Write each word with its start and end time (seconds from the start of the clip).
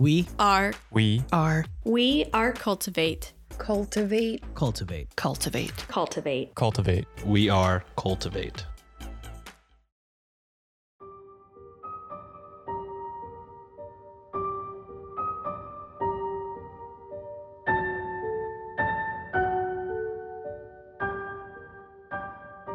We 0.00 0.26
are 0.38 0.72
We 0.90 1.22
are 1.30 1.66
we 1.84 2.24
are 2.32 2.52
cultivate. 2.52 3.34
Cultivate. 3.58 4.42
cultivate. 4.54 5.14
Cultivate. 5.14 5.76
Cultivate. 5.88 6.54
cultivate. 6.54 7.04
We 7.26 7.50
are 7.50 7.84
cultivate. 7.98 8.64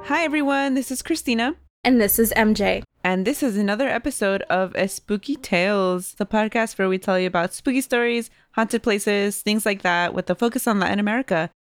Hi, 0.04 0.24
everyone. 0.24 0.76
This 0.76 0.92
is 0.92 1.02
Christina, 1.02 1.56
And 1.84 2.00
this 2.00 2.20
is 2.20 2.32
MJ. 2.38 2.84
And 3.06 3.24
this 3.24 3.44
is 3.44 3.56
another 3.56 3.88
episode 3.88 4.42
of 4.50 4.74
A 4.74 4.88
Spooky 4.88 5.36
Tales, 5.36 6.16
the 6.16 6.26
podcast 6.26 6.80
where 6.80 6.90
we 6.90 6.98
tell 6.98 7.20
you 7.20 7.28
about 7.28 7.54
spooky 7.54 7.82
stories, 7.82 8.32
haunted 8.54 8.82
places, 8.82 9.44
things 9.44 9.64
like 9.64 9.84
that, 9.84 10.16
with 10.16 10.28
a 10.32 10.34
focus 10.34 10.66
on 10.66 10.80
Latin 10.80 10.98
America. 10.98 11.52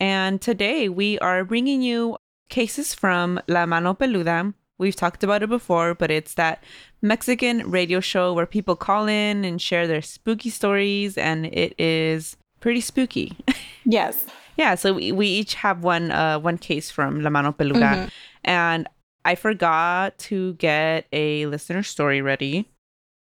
And 0.00 0.40
today 0.40 0.88
we 0.88 1.16
are 1.20 1.44
bringing 1.44 1.82
you 1.82 2.16
cases 2.48 2.94
from 2.94 3.40
La 3.46 3.64
Mano 3.64 3.94
Peluda. 3.94 4.52
We've 4.78 4.96
talked 4.96 5.22
about 5.22 5.44
it 5.44 5.48
before, 5.48 5.94
but 5.94 6.10
it's 6.10 6.34
that 6.34 6.64
Mexican 7.00 7.70
radio 7.70 8.00
show 8.00 8.34
where 8.34 8.44
people 8.44 8.74
call 8.74 9.06
in 9.06 9.44
and 9.44 9.62
share 9.62 9.86
their 9.86 10.02
spooky 10.02 10.50
stories, 10.50 11.16
and 11.16 11.46
it 11.46 11.78
is 11.78 12.36
pretty 12.58 12.80
spooky. 12.80 13.36
Yes. 13.84 14.26
Yeah, 14.58 14.74
so 14.74 14.94
we, 14.94 15.12
we 15.12 15.28
each 15.28 15.54
have 15.54 15.84
one 15.84 16.10
uh 16.10 16.40
one 16.40 16.58
case 16.58 16.90
from 16.90 17.20
La 17.20 17.30
Mano 17.30 17.52
Peluda. 17.52 18.10
And 18.44 18.88
I 19.28 19.34
forgot 19.34 20.16
to 20.30 20.54
get 20.54 21.06
a 21.12 21.44
listener 21.44 21.82
story 21.82 22.22
ready. 22.22 22.70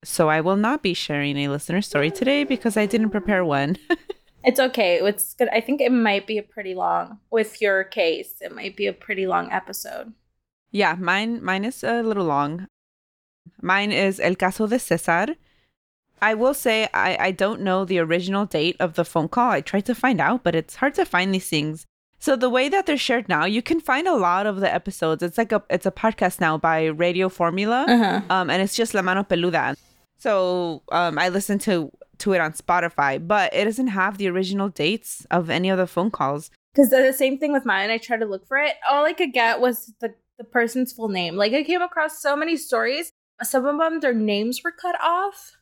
So 0.03 0.27
I 0.27 0.41
will 0.41 0.57
not 0.57 0.83
be 0.83 0.93
sharing 0.93 1.37
a 1.37 1.47
listener 1.47 1.81
story 1.81 2.11
mm. 2.11 2.15
today 2.15 2.43
because 2.43 2.75
I 2.75 2.85
didn't 2.85 3.11
prepare 3.11 3.45
one. 3.45 3.77
It's 4.47 4.59
okay. 4.59 4.99
It's 5.01 5.33
good. 5.33 5.49
I 5.49 5.59
think 5.59 5.81
it 5.81 5.91
might 5.91 6.27
be 6.27 6.37
a 6.37 6.43
pretty 6.43 6.75
long 6.75 7.17
with 7.31 7.61
your 7.63 7.83
case. 7.83 8.35
It 8.41 8.53
might 8.53 8.75
be 8.75 8.85
a 8.85 8.93
pretty 8.93 9.25
long 9.25 9.51
episode. 9.51 10.13
yeah, 10.69 10.93
mine 10.99 11.43
mine 11.43 11.65
is 11.65 11.83
a 11.83 12.03
little 12.03 12.25
long. 12.25 12.67
Mine 13.59 13.91
is 13.91 14.19
El 14.19 14.35
Caso 14.35 14.67
de 14.67 14.77
Cesar. 14.77 15.27
I 16.21 16.35
will 16.35 16.53
say 16.53 16.87
I, 16.93 17.17
I 17.27 17.31
don't 17.31 17.61
know 17.61 17.85
the 17.85 17.97
original 17.97 18.45
date 18.45 18.77
of 18.79 18.93
the 18.93 19.03
phone 19.03 19.29
call. 19.29 19.49
I 19.49 19.61
tried 19.61 19.87
to 19.87 19.95
find 19.95 20.21
out, 20.21 20.43
but 20.43 20.53
it's 20.53 20.75
hard 20.75 20.93
to 20.95 21.05
find 21.05 21.33
these 21.33 21.49
things. 21.49 21.87
So 22.19 22.35
the 22.35 22.49
way 22.49 22.69
that 22.69 22.85
they're 22.85 22.97
shared 22.97 23.29
now, 23.29 23.45
you 23.45 23.61
can 23.61 23.79
find 23.79 24.07
a 24.07 24.15
lot 24.15 24.47
of 24.47 24.59
the 24.59 24.73
episodes. 24.73 25.21
It's 25.21 25.37
like 25.37 25.51
a 25.51 25.61
it's 25.69 25.85
a 25.85 25.91
podcast 25.91 26.39
now 26.41 26.57
by 26.57 26.85
Radio 26.85 27.29
Formula. 27.29 27.85
Uh-huh. 27.87 28.21
um, 28.29 28.49
and 28.49 28.61
it's 28.61 28.75
just 28.75 28.93
La 28.93 29.01
Mano 29.01 29.23
Peluda. 29.23 29.75
So 30.17 30.81
um, 30.91 31.19
I 31.19 31.29
listened 31.29 31.61
to 31.61 31.91
to 32.19 32.33
it 32.33 32.39
on 32.39 32.53
Spotify, 32.53 33.25
but 33.25 33.53
it 33.53 33.65
doesn't 33.65 33.87
have 33.87 34.17
the 34.17 34.29
original 34.29 34.69
dates 34.69 35.25
of 35.29 35.49
any 35.49 35.69
of 35.69 35.77
the 35.77 35.87
phone 35.87 36.09
calls. 36.09 36.49
Because 36.73 36.89
the 36.89 37.13
same 37.13 37.37
thing 37.37 37.51
with 37.51 37.65
mine. 37.65 37.89
I 37.89 37.97
tried 37.97 38.19
to 38.19 38.25
look 38.25 38.47
for 38.47 38.57
it. 38.57 38.75
All 38.89 39.05
I 39.05 39.13
could 39.13 39.33
get 39.33 39.59
was 39.59 39.93
the 39.99 40.15
the 40.37 40.43
person's 40.43 40.93
full 40.93 41.09
name. 41.09 41.35
Like 41.35 41.53
I 41.53 41.63
came 41.63 41.81
across 41.81 42.21
so 42.21 42.35
many 42.35 42.57
stories. 42.57 43.11
Some 43.43 43.65
of 43.65 43.77
them, 43.77 43.99
their 43.99 44.13
names 44.13 44.61
were 44.63 44.71
cut 44.71 44.95
off, 45.01 45.57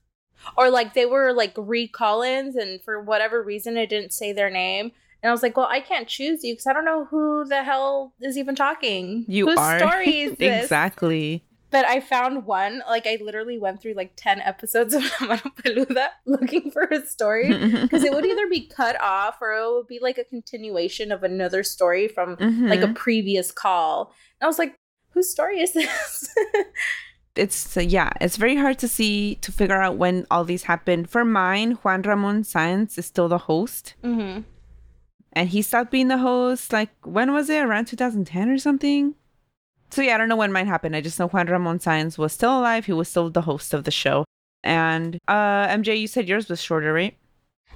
or 0.56 0.70
like 0.70 0.94
they 0.94 1.08
were 1.08 1.34
like 1.34 1.54
recall-ins, 1.58 2.56
and 2.56 2.82
for 2.84 3.02
whatever 3.02 3.42
reason, 3.42 3.78
it 3.78 3.90
didn't 3.90 4.14
say 4.14 4.32
their 4.32 4.52
name. 4.52 4.92
And 5.24 5.30
I 5.30 5.32
was 5.32 5.42
like, 5.42 5.56
well, 5.56 5.70
I 5.72 5.80
can't 5.80 6.08
choose 6.08 6.44
you 6.44 6.54
because 6.54 6.68
I 6.68 6.74
don't 6.74 6.84
know 6.84 7.06
who 7.06 7.46
the 7.46 7.64
hell 7.64 8.14
is 8.22 8.38
even 8.38 8.56
talking. 8.56 9.24
You 9.30 9.48
Whose 9.48 9.58
are 9.58 9.80
story 9.80 10.20
is 10.22 10.38
this? 10.38 10.64
exactly. 10.64 11.46
But 11.72 11.86
I 11.86 12.02
found 12.02 12.46
one. 12.46 12.84
Like 12.88 13.08
I 13.08 13.18
literally 13.22 13.58
went 13.58 13.82
through 13.82 13.94
like 13.94 14.12
ten 14.18 14.42
episodes 14.42 14.94
of 14.94 15.04
La 15.22 15.38
Peluda 15.38 16.10
looking 16.26 16.70
for 16.72 16.84
a 16.84 17.06
story 17.06 17.48
because 17.82 18.04
it 18.04 18.14
would 18.14 18.26
either 18.26 18.48
be 18.50 18.68
cut 18.68 19.02
off 19.02 19.38
or 19.42 19.54
it 19.54 19.72
would 19.72 19.88
be 19.88 20.00
like 20.02 20.18
a 20.18 20.26
continuation 20.26 21.12
of 21.12 21.24
another 21.24 21.64
story 21.64 22.10
from 22.10 22.36
like 22.68 22.82
a 22.82 22.90
previous 22.90 23.52
call. 23.52 24.14
And 24.42 24.46
I 24.46 24.48
was 24.48 24.60
like, 24.60 24.76
whose 25.12 25.30
story 25.30 25.62
is 25.62 25.72
this? 25.72 26.36
it's 27.36 27.78
uh, 27.78 27.82
yeah, 27.82 28.12
it's 28.22 28.38
very 28.38 28.56
hard 28.56 28.78
to 28.80 28.88
see 28.88 29.36
to 29.36 29.52
figure 29.52 29.82
out 29.82 29.96
when 29.98 30.28
all 30.30 30.44
these 30.44 30.64
happened. 30.64 31.10
For 31.10 31.26
mine, 31.26 31.72
Juan 31.82 32.02
Ramon 32.02 32.44
Sáenz 32.44 32.98
is 32.98 33.06
still 33.06 33.30
the 33.30 33.38
host, 33.40 33.96
mm-hmm. 34.04 34.42
And 35.34 35.50
he 35.50 35.62
stopped 35.62 35.92
being 35.92 36.08
the 36.08 36.18
host. 36.20 36.72
Like 36.72 36.90
when 37.04 37.34
was 37.34 37.50
it? 37.50 37.64
Around 37.64 37.86
2010 37.86 38.50
or 38.50 38.58
something. 38.58 39.16
So 39.92 40.02
yeah, 40.02 40.16
I 40.16 40.18
don't 40.18 40.30
know 40.30 40.36
when 40.36 40.52
mine 40.52 40.68
happened. 40.68 40.96
I 40.96 41.02
just 41.02 41.20
know 41.20 41.28
Juan 41.28 41.48
Ramon 41.48 41.80
Sáenz 41.80 42.18
was 42.18 42.34
still 42.34 42.58
alive. 42.58 42.86
He 42.86 42.94
was 42.94 43.10
still 43.10 43.30
the 43.30 43.42
host 43.42 43.74
of 43.74 43.84
the 43.84 43.92
show. 43.92 44.26
And 44.64 45.18
uh 45.28 45.68
MJ, 45.68 46.00
you 46.00 46.08
said 46.08 46.28
yours 46.28 46.48
was 46.50 46.62
shorter, 46.62 46.94
right? 46.94 47.18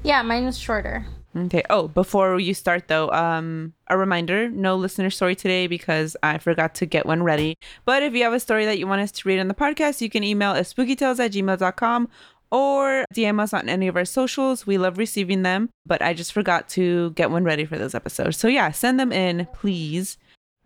Yeah, 0.03 0.21
mine 0.21 0.43
is 0.43 0.57
shorter. 0.57 1.05
Okay. 1.35 1.63
Oh, 1.69 1.87
before 1.87 2.39
you 2.39 2.53
start 2.53 2.87
though, 2.87 3.11
um, 3.11 3.73
a 3.87 3.97
reminder: 3.97 4.49
no 4.49 4.75
listener 4.75 5.09
story 5.09 5.35
today 5.35 5.67
because 5.67 6.17
I 6.23 6.37
forgot 6.39 6.73
to 6.75 6.85
get 6.85 7.05
one 7.05 7.21
ready. 7.21 7.55
But 7.85 8.01
if 8.01 8.13
you 8.13 8.23
have 8.23 8.33
a 8.33 8.39
story 8.39 8.65
that 8.65 8.79
you 8.79 8.87
want 8.87 9.01
us 9.01 9.11
to 9.11 9.27
read 9.27 9.39
on 9.39 9.47
the 9.47 9.53
podcast, 9.53 10.01
you 10.01 10.09
can 10.09 10.23
email 10.23 10.51
us 10.51 10.73
spookytales 10.73 11.19
at 11.23 11.33
gmail.com 11.33 12.09
or 12.51 13.05
DM 13.13 13.39
us 13.39 13.53
on 13.53 13.69
any 13.69 13.87
of 13.87 13.95
our 13.95 14.05
socials. 14.05 14.65
We 14.65 14.77
love 14.77 14.97
receiving 14.97 15.43
them, 15.43 15.69
but 15.85 16.01
I 16.01 16.13
just 16.13 16.33
forgot 16.33 16.67
to 16.69 17.11
get 17.11 17.31
one 17.31 17.43
ready 17.43 17.65
for 17.65 17.77
this 17.77 17.95
episode. 17.95 18.35
So 18.35 18.47
yeah, 18.47 18.71
send 18.71 18.99
them 18.99 19.11
in, 19.11 19.47
please. 19.53 20.17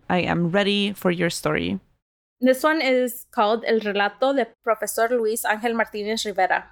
I 0.09 0.20
am 0.20 0.50
ready 0.52 0.94
for 0.94 1.12
your 1.12 1.30
story. 1.30 1.80
This 2.40 2.64
one 2.64 2.81
is 2.81 3.25
called 3.31 3.64
El 3.68 3.80
Relato 3.80 4.36
de 4.36 4.47
Profesor 4.64 5.08
Luis 5.09 5.44
Ángel 5.44 5.74
Martínez 5.74 6.25
Rivera. 6.25 6.66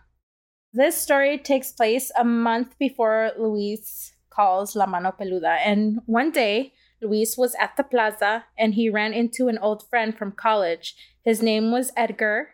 This 0.74 0.96
story 0.98 1.38
takes 1.38 1.72
place 1.72 2.12
a 2.18 2.24
month 2.24 2.78
before 2.80 3.32
Luis 3.38 4.14
calls 4.30 4.76
La 4.76 4.86
Mano 4.86 5.12
Peluda. 5.12 5.58
And 5.64 6.02
one 6.06 6.32
day, 6.32 6.74
Luis 7.02 7.38
was 7.38 7.56
at 7.60 7.78
the 7.78 7.84
plaza 7.84 8.46
and 8.58 8.74
he 8.74 8.90
ran 8.90 9.14
into 9.14 9.48
an 9.48 9.58
old 9.58 9.88
friend 9.90 10.18
from 10.18 10.32
college. 10.32 10.96
His 11.24 11.42
name 11.42 11.72
was 11.72 11.92
Edgar. 11.96 12.50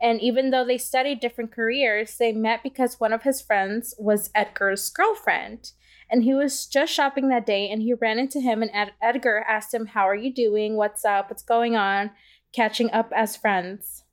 And 0.00 0.20
even 0.20 0.50
though 0.50 0.64
they 0.64 0.78
studied 0.78 1.20
different 1.20 1.52
careers, 1.52 2.16
they 2.18 2.32
met 2.32 2.62
because 2.62 3.00
one 3.00 3.12
of 3.12 3.22
his 3.22 3.40
friends 3.40 3.94
was 3.98 4.30
Edgar's 4.34 4.90
girlfriend. 4.90 5.72
And 6.10 6.22
he 6.22 6.34
was 6.34 6.66
just 6.66 6.92
shopping 6.92 7.28
that 7.28 7.46
day 7.46 7.68
and 7.68 7.82
he 7.82 7.94
ran 7.94 8.18
into 8.18 8.40
him, 8.40 8.62
and 8.62 8.70
Ed- 8.72 8.92
Edgar 9.02 9.44
asked 9.48 9.74
him, 9.74 9.86
How 9.86 10.08
are 10.08 10.14
you 10.14 10.32
doing? 10.32 10.76
What's 10.76 11.04
up? 11.04 11.30
What's 11.30 11.42
going 11.42 11.74
on? 11.76 12.10
Catching 12.52 12.90
up 12.92 13.12
as 13.14 13.36
friends. 13.36 14.04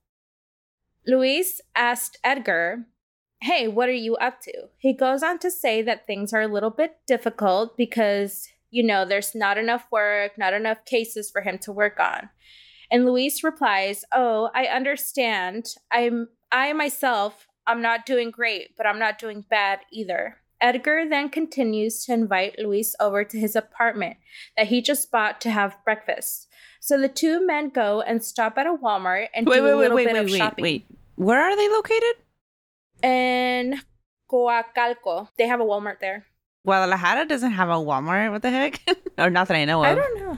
Luis 1.06 1.62
asked 1.76 2.18
Edgar, 2.24 2.86
Hey, 3.42 3.68
what 3.68 3.90
are 3.90 3.92
you 3.92 4.16
up 4.16 4.40
to? 4.42 4.70
He 4.78 4.94
goes 4.94 5.22
on 5.22 5.38
to 5.40 5.52
say 5.52 5.82
that 5.82 6.08
things 6.08 6.34
are 6.34 6.42
a 6.42 6.48
little 6.48 6.70
bit 6.70 6.96
difficult 7.06 7.76
because, 7.76 8.48
you 8.72 8.84
know, 8.84 9.06
there's 9.06 9.36
not 9.36 9.58
enough 9.58 9.86
work, 9.92 10.38
not 10.38 10.54
enough 10.54 10.86
cases 10.86 11.30
for 11.30 11.42
him 11.42 11.58
to 11.60 11.72
work 11.72 12.00
on. 12.00 12.30
And 12.94 13.08
Luis 13.08 13.44
replies, 13.44 14.06
"Oh, 14.12 14.52
I 14.54 14.66
understand. 14.66 15.74
I'm 15.92 16.30
I 16.52 16.72
myself, 16.74 17.48
I'm 17.66 17.82
not 17.82 18.06
doing 18.06 18.30
great, 18.30 18.78
but 18.78 18.86
I'm 18.86 19.00
not 19.00 19.18
doing 19.18 19.44
bad 19.50 19.80
either." 19.92 20.38
Edgar 20.62 21.10
then 21.10 21.30
continues 21.30 22.06
to 22.06 22.14
invite 22.14 22.60
Luis 22.60 22.96
over 23.00 23.24
to 23.24 23.40
his 23.40 23.56
apartment 23.56 24.18
that 24.56 24.68
he 24.68 24.80
just 24.80 25.10
bought 25.10 25.42
to 25.42 25.50
have 25.50 25.84
breakfast. 25.84 26.48
So 26.80 27.02
the 27.02 27.10
two 27.10 27.44
men 27.46 27.70
go 27.70 28.02
and 28.02 28.24
stop 28.24 28.60
at 28.60 28.68
a 28.68 28.76
Walmart 28.76 29.30
and 29.34 29.48
Wait, 29.48 29.58
do 29.58 29.64
wait, 29.64 29.72
a 29.72 29.76
wait, 29.76 29.82
little 29.82 29.98
wait, 29.98 30.06
bit 30.06 30.14
wait, 30.14 30.20
of 30.20 30.32
wait, 30.32 30.38
shopping. 30.38 30.64
wait. 30.64 30.86
Where 31.16 31.42
are 31.42 31.56
they 31.56 31.70
located? 31.70 32.16
In 33.02 33.82
Coacalco, 34.32 35.30
they 35.40 35.48
have 35.48 35.60
a 35.62 35.66
Walmart 35.66 36.00
there. 36.00 36.28
Guadalajara 36.64 37.26
doesn't 37.26 37.54
have 37.54 37.70
a 37.70 37.74
Walmart. 37.74 38.32
What 38.32 38.44
the 38.44 38.52
heck? 38.52 38.80
or 39.18 39.32
not 39.32 39.48
that 39.48 39.58
I 39.58 39.66
know 39.66 39.84
of. 39.84 39.90
I 39.90 39.96
don't 39.96 40.20
know 40.20 40.38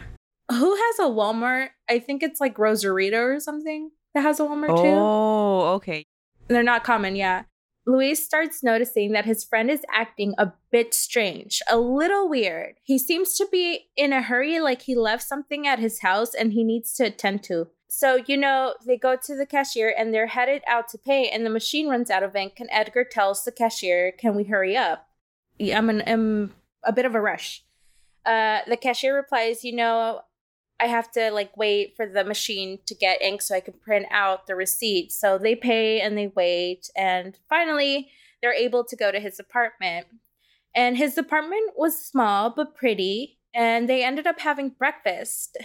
who 0.50 0.75
has 0.75 1.00
a 1.00 1.03
Walmart. 1.03 1.69
I 1.89 2.00
think 2.00 2.23
it's 2.23 2.39
like 2.39 2.57
Rosarito 2.57 3.22
or 3.22 3.39
something 3.39 3.91
that 4.13 4.22
has 4.22 4.39
a 4.39 4.44
Walmart 4.44 4.75
too. 4.75 4.95
Oh, 4.95 5.73
okay. 5.75 6.06
They're 6.47 6.63
not 6.63 6.83
common, 6.83 7.16
yeah. 7.16 7.44
Luis 7.88 8.23
starts 8.23 8.63
noticing 8.63 9.11
that 9.11 9.25
his 9.25 9.43
friend 9.43 9.70
is 9.70 9.85
acting 9.93 10.34
a 10.37 10.52
bit 10.72 10.93
strange, 10.93 11.61
a 11.70 11.78
little 11.78 12.28
weird. 12.28 12.75
He 12.84 12.97
seems 12.97 13.35
to 13.35 13.47
be 13.52 13.90
in 13.96 14.11
a 14.11 14.23
hurry, 14.23 14.59
like 14.59 14.84
he 14.84 14.96
left 14.96 15.23
something 15.23 15.67
at 15.67 15.78
his 15.78 16.02
house 16.02 16.34
and 16.34 16.53
he 16.53 16.64
needs 16.64 16.93
to 16.96 17.05
attend 17.05 17.43
to. 17.43 17.67
So, 17.87 18.20
you 18.25 18.37
know, 18.37 18.73
they 18.85 18.97
go 18.97 19.16
to 19.16 19.35
the 19.35 19.46
cashier 19.46 19.93
and 19.96 20.14
they're 20.14 20.28
headed 20.28 20.64
out 20.67 20.90
to 20.90 20.97
pay, 20.97 21.29
and 21.29 21.46
the 21.46 21.49
machine 21.49 21.87
runs 21.87 22.09
out 22.09 22.23
of 22.23 22.35
ink. 22.35 22.55
And 22.59 22.70
Edgar 22.72 23.03
tells 23.03 23.43
the 23.43 23.52
cashier, 23.52 24.11
Can 24.11 24.35
we 24.35 24.46
hurry 24.46 24.75
up? 24.75 25.08
I'm, 25.61 25.90
in, 25.90 26.03
I'm 26.05 26.53
a 26.84 26.91
bit 26.91 27.05
of 27.05 27.16
a 27.16 27.22
rush. 27.22 27.64
Uh, 28.25 28.59
the 28.67 28.78
cashier 28.78 29.16
replies, 29.16 29.64
You 29.64 29.75
know, 29.75 30.22
I 30.79 30.87
have 30.87 31.11
to 31.11 31.31
like 31.31 31.55
wait 31.55 31.95
for 31.95 32.05
the 32.05 32.23
machine 32.23 32.79
to 32.85 32.95
get 32.95 33.22
ink 33.22 33.41
so 33.41 33.55
I 33.55 33.59
can 33.61 33.75
print 33.75 34.07
out 34.11 34.47
the 34.47 34.55
receipt. 34.55 35.11
So 35.11 35.37
they 35.37 35.55
pay 35.55 36.01
and 36.01 36.17
they 36.17 36.27
wait. 36.27 36.89
And 36.95 37.37
finally, 37.49 38.09
they're 38.41 38.53
able 38.53 38.83
to 38.85 38.95
go 38.95 39.11
to 39.11 39.19
his 39.19 39.39
apartment. 39.39 40.07
And 40.75 40.97
his 40.97 41.17
apartment 41.17 41.72
was 41.77 42.03
small 42.03 42.49
but 42.49 42.75
pretty. 42.75 43.39
And 43.53 43.87
they 43.87 44.03
ended 44.03 44.27
up 44.27 44.39
having 44.39 44.69
breakfast. 44.69 45.57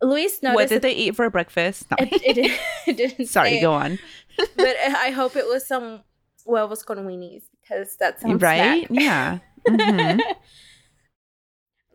Luis 0.00 0.42
noticed. 0.42 0.54
what 0.54 0.68
did 0.68 0.82
they 0.82 0.92
eat 0.94 1.16
for 1.16 1.28
breakfast? 1.30 1.86
No. 1.90 1.96
It, 2.06 2.36
it, 2.38 2.60
it 2.86 2.96
didn't 2.96 3.26
Sorry, 3.26 3.60
go 3.60 3.72
on. 3.72 3.98
but 4.56 4.76
I 4.76 5.10
hope 5.10 5.34
it 5.34 5.46
was 5.46 5.66
some 5.66 6.02
huevos 6.44 6.82
con 6.82 6.98
weenies 6.98 7.44
because 7.60 7.96
that 7.96 8.20
sounds 8.20 8.40
right? 8.40 8.86
snack. 8.86 9.02
Yeah. 9.02 9.38
Mhm. 9.66 10.20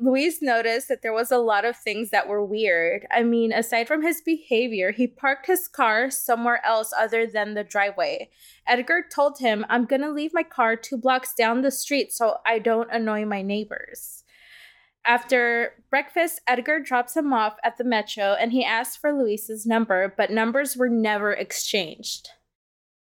Luis 0.02 0.42
noticed 0.42 0.88
that 0.88 1.04
there 1.04 1.14
was 1.14 1.32
a 1.32 1.38
lot 1.38 1.64
of 1.64 1.78
things 1.78 2.10
that 2.10 2.28
were 2.28 2.44
weird. 2.44 3.06
I 3.12 3.22
mean, 3.22 3.54
aside 3.54 3.88
from 3.88 4.02
his 4.02 4.20
behavior, 4.20 4.92
he 4.92 5.06
parked 5.06 5.46
his 5.46 5.68
car 5.68 6.10
somewhere 6.10 6.60
else 6.66 6.92
other 6.98 7.28
than 7.28 7.54
the 7.54 7.64
driveway. 7.64 8.30
Edgar 8.68 9.06
told 9.14 9.38
him, 9.38 9.64
I'm 9.70 9.86
gonna 9.86 10.10
leave 10.10 10.34
my 10.34 10.42
car 10.42 10.76
two 10.76 10.98
blocks 10.98 11.36
down 11.36 11.62
the 11.62 11.70
street 11.70 12.12
so 12.12 12.38
I 12.46 12.58
don't 12.58 12.92
annoy 12.92 13.26
my 13.26 13.44
neighbors. 13.44 14.24
After 15.06 15.74
breakfast, 15.92 16.42
Edgar 16.48 16.80
drops 16.80 17.16
him 17.16 17.32
off 17.32 17.58
at 17.64 17.78
the 17.78 17.84
metro 17.84 18.36
and 18.40 18.52
he 18.52 18.66
asks 18.66 18.96
for 18.96 19.14
Luis's 19.14 19.68
number, 19.68 20.14
but 20.18 20.32
numbers 20.32 20.76
were 20.76 20.90
never 20.90 21.32
exchanged. 21.32 22.30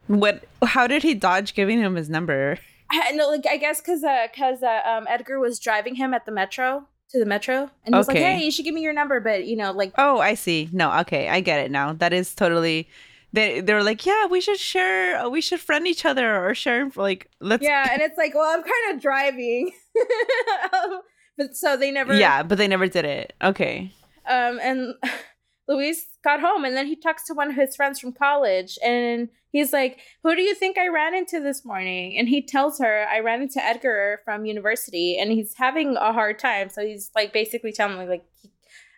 What? 0.09 0.45
How 0.65 0.89
did 0.89 1.05
he 1.05 1.15
dodge 1.15 1.55
giving 1.55 1.79
him 1.79 1.95
his 1.95 2.11
number? 2.11 2.59
I 2.93 3.13
no, 3.13 3.29
like 3.29 3.47
I 3.49 3.57
guess 3.57 3.81
because 3.81 4.05
uh, 4.05 4.27
cause 4.37 4.63
uh, 4.63 4.81
um, 4.85 5.07
Edgar 5.09 5.41
was 5.41 5.59
driving 5.59 5.95
him 5.95 6.13
at 6.15 6.27
the 6.27 6.33
metro 6.33 6.87
to 7.11 7.19
the 7.19 7.27
metro, 7.27 7.71
and 7.85 7.95
he 7.95 7.99
was 7.99 8.09
like, 8.09 8.19
"Hey, 8.19 8.45
you 8.45 8.51
should 8.51 8.65
give 8.65 8.75
me 8.75 8.83
your 8.83 8.93
number," 8.93 9.21
but 9.21 9.47
you 9.47 9.57
know, 9.57 9.73
like 9.73 9.93
Oh, 9.97 10.19
I 10.19 10.35
see. 10.35 10.69
No, 10.73 10.93
okay, 11.01 11.29
I 11.29 11.41
get 11.41 11.65
it 11.65 11.71
now. 11.71 11.93
That 11.95 12.13
is 12.13 12.35
totally. 12.35 12.89
They 13.35 13.61
they 13.61 13.73
were 13.73 13.83
like, 13.83 14.05
yeah, 14.05 14.27
we 14.27 14.43
should 14.43 14.59
share. 14.59 15.27
We 15.31 15.41
should 15.41 15.59
friend 15.61 15.87
each 15.87 16.05
other 16.05 16.47
or 16.47 16.55
share. 16.55 16.91
Like, 16.95 17.31
let's. 17.41 17.63
yeah, 17.63 17.89
and 17.91 18.03
it's 18.03 18.19
like, 18.19 18.35
well, 18.35 18.45
I'm 18.53 18.63
kind 18.63 18.95
of 18.95 19.01
driving, 19.01 19.73
but 21.39 21.57
so 21.57 21.79
they 21.79 21.91
never, 21.91 22.15
Yeah, 22.15 22.43
but 22.43 22.59
they 22.59 22.69
never 22.69 22.89
did 22.89 23.07
it. 23.07 23.33
Okay. 23.43 23.91
Um, 24.29 24.61
and 24.63 24.95
Luis 25.69 26.07
got 26.25 26.41
home, 26.41 26.65
and 26.65 26.77
then 26.77 26.87
he 26.87 26.97
talks 26.97 27.25
to 27.27 27.35
one 27.35 27.51
of 27.51 27.57
his 27.57 27.77
friends 27.77 28.01
from 28.01 28.13
college, 28.13 28.79
and 28.85 29.29
he's 29.51 29.73
like, 29.73 30.01
"Who 30.23 30.35
do 30.35 30.43
you 30.43 30.55
think 30.55 30.77
I 30.79 30.89
ran 30.89 31.15
into 31.15 31.41
this 31.41 31.65
morning?" 31.65 32.19
And 32.19 32.29
he 32.29 32.43
tells 32.43 32.79
her, 32.79 33.07
"I 33.09 33.21
ran 33.21 33.43
into 33.43 33.65
Edgar 33.65 34.21
from 34.25 34.45
university, 34.45 35.19
and 35.19 35.31
he's 35.31 35.55
having 35.57 35.97
a 35.97 36.13
hard 36.13 36.39
time." 36.39 36.69
So 36.69 36.85
he's 36.85 37.11
like 37.15 37.33
basically 37.33 37.73
telling 37.73 37.99
me 37.99 38.07
like, 38.07 38.25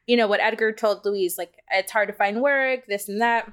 you 0.07 0.17
know, 0.17 0.27
what 0.27 0.41
Edgar 0.41 0.73
told 0.73 1.05
Luis, 1.05 1.39
like 1.39 1.55
it's 1.71 1.93
hard 1.93 2.09
to 2.09 2.15
find 2.15 2.43
work, 2.43 2.87
this 2.87 3.09
and 3.09 3.21
that. 3.21 3.53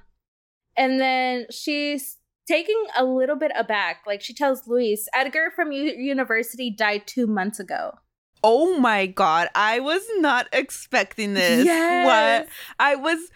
And 0.78 1.00
then 1.00 1.48
she's 1.52 2.18
taking 2.48 2.86
a 2.98 3.04
little 3.04 3.36
bit 3.36 3.52
aback. 3.56 4.04
Like 4.08 4.22
she 4.22 4.34
tells 4.34 4.68
Luis, 4.68 5.08
Edgar 5.14 5.52
from 5.56 5.72
u- 5.72 5.96
university 5.98 6.70
died 6.70 7.04
two 7.06 7.28
months 7.28 7.60
ago. 7.60 8.00
Oh 8.44 8.80
my 8.80 9.06
god, 9.06 9.50
I 9.56 9.80
was 9.80 10.04
not 10.18 10.48
expecting 10.52 11.34
this. 11.34 11.66
Yes. 11.66 12.06
What? 12.06 12.50
I 12.80 12.96
was 12.96 13.30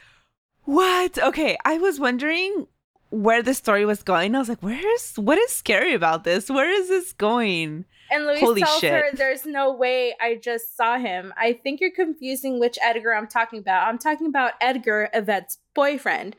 what? 0.63 1.17
Okay, 1.19 1.57
I 1.63 1.77
was 1.77 1.99
wondering 1.99 2.67
where 3.09 3.43
the 3.43 3.53
story 3.53 3.85
was 3.85 4.03
going. 4.03 4.35
I 4.35 4.39
was 4.39 4.49
like, 4.49 4.63
where's 4.63 5.13
what 5.15 5.37
is 5.37 5.51
scary 5.51 5.93
about 5.93 6.23
this? 6.23 6.49
Where 6.49 6.69
is 6.69 6.89
this 6.89 7.13
going? 7.13 7.85
And 8.11 8.25
Luis 8.25 8.39
Holy 8.39 8.61
tells 8.61 8.79
shit. 8.79 8.91
her, 8.91 9.09
"There's 9.13 9.45
no 9.45 9.73
way 9.73 10.15
I 10.21 10.35
just 10.35 10.77
saw 10.77 10.97
him. 10.97 11.33
I 11.37 11.53
think 11.53 11.81
you're 11.81 11.91
confusing 11.91 12.59
which 12.59 12.77
Edgar 12.83 13.13
I'm 13.15 13.27
talking 13.27 13.59
about. 13.59 13.87
I'm 13.87 13.97
talking 13.97 14.27
about 14.27 14.53
Edgar, 14.61 15.09
Yvette's 15.13 15.57
boyfriend." 15.73 16.35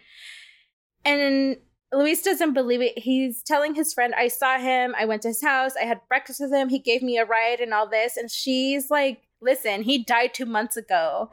And 1.04 1.58
Luis 1.96 2.22
doesn't 2.22 2.52
believe 2.52 2.82
it. 2.82 2.98
He's 2.98 3.43
telling 3.43 3.75
his 3.75 3.94
friend, 3.94 4.14
"I 4.14 4.28
saw 4.28 4.58
him. 4.58 4.94
I 4.98 5.06
went 5.06 5.22
to 5.22 5.28
his 5.28 5.43
house. 5.43 5.72
I 5.76 5.84
had 5.84 6.06
breakfast 6.08 6.40
with 6.40 6.52
him. 6.52 6.69
He 6.69 6.78
gave 6.78 7.02
me 7.02 7.16
a 7.16 7.25
ride 7.25 7.60
and 7.60 7.72
all 7.72 7.88
this." 7.88 8.16
And 8.16 8.31
she's 8.31 8.90
like, 8.90 9.22
"Listen, 9.40 9.82
he 9.82 10.04
died 10.04 10.34
two 10.34 10.46
months 10.46 10.76
ago." 10.76 11.31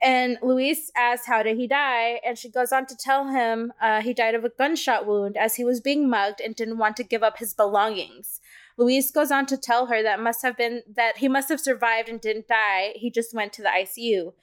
And 0.00 0.38
Luis 0.42 0.90
asks, 0.96 1.26
How 1.26 1.42
did 1.42 1.56
he 1.56 1.66
die? 1.66 2.20
And 2.24 2.38
she 2.38 2.48
goes 2.48 2.72
on 2.72 2.86
to 2.86 2.96
tell 2.96 3.28
him 3.28 3.72
uh, 3.80 4.00
he 4.00 4.14
died 4.14 4.34
of 4.34 4.44
a 4.44 4.50
gunshot 4.50 5.06
wound 5.06 5.36
as 5.36 5.56
he 5.56 5.64
was 5.64 5.80
being 5.80 6.08
mugged 6.08 6.40
and 6.40 6.54
didn't 6.54 6.78
want 6.78 6.96
to 6.98 7.04
give 7.04 7.22
up 7.22 7.38
his 7.38 7.54
belongings. 7.54 8.40
Luis 8.76 9.10
goes 9.10 9.32
on 9.32 9.46
to 9.46 9.56
tell 9.56 9.86
her 9.86 10.02
that 10.02 10.20
must 10.20 10.42
have 10.42 10.56
been 10.56 10.82
that 10.94 11.18
he 11.18 11.28
must 11.28 11.48
have 11.48 11.60
survived 11.60 12.08
and 12.08 12.20
didn't 12.20 12.46
die. 12.46 12.92
He 12.94 13.10
just 13.10 13.34
went 13.34 13.52
to 13.54 13.62
the 13.62 13.68
ICU. 13.68 14.34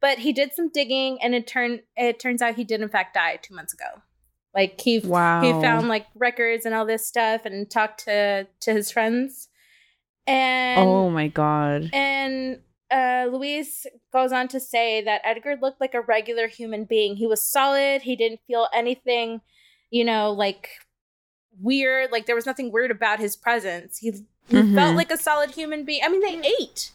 But 0.00 0.20
he 0.20 0.32
did 0.32 0.54
some 0.54 0.70
digging 0.70 1.18
and 1.22 1.34
it 1.34 1.46
turned 1.46 1.82
it 1.96 2.18
turns 2.18 2.40
out 2.40 2.54
he 2.54 2.64
did 2.64 2.80
in 2.80 2.88
fact 2.88 3.14
die 3.14 3.38
two 3.42 3.54
months 3.54 3.74
ago. 3.74 4.02
Like 4.54 4.80
he 4.80 5.00
Wow. 5.00 5.42
he 5.42 5.50
found 5.52 5.88
like 5.88 6.06
records 6.14 6.64
and 6.64 6.74
all 6.74 6.86
this 6.86 7.06
stuff 7.06 7.44
and 7.44 7.68
talked 7.70 8.04
to 8.04 8.46
to 8.60 8.72
his 8.72 8.90
friends. 8.90 9.48
And 10.26 10.80
oh 10.88 11.10
my 11.10 11.28
god. 11.28 11.90
and 11.92 12.60
uh, 12.90 13.26
Luis 13.32 13.86
goes 14.12 14.30
on 14.32 14.46
to 14.48 14.60
say 14.60 15.02
that 15.02 15.20
Edgar 15.24 15.56
looked 15.60 15.80
like 15.80 15.94
a 15.94 16.00
regular 16.00 16.46
human 16.46 16.84
being. 16.84 17.16
He 17.16 17.26
was 17.26 17.42
solid. 17.42 18.02
He 18.02 18.14
didn't 18.14 18.40
feel 18.46 18.68
anything, 18.72 19.40
you 19.90 20.04
know, 20.04 20.30
like 20.30 20.68
weird. 21.60 22.12
Like 22.12 22.26
there 22.26 22.36
was 22.36 22.46
nothing 22.46 22.70
weird 22.70 22.90
about 22.90 23.18
his 23.18 23.36
presence. 23.36 23.98
He, 23.98 24.12
he 24.48 24.56
Mhm. 24.56 24.74
felt 24.74 24.96
like 24.96 25.10
a 25.10 25.16
solid 25.18 25.50
human 25.50 25.84
being. 25.84 26.02
I 26.04 26.08
mean, 26.08 26.20
they 26.20 26.48
ate. 26.60 26.92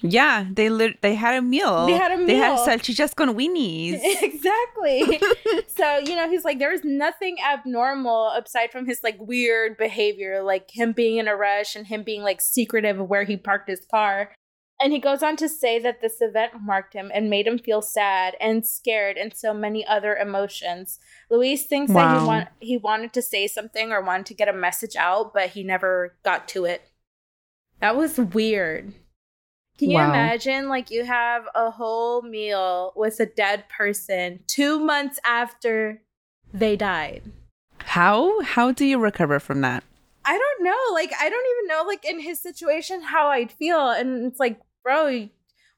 Yeah, 0.00 0.46
they 0.52 0.68
lit- 0.68 1.02
they 1.02 1.14
had 1.14 1.34
a 1.34 1.42
meal. 1.42 1.86
They 1.86 1.94
had 1.94 2.12
a 2.12 2.16
meal. 2.16 2.26
They 2.26 2.36
had 2.36 2.54
meal. 2.54 2.66
salchichas 2.66 3.14
con 3.16 3.34
weenies. 3.34 3.98
exactly. 4.22 5.20
so, 5.66 5.98
you 5.98 6.14
know, 6.14 6.28
he's 6.30 6.44
like, 6.44 6.58
there 6.58 6.70
was 6.70 6.84
nothing 6.84 7.36
abnormal 7.40 8.30
aside 8.30 8.70
from 8.70 8.86
his 8.86 9.00
like 9.02 9.16
weird 9.18 9.76
behavior, 9.76 10.42
like 10.42 10.70
him 10.70 10.92
being 10.92 11.18
in 11.18 11.26
a 11.26 11.34
rush 11.34 11.74
and 11.74 11.86
him 11.86 12.04
being 12.04 12.22
like 12.22 12.40
secretive 12.40 13.00
of 13.00 13.08
where 13.08 13.24
he 13.24 13.36
parked 13.36 13.68
his 13.68 13.84
car. 13.90 14.32
And 14.80 14.92
he 14.92 15.00
goes 15.00 15.24
on 15.24 15.34
to 15.36 15.48
say 15.48 15.80
that 15.80 16.00
this 16.00 16.18
event 16.20 16.52
marked 16.62 16.94
him 16.94 17.10
and 17.12 17.28
made 17.28 17.48
him 17.48 17.58
feel 17.58 17.82
sad 17.82 18.36
and 18.40 18.64
scared 18.64 19.16
and 19.16 19.34
so 19.34 19.52
many 19.52 19.84
other 19.84 20.14
emotions. 20.14 21.00
Luis 21.28 21.66
thinks 21.66 21.92
that 21.92 22.20
he 22.20 22.26
want 22.26 22.48
he 22.60 22.76
wanted 22.76 23.12
to 23.14 23.22
say 23.22 23.48
something 23.48 23.90
or 23.90 24.00
wanted 24.00 24.26
to 24.26 24.34
get 24.34 24.46
a 24.48 24.52
message 24.52 24.94
out, 24.94 25.34
but 25.34 25.50
he 25.50 25.64
never 25.64 26.16
got 26.22 26.46
to 26.48 26.64
it. 26.64 26.82
That 27.80 27.96
was 27.96 28.18
weird. 28.18 28.94
Can 29.78 29.90
you 29.90 29.98
Wow. 29.98 30.10
imagine 30.10 30.68
like 30.68 30.90
you 30.90 31.04
have 31.04 31.46
a 31.54 31.70
whole 31.70 32.22
meal 32.22 32.92
with 32.96 33.20
a 33.20 33.26
dead 33.26 33.68
person 33.68 34.40
2 34.48 34.80
months 34.80 35.20
after 35.24 36.02
they 36.52 36.76
died? 36.76 37.22
How 37.84 38.40
how 38.42 38.72
do 38.72 38.84
you 38.84 38.98
recover 38.98 39.38
from 39.40 39.60
that? 39.62 39.84
I 40.24 40.36
don't 40.36 40.64
know. 40.64 40.92
Like, 40.92 41.12
I 41.18 41.30
don't 41.30 41.46
even 41.56 41.68
know, 41.68 41.84
like, 41.86 42.04
in 42.04 42.20
his 42.20 42.38
situation, 42.38 43.00
how 43.00 43.28
I'd 43.28 43.50
feel. 43.50 43.88
And 43.90 44.26
it's 44.26 44.38
like, 44.38 44.60
bro, 44.82 45.04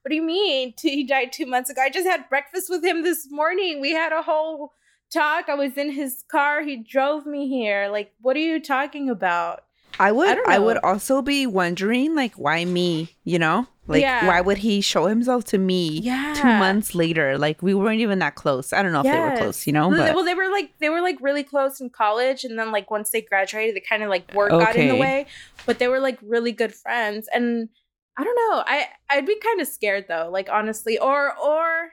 what 0.01 0.09
do 0.09 0.15
you 0.15 0.21
mean? 0.23 0.73
He 0.81 1.05
died 1.05 1.31
two 1.31 1.45
months 1.45 1.69
ago. 1.69 1.81
I 1.81 1.89
just 1.89 2.07
had 2.07 2.27
breakfast 2.27 2.69
with 2.69 2.83
him 2.83 3.03
this 3.03 3.27
morning. 3.31 3.79
We 3.79 3.91
had 3.91 4.11
a 4.11 4.21
whole 4.23 4.73
talk. 5.13 5.47
I 5.47 5.55
was 5.55 5.77
in 5.77 5.91
his 5.91 6.23
car. 6.29 6.63
He 6.63 6.75
drove 6.75 7.25
me 7.25 7.47
here. 7.47 7.87
Like, 7.89 8.11
what 8.19 8.35
are 8.35 8.39
you 8.39 8.59
talking 8.59 9.09
about? 9.09 9.63
I 10.07 10.11
would 10.11 10.37
I 10.47 10.55
I, 10.55 10.59
would 10.59 10.77
also 10.77 11.21
be 11.21 11.45
wondering 11.47 12.15
like 12.15 12.33
why 12.35 12.65
me, 12.65 13.09
you 13.23 13.39
know? 13.39 13.67
Like 13.87 14.01
Yeah. 14.01 14.25
why 14.27 14.39
would 14.41 14.59
he 14.59 14.79
show 14.81 15.05
himself 15.07 15.43
to 15.45 15.57
me 15.57 15.99
Yeah. 15.99 16.33
two 16.35 16.47
months 16.47 16.95
later? 16.95 17.37
Like 17.37 17.61
we 17.61 17.73
weren't 17.73 17.99
even 18.01 18.19
that 18.19 18.35
close. 18.35 18.71
I 18.73 18.81
don't 18.83 18.93
know 18.93 19.01
if 19.01 19.11
they 19.11 19.19
were 19.19 19.35
close, 19.37 19.67
you 19.67 19.73
know, 19.73 19.89
Well, 19.89 19.97
they- 19.97 20.05
but 20.07 20.15
well, 20.15 20.23
they 20.25 20.33
were 20.35 20.49
like 20.49 20.69
they 20.79 20.89
were 20.89 21.01
like 21.01 21.17
really 21.21 21.43
close 21.43 21.81
in 21.81 21.89
college, 21.89 22.43
and 22.43 22.57
then 22.57 22.71
like 22.71 22.89
once 22.91 23.09
they 23.09 23.21
graduated, 23.21 23.75
they 23.75 23.81
kind 23.81 24.03
of 24.03 24.09
like 24.09 24.33
work 24.33 24.51
got 24.51 24.75
in 24.75 24.87
the 24.87 24.95
way. 24.95 25.25
But 25.65 25.79
they 25.79 25.87
were 25.87 25.99
like 25.99 26.19
really 26.21 26.51
good 26.51 26.73
friends, 26.73 27.27
and 27.33 27.69
I 28.17 28.23
don't 28.23 28.35
know. 28.35 28.63
I 28.65 28.87
I'd 29.09 29.25
be 29.25 29.39
kind 29.39 29.61
of 29.61 29.67
scared 29.67 30.05
though, 30.07 30.29
like 30.31 30.49
honestly, 30.49 30.97
or 30.99 31.35
or 31.37 31.91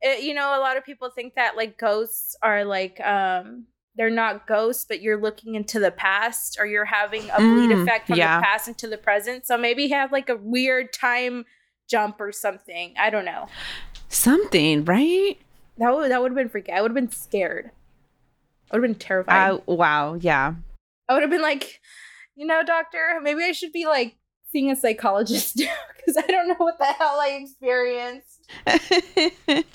it, 0.00 0.22
you 0.22 0.34
know, 0.34 0.56
a 0.58 0.60
lot 0.60 0.76
of 0.76 0.84
people 0.84 1.10
think 1.10 1.34
that 1.34 1.56
like 1.56 1.78
ghosts 1.78 2.36
are 2.42 2.64
like 2.64 3.00
um 3.00 3.66
they're 3.98 4.08
not 4.08 4.46
ghosts, 4.46 4.86
but 4.88 5.02
you're 5.02 5.20
looking 5.20 5.56
into 5.56 5.78
the 5.78 5.90
past, 5.90 6.56
or 6.58 6.64
you're 6.66 6.86
having 6.86 7.28
a 7.30 7.36
bleed 7.38 7.70
Mm, 7.70 7.82
effect 7.82 8.06
from 8.06 8.16
yeah. 8.16 8.38
the 8.38 8.44
past 8.44 8.68
into 8.68 8.86
the 8.88 8.96
present. 8.96 9.44
So 9.46 9.58
maybe 9.58 9.88
had 9.88 10.10
like 10.12 10.30
a 10.30 10.36
weird 10.36 10.92
time 10.94 11.44
jump 11.90 12.20
or 12.20 12.32
something. 12.32 12.94
I 12.98 13.10
don't 13.10 13.24
know. 13.26 13.48
something, 14.08 14.84
right? 14.86 15.36
That 15.78 15.94
would 15.94 16.10
that 16.10 16.22
would 16.22 16.30
have 16.30 16.36
been 16.36 16.48
freaky. 16.48 16.72
I 16.72 16.80
would 16.80 16.92
have 16.92 16.94
been 16.94 17.10
scared. 17.10 17.70
I 18.70 18.76
would 18.76 18.82
have 18.84 18.90
been 18.94 18.98
terrified. 18.98 19.50
Uh, 19.50 19.58
wow, 19.66 20.14
yeah. 20.14 20.54
I 21.08 21.14
would 21.14 21.22
have 21.22 21.30
been 21.30 21.42
like, 21.42 21.80
you 22.36 22.46
know, 22.46 22.62
doctor, 22.64 23.18
maybe 23.22 23.42
I 23.42 23.52
should 23.52 23.72
be 23.72 23.86
like 23.86 24.16
seeing 24.52 24.70
a 24.70 24.76
psychologist 24.76 25.56
because 25.96 26.16
I 26.16 26.26
don't 26.26 26.48
know 26.48 26.54
what 26.58 26.78
the 26.78 26.84
hell 26.86 27.18
I 27.20 27.40
experienced. 27.42 28.46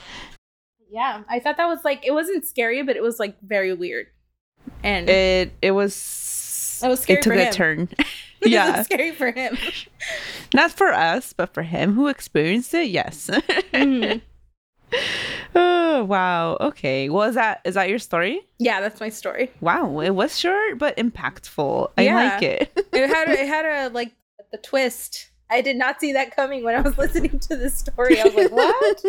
Yeah, 0.89 1.23
I 1.27 1.39
thought 1.39 1.57
that 1.57 1.65
was 1.65 1.79
like 1.83 2.05
it 2.05 2.11
wasn't 2.11 2.45
scary, 2.45 2.83
but 2.83 2.95
it 2.95 3.01
was 3.01 3.19
like 3.19 3.35
very 3.41 3.73
weird, 3.73 4.07
and 4.83 5.09
it, 5.09 5.53
it 5.61 5.71
was 5.71 6.81
It 6.83 6.87
was 6.87 7.01
scary 7.01 7.19
it 7.19 7.23
took 7.23 7.33
for 7.33 7.39
a 7.39 7.51
turn. 7.51 7.89
was 8.41 8.51
yeah. 8.51 8.81
scary 8.83 9.11
for 9.11 9.31
him. 9.31 9.57
Not 10.53 10.71
for 10.71 10.91
us, 10.91 11.33
but 11.33 11.53
for 11.53 11.63
him 11.63 11.93
who 11.93 12.07
experienced 12.07 12.73
it, 12.73 12.89
yes. 12.89 13.29
Mhm. 13.73 14.21
oh 15.55 16.03
wow. 16.03 16.57
Okay. 16.59 17.09
Well 17.09 17.27
is 17.27 17.35
that 17.35 17.61
is 17.65 17.75
that 17.75 17.89
your 17.89 17.99
story? 17.99 18.41
Yeah, 18.59 18.81
that's 18.81 18.99
my 18.99 19.09
story. 19.09 19.51
Wow, 19.61 19.99
it 20.01 20.11
was 20.11 20.37
short 20.37 20.77
but 20.77 20.95
impactful. 20.97 21.91
I 21.97 22.01
Yeah. 22.03 22.15
like 22.15 22.43
it. 22.43 22.71
It 22.93 23.09
had 23.09 23.29
a, 23.29 23.31
it 23.31 23.47
had 23.47 23.65
a 23.65 23.89
like 23.93 24.13
the 24.51 24.57
twist. 24.57 25.31
I 25.49 25.61
did 25.61 25.75
not 25.75 25.99
see 25.99 26.13
that 26.13 26.35
coming 26.35 26.63
when 26.63 26.73
I 26.73 26.81
was 26.81 26.97
listening 26.97 27.39
to 27.39 27.55
this 27.55 27.77
story. 27.77 28.19
I 28.19 28.23
was 28.23 28.33
like, 28.33 28.51
what? 28.51 29.03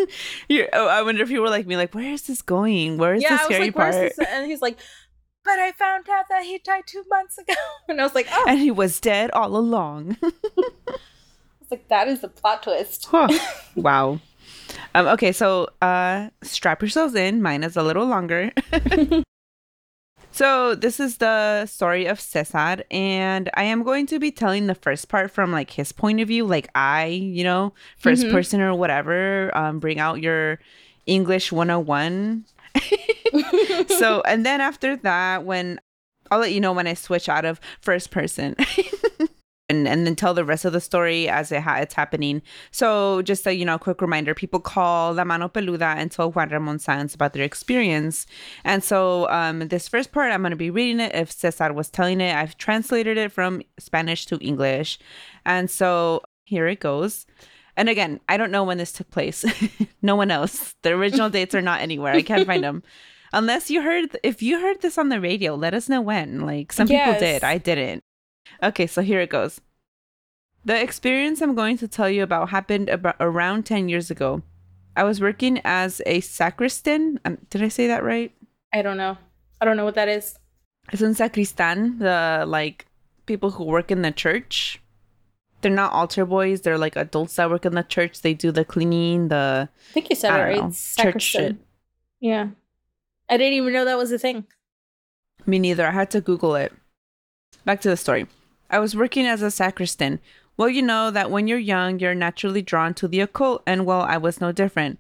oh, 0.74 0.88
I 0.88 1.00
wonder 1.02 1.22
if 1.22 1.30
you 1.30 1.40
were 1.40 1.48
like 1.48 1.66
me, 1.66 1.76
like, 1.76 1.94
where 1.94 2.12
is 2.12 2.22
this 2.22 2.42
going? 2.42 2.98
Where 2.98 3.14
is 3.14 3.22
yeah, 3.22 3.30
the 3.30 3.34
I 3.34 3.36
was 3.36 3.46
scary 3.46 3.64
like, 3.66 3.74
part? 3.74 4.12
And 4.28 4.46
he's 4.46 4.60
like, 4.60 4.76
but 5.44 5.58
I 5.58 5.72
found 5.72 6.08
out 6.08 6.24
that 6.30 6.44
he 6.44 6.58
died 6.58 6.84
two 6.86 7.04
months 7.08 7.38
ago. 7.38 7.54
And 7.88 8.00
I 8.00 8.04
was 8.04 8.14
like, 8.14 8.26
oh, 8.30 8.44
And 8.48 8.58
he 8.58 8.70
was 8.70 8.98
dead 9.00 9.30
all 9.32 9.56
along. 9.56 10.16
I 10.22 10.30
was 11.60 11.70
like, 11.70 11.88
that 11.88 12.08
is 12.08 12.24
a 12.24 12.28
plot 12.28 12.62
twist. 12.62 13.06
Huh. 13.10 13.28
wow. 13.76 14.20
Um, 14.94 15.06
okay, 15.08 15.32
so 15.32 15.68
uh, 15.82 16.30
strap 16.42 16.80
yourselves 16.82 17.14
in. 17.14 17.42
Mine 17.42 17.62
is 17.64 17.76
a 17.76 17.82
little 17.82 18.06
longer. 18.06 18.52
so 20.32 20.74
this 20.74 20.98
is 20.98 21.18
the 21.18 21.66
story 21.66 22.06
of 22.06 22.20
Cesar, 22.20 22.82
and 22.90 23.50
I 23.54 23.64
am 23.64 23.82
going 23.84 24.06
to 24.06 24.18
be 24.18 24.30
telling 24.32 24.66
the 24.66 24.74
first 24.74 25.08
part 25.08 25.30
from 25.30 25.52
like 25.52 25.70
his 25.70 25.92
point 25.92 26.20
of 26.20 26.28
view, 26.28 26.44
like 26.46 26.68
I, 26.74 27.06
you 27.06 27.44
know, 27.44 27.72
1st 28.02 28.24
Mhm. 28.26 28.32
person 28.32 28.60
or 28.60 28.74
whatever. 28.74 29.56
Um, 29.56 29.78
bring 29.78 29.98
out 30.00 30.20
your 30.22 30.58
English 31.06 31.52
101. 31.52 32.44
so, 33.88 34.22
and 34.26 34.44
then 34.44 34.60
after 34.60 34.96
that, 34.96 35.44
when 35.44 35.80
I'll 36.30 36.40
let 36.40 36.52
you 36.52 36.60
know 36.60 36.72
when 36.72 36.86
I 36.86 36.94
switch 36.94 37.28
out 37.28 37.44
of 37.44 37.60
first 37.80 38.10
person. 38.10 38.56
And, 39.70 39.88
and 39.88 40.06
then 40.06 40.14
tell 40.14 40.34
the 40.34 40.44
rest 40.44 40.66
of 40.66 40.74
the 40.74 40.80
story 40.80 41.26
as 41.26 41.50
it 41.50 41.62
ha- 41.62 41.78
it's 41.78 41.94
happening. 41.94 42.42
So, 42.70 43.22
just 43.22 43.46
a 43.46 43.54
you 43.54 43.64
know, 43.64 43.78
quick 43.78 44.02
reminder: 44.02 44.34
people 44.34 44.60
call 44.60 45.14
La 45.14 45.24
Mano 45.24 45.48
Peluda 45.48 45.96
and 45.96 46.12
tell 46.12 46.30
Juan 46.30 46.50
Ramon 46.50 46.76
Sáenz 46.76 47.14
about 47.14 47.32
their 47.32 47.44
experience. 47.44 48.26
And 48.62 48.84
so, 48.84 49.26
um, 49.30 49.60
this 49.60 49.88
first 49.88 50.12
part, 50.12 50.30
I'm 50.30 50.42
going 50.42 50.50
to 50.50 50.56
be 50.56 50.68
reading 50.68 51.00
it. 51.00 51.14
If 51.14 51.32
Cesar 51.32 51.72
was 51.72 51.88
telling 51.88 52.20
it, 52.20 52.36
I've 52.36 52.58
translated 52.58 53.16
it 53.16 53.32
from 53.32 53.62
Spanish 53.78 54.26
to 54.26 54.36
English. 54.44 54.98
And 55.46 55.70
so, 55.70 56.20
here 56.44 56.66
it 56.66 56.80
goes. 56.80 57.24
And 57.76 57.88
again, 57.88 58.20
I 58.28 58.36
don't 58.36 58.50
know 58.50 58.64
when 58.64 58.78
this 58.78 58.92
took 58.92 59.10
place. 59.10 59.44
no 60.02 60.16
one 60.16 60.30
else. 60.30 60.74
The 60.82 60.90
original 60.90 61.30
dates 61.36 61.54
are 61.54 61.62
not 61.62 61.80
anywhere. 61.80 62.12
I 62.12 62.22
can't 62.22 62.46
find 62.46 62.62
them. 62.62 62.82
Unless 63.32 63.68
you 63.68 63.82
heard, 63.82 64.16
if 64.22 64.42
you 64.42 64.60
heard 64.60 64.80
this 64.80 64.96
on 64.96 65.08
the 65.08 65.20
radio, 65.20 65.56
let 65.56 65.74
us 65.74 65.88
know 65.88 66.00
when. 66.00 66.40
Like 66.40 66.72
some 66.72 66.86
people 66.86 67.14
did, 67.18 67.42
I 67.42 67.58
didn't. 67.58 68.04
Okay, 68.62 68.86
so 68.86 69.02
here 69.02 69.20
it 69.20 69.30
goes. 69.30 69.60
The 70.64 70.80
experience 70.80 71.42
I'm 71.42 71.54
going 71.54 71.76
to 71.78 71.88
tell 71.88 72.08
you 72.08 72.22
about 72.22 72.50
happened 72.50 72.88
about 72.88 73.16
around 73.20 73.66
10 73.66 73.88
years 73.88 74.10
ago. 74.10 74.42
I 74.96 75.04
was 75.04 75.20
working 75.20 75.60
as 75.64 76.00
a 76.06 76.20
sacristan. 76.20 77.18
Um, 77.24 77.38
Did 77.50 77.62
I 77.62 77.68
say 77.68 77.88
that 77.88 78.04
right? 78.04 78.32
I 78.72 78.82
don't 78.82 78.96
know. 78.96 79.18
I 79.60 79.64
don't 79.64 79.76
know 79.76 79.84
what 79.84 79.96
that 79.96 80.08
is. 80.08 80.38
Es 80.92 81.02
un 81.02 81.14
sacristan, 81.14 81.98
the 81.98 82.44
like 82.46 82.86
people 83.26 83.50
who 83.50 83.64
work 83.64 83.90
in 83.90 84.02
the 84.02 84.12
church. 84.12 84.80
They're 85.64 85.72
not 85.72 85.94
altar 85.94 86.26
boys, 86.26 86.60
they're 86.60 86.76
like 86.76 86.94
adults 86.94 87.36
that 87.36 87.48
work 87.48 87.64
in 87.64 87.74
the 87.74 87.82
church. 87.82 88.20
They 88.20 88.34
do 88.34 88.52
the 88.52 88.66
cleaning, 88.66 89.28
the 89.28 89.70
I 89.72 89.92
think 89.94 90.10
you 90.10 90.14
said 90.14 90.38
it 90.38 90.42
right. 90.42 90.62
know, 90.62 90.72
church 90.98 91.22
shit. 91.22 91.56
Yeah. 92.20 92.48
I 93.30 93.38
didn't 93.38 93.54
even 93.54 93.72
know 93.72 93.86
that 93.86 93.96
was 93.96 94.12
a 94.12 94.18
thing. 94.18 94.44
Me 95.46 95.58
neither. 95.58 95.86
I 95.86 95.92
had 95.92 96.10
to 96.10 96.20
Google 96.20 96.54
it. 96.54 96.70
Back 97.64 97.80
to 97.80 97.88
the 97.88 97.96
story. 97.96 98.26
I 98.68 98.78
was 98.78 98.94
working 98.94 99.24
as 99.24 99.40
a 99.40 99.50
sacristan. 99.50 100.20
Well, 100.58 100.68
you 100.68 100.82
know 100.82 101.10
that 101.10 101.30
when 101.30 101.48
you're 101.48 101.58
young, 101.58 101.98
you're 101.98 102.14
naturally 102.14 102.60
drawn 102.60 102.92
to 102.94 103.08
the 103.08 103.20
occult, 103.20 103.62
and 103.66 103.86
well, 103.86 104.02
I 104.02 104.18
was 104.18 104.42
no 104.42 104.52
different. 104.52 104.98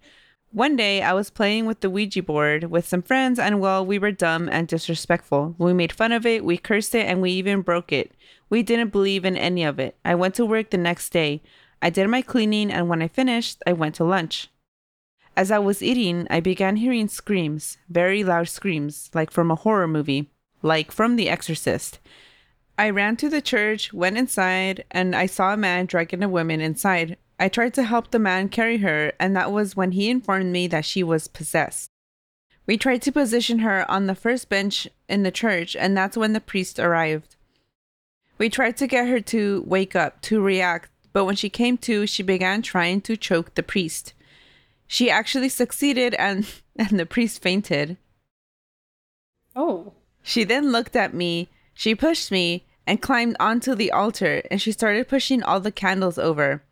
One 0.50 0.76
day, 0.76 1.02
I 1.02 1.12
was 1.12 1.28
playing 1.28 1.66
with 1.66 1.80
the 1.80 1.90
Ouija 1.90 2.22
board 2.22 2.70
with 2.70 2.88
some 2.88 3.02
friends, 3.02 3.38
and 3.38 3.60
well, 3.60 3.84
we 3.84 3.98
were 3.98 4.12
dumb 4.12 4.48
and 4.48 4.66
disrespectful. 4.66 5.56
We 5.58 5.74
made 5.74 5.92
fun 5.92 6.12
of 6.12 6.24
it, 6.24 6.42
we 6.42 6.56
cursed 6.56 6.94
it, 6.94 7.06
and 7.06 7.20
we 7.20 7.32
even 7.32 7.60
broke 7.60 7.92
it. 7.92 8.12
We 8.50 8.62
didn't 8.62 8.92
believe 8.92 9.24
in 9.24 9.36
any 9.36 9.64
of 9.64 9.78
it. 9.78 9.96
I 10.04 10.14
went 10.14 10.34
to 10.36 10.46
work 10.46 10.70
the 10.70 10.78
next 10.78 11.10
day. 11.10 11.42
I 11.82 11.90
did 11.90 12.08
my 12.08 12.22
cleaning, 12.22 12.70
and 12.70 12.88
when 12.88 13.02
I 13.02 13.08
finished, 13.08 13.62
I 13.66 13.72
went 13.72 13.94
to 13.96 14.04
lunch. 14.04 14.48
As 15.36 15.50
I 15.50 15.58
was 15.58 15.82
eating, 15.82 16.26
I 16.30 16.40
began 16.40 16.76
hearing 16.76 17.08
screams, 17.08 17.78
very 17.88 18.22
loud 18.22 18.48
screams, 18.48 19.10
like 19.14 19.30
from 19.30 19.50
a 19.50 19.56
horror 19.56 19.88
movie, 19.88 20.30
like 20.62 20.92
from 20.92 21.16
The 21.16 21.28
Exorcist. 21.28 21.98
I 22.78 22.90
ran 22.90 23.16
to 23.16 23.28
the 23.28 23.42
church, 23.42 23.92
went 23.92 24.16
inside, 24.16 24.84
and 24.90 25.14
I 25.14 25.26
saw 25.26 25.52
a 25.52 25.56
man 25.56 25.86
dragging 25.86 26.22
a 26.22 26.28
woman 26.28 26.60
inside. 26.60 27.16
I 27.38 27.48
tried 27.48 27.74
to 27.74 27.82
help 27.82 28.10
the 28.10 28.18
man 28.18 28.48
carry 28.48 28.78
her, 28.78 29.12
and 29.18 29.36
that 29.36 29.52
was 29.52 29.76
when 29.76 29.92
he 29.92 30.08
informed 30.08 30.52
me 30.52 30.68
that 30.68 30.84
she 30.84 31.02
was 31.02 31.28
possessed. 31.28 31.90
We 32.66 32.78
tried 32.78 33.02
to 33.02 33.12
position 33.12 33.58
her 33.58 33.88
on 33.90 34.06
the 34.06 34.14
first 34.14 34.48
bench 34.48 34.88
in 35.08 35.22
the 35.22 35.30
church, 35.30 35.76
and 35.76 35.96
that's 35.96 36.16
when 36.16 36.32
the 36.32 36.40
priest 36.40 36.78
arrived. 36.78 37.33
We 38.38 38.48
tried 38.48 38.76
to 38.78 38.86
get 38.86 39.08
her 39.08 39.20
to 39.20 39.62
wake 39.66 39.94
up, 39.94 40.20
to 40.22 40.40
react, 40.40 40.90
but 41.12 41.24
when 41.24 41.36
she 41.36 41.48
came 41.48 41.78
to, 41.78 42.06
she 42.06 42.22
began 42.22 42.62
trying 42.62 43.00
to 43.02 43.16
choke 43.16 43.54
the 43.54 43.62
priest. 43.62 44.12
She 44.86 45.10
actually 45.10 45.48
succeeded, 45.48 46.14
and, 46.14 46.46
and 46.76 46.98
the 46.98 47.06
priest 47.06 47.40
fainted. 47.42 47.96
Oh. 49.54 49.92
She 50.22 50.44
then 50.44 50.72
looked 50.72 50.96
at 50.96 51.14
me, 51.14 51.48
she 51.74 51.94
pushed 51.94 52.30
me, 52.30 52.64
and 52.86 53.00
climbed 53.00 53.36
onto 53.38 53.74
the 53.74 53.92
altar, 53.92 54.42
and 54.50 54.60
she 54.60 54.72
started 54.72 55.08
pushing 55.08 55.42
all 55.42 55.60
the 55.60 55.72
candles 55.72 56.18
over. 56.18 56.62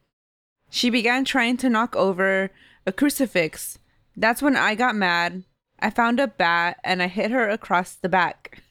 She 0.71 0.91
began 0.91 1.25
trying 1.25 1.59
to 1.59 1.69
knock 1.69 1.95
over 1.95 2.51
a 2.87 2.93
crucifix. 2.93 3.79
That's 4.17 4.43
when 4.43 4.57
I 4.57 4.75
got 4.75 4.97
mad. 4.97 5.45
I 5.79 5.91
found 5.91 6.21
a 6.21 6.29
bat 6.29 6.79
and 6.85 7.03
I 7.03 7.09
hit 7.09 7.31
her 7.31 7.49
across 7.49 7.95
the 7.95 8.09
back. 8.09 8.63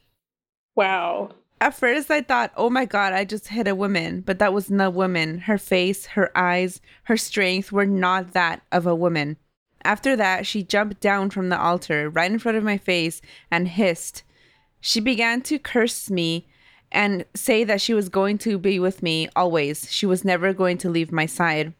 Wow. 0.75 1.31
At 1.61 1.75
first, 1.75 2.09
I 2.09 2.21
thought, 2.21 2.51
oh 2.57 2.71
my 2.71 2.85
god, 2.85 3.13
I 3.13 3.23
just 3.23 3.49
hit 3.49 3.67
a 3.67 3.75
woman, 3.75 4.21
but 4.21 4.39
that 4.39 4.51
was 4.51 4.71
not 4.71 4.87
a 4.87 4.89
woman. 4.89 5.41
Her 5.41 5.59
face, 5.59 6.07
her 6.07 6.35
eyes, 6.35 6.81
her 7.03 7.17
strength 7.17 7.71
were 7.71 7.85
not 7.85 8.33
that 8.33 8.63
of 8.71 8.87
a 8.87 8.95
woman. 8.95 9.37
After 9.83 10.15
that, 10.15 10.47
she 10.47 10.63
jumped 10.63 11.01
down 11.01 11.29
from 11.29 11.49
the 11.49 11.61
altar 11.61 12.09
right 12.09 12.31
in 12.31 12.39
front 12.39 12.57
of 12.57 12.63
my 12.63 12.79
face 12.79 13.21
and 13.51 13.67
hissed. 13.67 14.23
She 14.79 14.99
began 14.99 15.41
to 15.43 15.59
curse 15.59 16.09
me 16.09 16.47
and 16.91 17.25
say 17.35 17.63
that 17.63 17.79
she 17.79 17.93
was 17.93 18.09
going 18.09 18.39
to 18.39 18.57
be 18.57 18.79
with 18.79 19.03
me 19.03 19.29
always. 19.35 19.91
She 19.91 20.07
was 20.07 20.25
never 20.25 20.53
going 20.53 20.79
to 20.79 20.89
leave 20.89 21.11
my 21.11 21.27
side. 21.27 21.75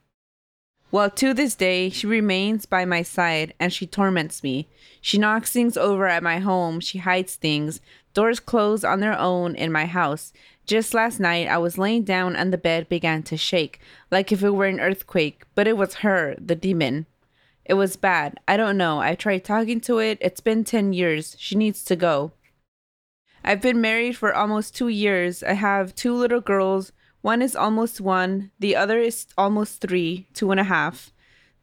Well, 0.92 1.10
to 1.10 1.34
this 1.34 1.56
day, 1.56 1.90
she 1.90 2.06
remains 2.06 2.66
by 2.66 2.84
my 2.84 3.02
side 3.02 3.54
and 3.60 3.72
she 3.72 3.88
torments 3.88 4.44
me. 4.44 4.68
She 5.00 5.18
knocks 5.18 5.52
things 5.52 5.78
over 5.78 6.06
at 6.06 6.22
my 6.22 6.40
home. 6.40 6.82
She 6.82 6.98
hides 6.98 7.36
things. 7.36 7.80
Doors 8.14 8.40
close 8.40 8.84
on 8.84 9.00
their 9.00 9.18
own 9.18 9.56
in 9.56 9.72
my 9.72 9.86
house. 9.86 10.34
Just 10.66 10.94
last 10.94 11.20
night, 11.20 11.48
I 11.48 11.58
was 11.58 11.78
laying 11.78 12.04
down 12.04 12.36
and 12.36 12.52
the 12.52 12.58
bed 12.58 12.90
began 12.90 13.24
to 13.24 13.38
shake, 13.38 13.80
like 14.10 14.32
if 14.32 14.44
it 14.44 14.52
were 14.52 14.66
an 14.66 14.80
earthquake, 14.80 15.44
but 15.56 15.68
it 15.68 15.78
was 15.78 15.96
her, 15.96 16.36
the 16.40 16.56
demon. 16.56 17.06
It 17.66 17.76
was 17.76 17.96
bad. 17.96 18.40
I 18.48 18.58
don't 18.58 18.78
know. 18.78 19.00
I 19.00 19.16
tried 19.16 19.46
talking 19.46 19.80
to 19.82 20.00
it. 20.00 20.18
It's 20.22 20.42
been 20.42 20.64
10 20.64 20.94
years. 20.94 21.36
She 21.40 21.56
needs 21.56 21.84
to 21.86 21.96
go. 21.96 22.32
I've 23.44 23.62
been 23.62 23.82
married 23.82 24.18
for 24.18 24.34
almost 24.34 24.76
two 24.76 24.90
years. 24.90 25.42
I 25.44 25.54
have 25.54 25.96
two 25.96 26.14
little 26.14 26.42
girls. 26.42 26.92
One 27.22 27.42
is 27.42 27.56
almost 27.56 28.02
one, 28.02 28.50
the 28.60 28.76
other 28.76 29.00
is 29.00 29.28
almost 29.38 29.80
three, 29.80 30.28
two 30.34 30.50
and 30.52 30.60
a 30.60 30.64
half. 30.64 31.14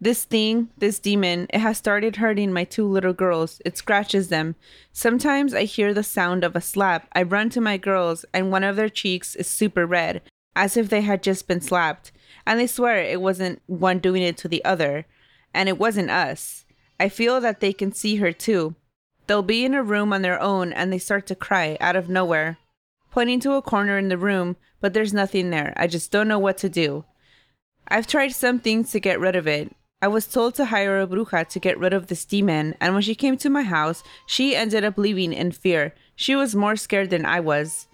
This 0.00 0.24
thing, 0.24 0.68
this 0.78 1.00
demon, 1.00 1.48
it 1.50 1.58
has 1.58 1.76
started 1.76 2.16
hurting 2.16 2.52
my 2.52 2.62
two 2.62 2.86
little 2.86 3.12
girls. 3.12 3.60
It 3.64 3.76
scratches 3.76 4.28
them. 4.28 4.54
Sometimes 4.92 5.54
I 5.54 5.64
hear 5.64 5.92
the 5.92 6.04
sound 6.04 6.44
of 6.44 6.54
a 6.54 6.60
slap. 6.60 7.08
I 7.14 7.22
run 7.22 7.50
to 7.50 7.60
my 7.60 7.78
girls, 7.78 8.24
and 8.32 8.52
one 8.52 8.62
of 8.62 8.76
their 8.76 8.88
cheeks 8.88 9.34
is 9.34 9.48
super 9.48 9.86
red, 9.86 10.22
as 10.54 10.76
if 10.76 10.88
they 10.88 11.00
had 11.00 11.22
just 11.22 11.48
been 11.48 11.60
slapped. 11.60 12.12
And 12.46 12.60
they 12.60 12.68
swear 12.68 13.02
it 13.02 13.20
wasn't 13.20 13.60
one 13.66 13.98
doing 13.98 14.22
it 14.22 14.36
to 14.38 14.48
the 14.48 14.64
other, 14.64 15.04
and 15.52 15.68
it 15.68 15.78
wasn't 15.78 16.10
us. 16.10 16.64
I 17.00 17.08
feel 17.08 17.40
that 17.40 17.60
they 17.60 17.72
can 17.72 17.92
see 17.92 18.16
her 18.16 18.32
too. 18.32 18.76
They'll 19.26 19.42
be 19.42 19.64
in 19.64 19.74
a 19.74 19.82
room 19.82 20.12
on 20.12 20.22
their 20.22 20.40
own 20.40 20.72
and 20.72 20.92
they 20.92 20.98
start 20.98 21.26
to 21.26 21.34
cry 21.34 21.76
out 21.80 21.96
of 21.96 22.08
nowhere, 22.08 22.58
pointing 23.10 23.40
to 23.40 23.52
a 23.52 23.62
corner 23.62 23.98
in 23.98 24.08
the 24.08 24.18
room, 24.18 24.56
but 24.80 24.94
there's 24.94 25.12
nothing 25.12 25.50
there. 25.50 25.74
I 25.76 25.86
just 25.86 26.10
don't 26.10 26.28
know 26.28 26.38
what 26.38 26.56
to 26.58 26.68
do. 26.68 27.04
I've 27.86 28.06
tried 28.06 28.32
some 28.32 28.58
things 28.58 28.90
to 28.92 29.00
get 29.00 29.20
rid 29.20 29.36
of 29.36 29.46
it. 29.46 29.74
I 30.00 30.08
was 30.08 30.26
told 30.26 30.54
to 30.54 30.66
hire 30.66 31.00
a 31.00 31.06
bruja 31.06 31.48
to 31.48 31.58
get 31.58 31.78
rid 31.78 31.92
of 31.92 32.06
this 32.06 32.24
demon, 32.24 32.76
and 32.80 32.94
when 32.94 33.02
she 33.02 33.16
came 33.16 33.36
to 33.38 33.50
my 33.50 33.62
house, 33.62 34.04
she 34.26 34.54
ended 34.54 34.84
up 34.84 34.96
leaving 34.96 35.32
in 35.32 35.50
fear. 35.50 35.94
She 36.14 36.36
was 36.36 36.54
more 36.54 36.76
scared 36.76 37.10
than 37.10 37.26
I 37.26 37.40
was. 37.40 37.88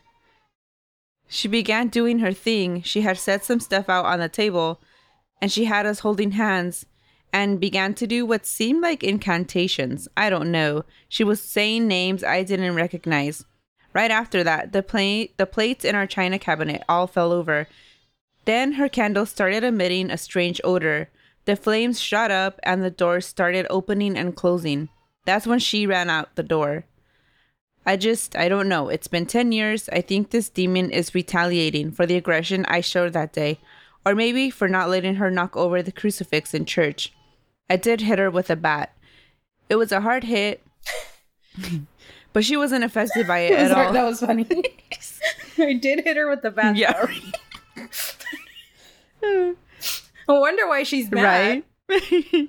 She 1.28 1.48
began 1.48 1.88
doing 1.88 2.18
her 2.18 2.32
thing. 2.32 2.82
She 2.82 3.00
had 3.00 3.18
set 3.18 3.44
some 3.44 3.58
stuff 3.58 3.88
out 3.88 4.04
on 4.04 4.20
the 4.20 4.28
table, 4.28 4.82
and 5.40 5.50
she 5.50 5.64
had 5.64 5.86
us 5.86 6.00
holding 6.00 6.32
hands 6.32 6.84
and 7.32 7.58
began 7.58 7.94
to 7.94 8.06
do 8.06 8.24
what 8.24 8.46
seemed 8.46 8.82
like 8.82 9.02
incantations. 9.02 10.06
I 10.16 10.30
don't 10.30 10.52
know. 10.52 10.84
She 11.08 11.24
was 11.24 11.40
saying 11.40 11.88
names 11.88 12.22
I 12.22 12.44
didn't 12.44 12.76
recognize. 12.76 13.44
Right 13.92 14.10
after 14.10 14.44
that, 14.44 14.72
the 14.72 14.82
plate 14.82 15.36
the 15.38 15.46
plates 15.46 15.84
in 15.84 15.94
our 15.94 16.06
china 16.06 16.38
cabinet 16.38 16.84
all 16.88 17.06
fell 17.06 17.32
over. 17.32 17.66
Then 18.44 18.72
her 18.72 18.88
candle 18.88 19.26
started 19.26 19.64
emitting 19.64 20.10
a 20.10 20.18
strange 20.18 20.60
odor. 20.62 21.08
The 21.44 21.56
flames 21.56 22.00
shot 22.00 22.30
up 22.30 22.58
and 22.62 22.82
the 22.82 22.90
doors 22.90 23.26
started 23.26 23.66
opening 23.70 24.16
and 24.16 24.34
closing. 24.34 24.88
That's 25.26 25.46
when 25.46 25.58
she 25.58 25.86
ran 25.86 26.10
out 26.10 26.34
the 26.36 26.42
door. 26.42 26.84
I 27.86 27.96
just, 27.96 28.34
I 28.34 28.48
don't 28.48 28.68
know. 28.68 28.88
It's 28.88 29.08
been 29.08 29.26
10 29.26 29.52
years. 29.52 29.88
I 29.90 30.00
think 30.00 30.30
this 30.30 30.48
demon 30.48 30.90
is 30.90 31.14
retaliating 31.14 31.92
for 31.92 32.06
the 32.06 32.16
aggression 32.16 32.64
I 32.66 32.80
showed 32.80 33.12
that 33.12 33.34
day, 33.34 33.58
or 34.06 34.14
maybe 34.14 34.48
for 34.48 34.68
not 34.68 34.88
letting 34.88 35.16
her 35.16 35.30
knock 35.30 35.54
over 35.54 35.82
the 35.82 35.92
crucifix 35.92 36.54
in 36.54 36.64
church. 36.64 37.12
I 37.68 37.76
did 37.76 38.00
hit 38.00 38.18
her 38.18 38.30
with 38.30 38.48
a 38.48 38.56
bat. 38.56 38.94
It 39.68 39.76
was 39.76 39.92
a 39.92 40.00
hard 40.00 40.24
hit, 40.24 40.62
But 42.34 42.44
she 42.44 42.56
wasn't 42.56 42.84
affected 42.84 43.26
by 43.26 43.38
it 43.40 43.52
at 43.58 43.70
all. 43.70 43.92
That 43.92 44.04
was 44.04 44.20
funny. 44.20 44.46
I 45.58 45.74
did 45.74 46.00
hit 46.04 46.16
her 46.16 46.28
with 46.28 46.42
the 46.42 46.50
bat. 46.50 46.76
Yeah. 46.76 47.06
I 50.28 50.38
wonder 50.38 50.66
why 50.66 50.82
she's 50.82 51.10
mad. 51.10 51.62
right? 51.88 52.48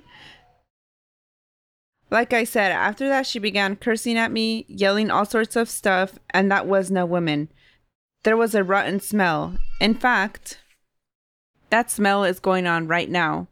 like 2.10 2.32
I 2.32 2.44
said, 2.44 2.72
after 2.72 3.08
that, 3.08 3.26
she 3.26 3.38
began 3.38 3.76
cursing 3.76 4.16
at 4.16 4.32
me, 4.32 4.64
yelling 4.68 5.10
all 5.10 5.24
sorts 5.24 5.56
of 5.56 5.68
stuff, 5.68 6.18
and 6.30 6.50
that 6.50 6.66
was 6.66 6.90
no 6.90 7.04
woman. 7.04 7.48
There 8.22 8.36
was 8.36 8.54
a 8.54 8.64
rotten 8.64 9.00
smell. 9.00 9.56
In 9.80 9.94
fact, 9.94 10.58
that 11.70 11.90
smell 11.90 12.24
is 12.24 12.40
going 12.40 12.66
on 12.66 12.86
right 12.86 13.10
now. 13.10 13.48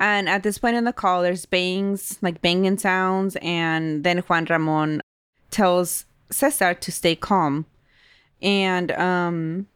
And 0.00 0.28
at 0.28 0.44
this 0.44 0.58
point 0.58 0.76
in 0.76 0.84
the 0.84 0.92
call, 0.92 1.22
there's 1.22 1.46
bangs, 1.46 2.18
like 2.22 2.40
banging 2.40 2.78
sounds, 2.78 3.36
and 3.42 4.04
then 4.04 4.18
Juan 4.18 4.44
Ramon 4.44 5.00
tells 5.50 6.04
Cesar 6.30 6.74
to 6.74 6.92
stay 6.92 7.16
calm. 7.16 7.66
And 8.40 8.92
um 8.92 9.66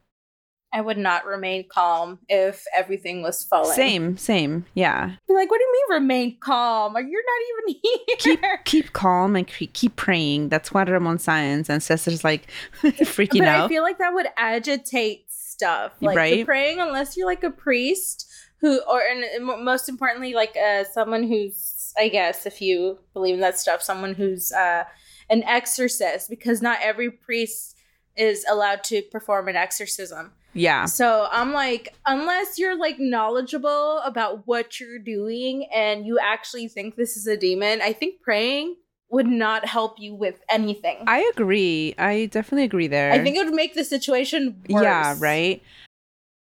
I 0.72 0.80
would 0.80 0.96
not 0.98 1.26
remain 1.26 1.66
calm 1.68 2.18
if 2.28 2.64
everything 2.74 3.22
was 3.22 3.44
falling. 3.44 3.74
same, 3.74 4.16
same, 4.16 4.64
yeah. 4.74 5.16
Be 5.28 5.34
like, 5.34 5.50
what 5.50 5.58
do 5.58 5.64
you 5.64 5.72
mean 5.72 6.00
remain 6.00 6.38
calm? 6.40 6.96
Are 6.96 7.02
You're 7.02 7.22
not 7.22 7.74
even 7.74 7.80
here. 8.40 8.58
keep 8.64 8.64
keep 8.64 8.92
calm 8.94 9.36
and 9.36 9.46
keep, 9.46 9.72
keep 9.74 9.96
praying. 9.96 10.48
That's 10.48 10.72
what 10.72 10.88
Ramon 10.88 11.18
signs, 11.18 11.68
and 11.68 11.82
Cesar's 11.82 12.24
like 12.24 12.48
freaking 12.82 13.40
but 13.40 13.48
out. 13.48 13.64
I 13.66 13.68
feel 13.68 13.82
like 13.82 13.98
that 13.98 14.14
would 14.14 14.26
agitate 14.38 15.26
stuff. 15.28 15.92
Like 16.00 16.16
Right. 16.16 16.46
praying, 16.46 16.80
unless 16.80 17.16
you're 17.16 17.26
like 17.26 17.44
a 17.44 17.50
priest 17.50 18.26
who, 18.60 18.80
or 18.88 19.00
and 19.00 19.44
most 19.64 19.88
importantly, 19.88 20.34
like 20.34 20.56
uh, 20.56 20.84
someone 20.92 21.24
who's, 21.24 21.92
I 21.98 22.08
guess, 22.08 22.46
if 22.46 22.60
you 22.62 22.98
believe 23.12 23.34
in 23.34 23.40
that 23.40 23.58
stuff, 23.58 23.82
someone 23.82 24.14
who's 24.14 24.52
uh, 24.52 24.84
an 25.28 25.42
exorcist, 25.42 26.30
because 26.30 26.62
not 26.62 26.78
every 26.82 27.10
priest 27.10 27.76
is 28.16 28.44
allowed 28.50 28.84
to 28.84 29.02
perform 29.10 29.48
an 29.48 29.56
exorcism. 29.56 30.32
Yeah, 30.54 30.84
So 30.84 31.28
I'm 31.30 31.52
like, 31.52 31.94
unless 32.06 32.58
you're 32.58 32.76
like 32.76 32.96
knowledgeable 32.98 33.98
about 34.04 34.46
what 34.46 34.78
you're 34.80 34.98
doing 34.98 35.66
and 35.74 36.06
you 36.06 36.18
actually 36.18 36.68
think 36.68 36.96
this 36.96 37.16
is 37.16 37.26
a 37.26 37.36
demon, 37.36 37.80
I 37.82 37.92
think 37.92 38.20
praying 38.20 38.76
would 39.10 39.26
not 39.26 39.66
help 39.66 39.98
you 39.98 40.14
with 40.14 40.40
anything. 40.50 40.96
I, 41.06 41.30
agree. 41.34 41.94
I 41.98 42.26
definitely 42.26 42.64
agree 42.64 42.86
there. 42.86 43.12
I 43.12 43.22
think 43.22 43.36
it 43.36 43.44
would 43.44 43.54
make 43.54 43.74
the 43.74 43.84
situation 43.84 44.62
worse. 44.68 44.82
yeah, 44.82 45.14
right. 45.18 45.62